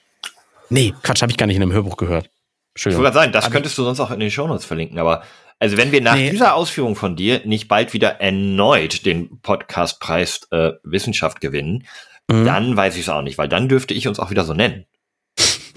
nee, 0.69 0.93
Quatsch, 1.01 1.23
habe 1.23 1.31
ich 1.31 1.37
gar 1.37 1.47
nicht 1.47 1.55
in 1.55 1.63
einem 1.63 1.73
Hörbuch 1.73 1.97
gehört. 1.97 2.29
Ich 2.75 2.85
wollte 2.85 2.99
gerade 2.99 3.13
sagen, 3.15 3.31
das 3.31 3.49
könntest 3.49 3.75
du 3.79 3.83
sonst 3.83 3.99
auch 3.99 4.11
in 4.11 4.19
den 4.19 4.29
Shownotes 4.29 4.65
verlinken, 4.65 4.99
aber 4.99 5.23
also 5.59 5.77
wenn 5.77 5.91
wir 5.91 6.01
nach 6.01 6.15
nee. 6.15 6.29
dieser 6.29 6.55
Ausführung 6.55 6.95
von 6.95 7.15
dir 7.15 7.41
nicht 7.45 7.67
bald 7.67 7.93
wieder 7.93 8.21
erneut 8.21 9.05
den 9.05 9.39
Podcastpreis 9.41 10.47
äh, 10.51 10.73
Wissenschaft 10.83 11.41
gewinnen, 11.41 11.85
mhm. 12.29 12.45
dann 12.45 12.77
weiß 12.77 12.95
ich 12.95 13.01
es 13.01 13.09
auch 13.09 13.21
nicht, 13.21 13.37
weil 13.37 13.49
dann 13.49 13.67
dürfte 13.67 13.93
ich 13.93 14.07
uns 14.07 14.19
auch 14.19 14.29
wieder 14.29 14.43
so 14.43 14.53
nennen. 14.53 14.85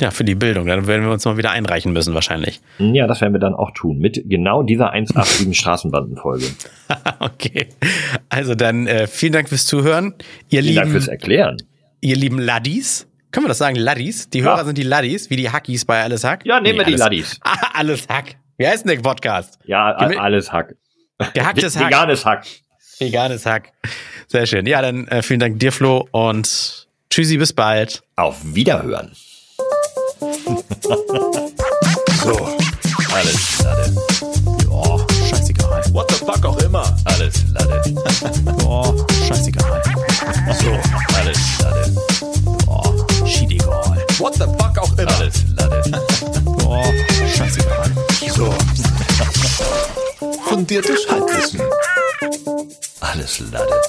Ja, 0.00 0.10
für 0.10 0.24
die 0.24 0.34
Bildung. 0.34 0.66
Dann 0.66 0.86
werden 0.86 1.04
wir 1.04 1.12
uns 1.12 1.26
mal 1.26 1.36
wieder 1.36 1.50
einreichen 1.50 1.92
müssen, 1.92 2.14
wahrscheinlich. 2.14 2.60
Ja, 2.78 3.06
das 3.06 3.20
werden 3.20 3.34
wir 3.34 3.38
dann 3.38 3.54
auch 3.54 3.70
tun. 3.72 3.98
Mit 3.98 4.22
genau 4.24 4.62
dieser 4.62 4.92
187 4.92 5.56
Straßenbandenfolge. 5.58 6.46
okay. 7.20 7.68
Also 8.30 8.54
dann 8.54 8.86
äh, 8.86 9.06
vielen 9.06 9.32
Dank 9.34 9.50
fürs 9.50 9.66
Zuhören. 9.66 10.14
Ihr 10.48 10.62
vielen 10.62 10.64
lieben, 10.64 10.76
Dank 10.76 10.90
fürs 10.92 11.08
Erklären. 11.08 11.58
Ihr 12.00 12.16
lieben 12.16 12.38
Laddies. 12.38 13.08
Können 13.30 13.44
wir 13.44 13.48
das 13.48 13.58
sagen? 13.58 13.76
Laddies? 13.76 14.30
Die 14.30 14.38
ja. 14.38 14.46
Hörer 14.46 14.64
sind 14.64 14.78
die 14.78 14.82
Laddies, 14.82 15.28
wie 15.28 15.36
die 15.36 15.50
Hackies 15.50 15.84
bei 15.84 16.02
Alles 16.02 16.24
Hack? 16.24 16.46
Ja, 16.46 16.60
nehmen 16.60 16.78
nee, 16.78 16.86
wir 16.86 16.92
die 16.92 16.98
Laddies. 16.98 17.38
alles 17.74 18.08
Hack. 18.08 18.36
Wie 18.60 18.68
heißt 18.68 18.84
denn 18.84 18.94
der 18.94 19.00
Podcast? 19.00 19.58
Ja, 19.64 19.94
alles 19.94 20.52
Hack. 20.52 20.76
Gehacktes 21.32 21.78
Hack. 21.78 21.86
Veganes 21.92 22.26
Hack. 22.26 22.46
Veganes 22.98 23.46
Hack. 23.46 23.72
Sehr 24.26 24.44
schön. 24.44 24.66
Ja, 24.66 24.82
dann 24.82 25.08
äh, 25.08 25.22
vielen 25.22 25.40
Dank 25.40 25.58
dir, 25.58 25.72
Flo, 25.72 26.06
und 26.10 26.86
tschüssi, 27.08 27.38
bis 27.38 27.54
bald. 27.54 28.02
Auf 28.16 28.36
Wiederhören. 28.42 29.12
so, 32.22 32.36
alles 33.14 33.62
Lade. 33.64 33.96
Boah, 34.68 35.06
scheißegal. 35.30 35.82
What 35.94 36.10
the 36.10 36.16
fuck 36.16 36.44
auch 36.44 36.58
immer. 36.62 36.84
Alles 37.06 37.42
Lade. 37.54 37.80
Boah, 38.58 38.94
scheißegal. 39.26 39.82
So, 40.60 40.78
alles 41.18 41.58
Lade. 41.62 41.96
Boah, 42.66 43.26
shit 43.26 43.52
egal 43.52 43.89
what 44.20 44.34
the 44.34 44.46
fuck 44.58 44.78
auch 44.78 44.98
immer. 44.98 45.10
Alles, 45.16 45.44
Lade. 45.56 45.82
Boah, 46.44 46.84
scheißegal. 47.34 47.90
So. 48.34 48.54
Fundiertes 50.44 51.08
Halbwissen. 51.08 51.60
Alles 53.00 53.40
Lade. 53.50 53.80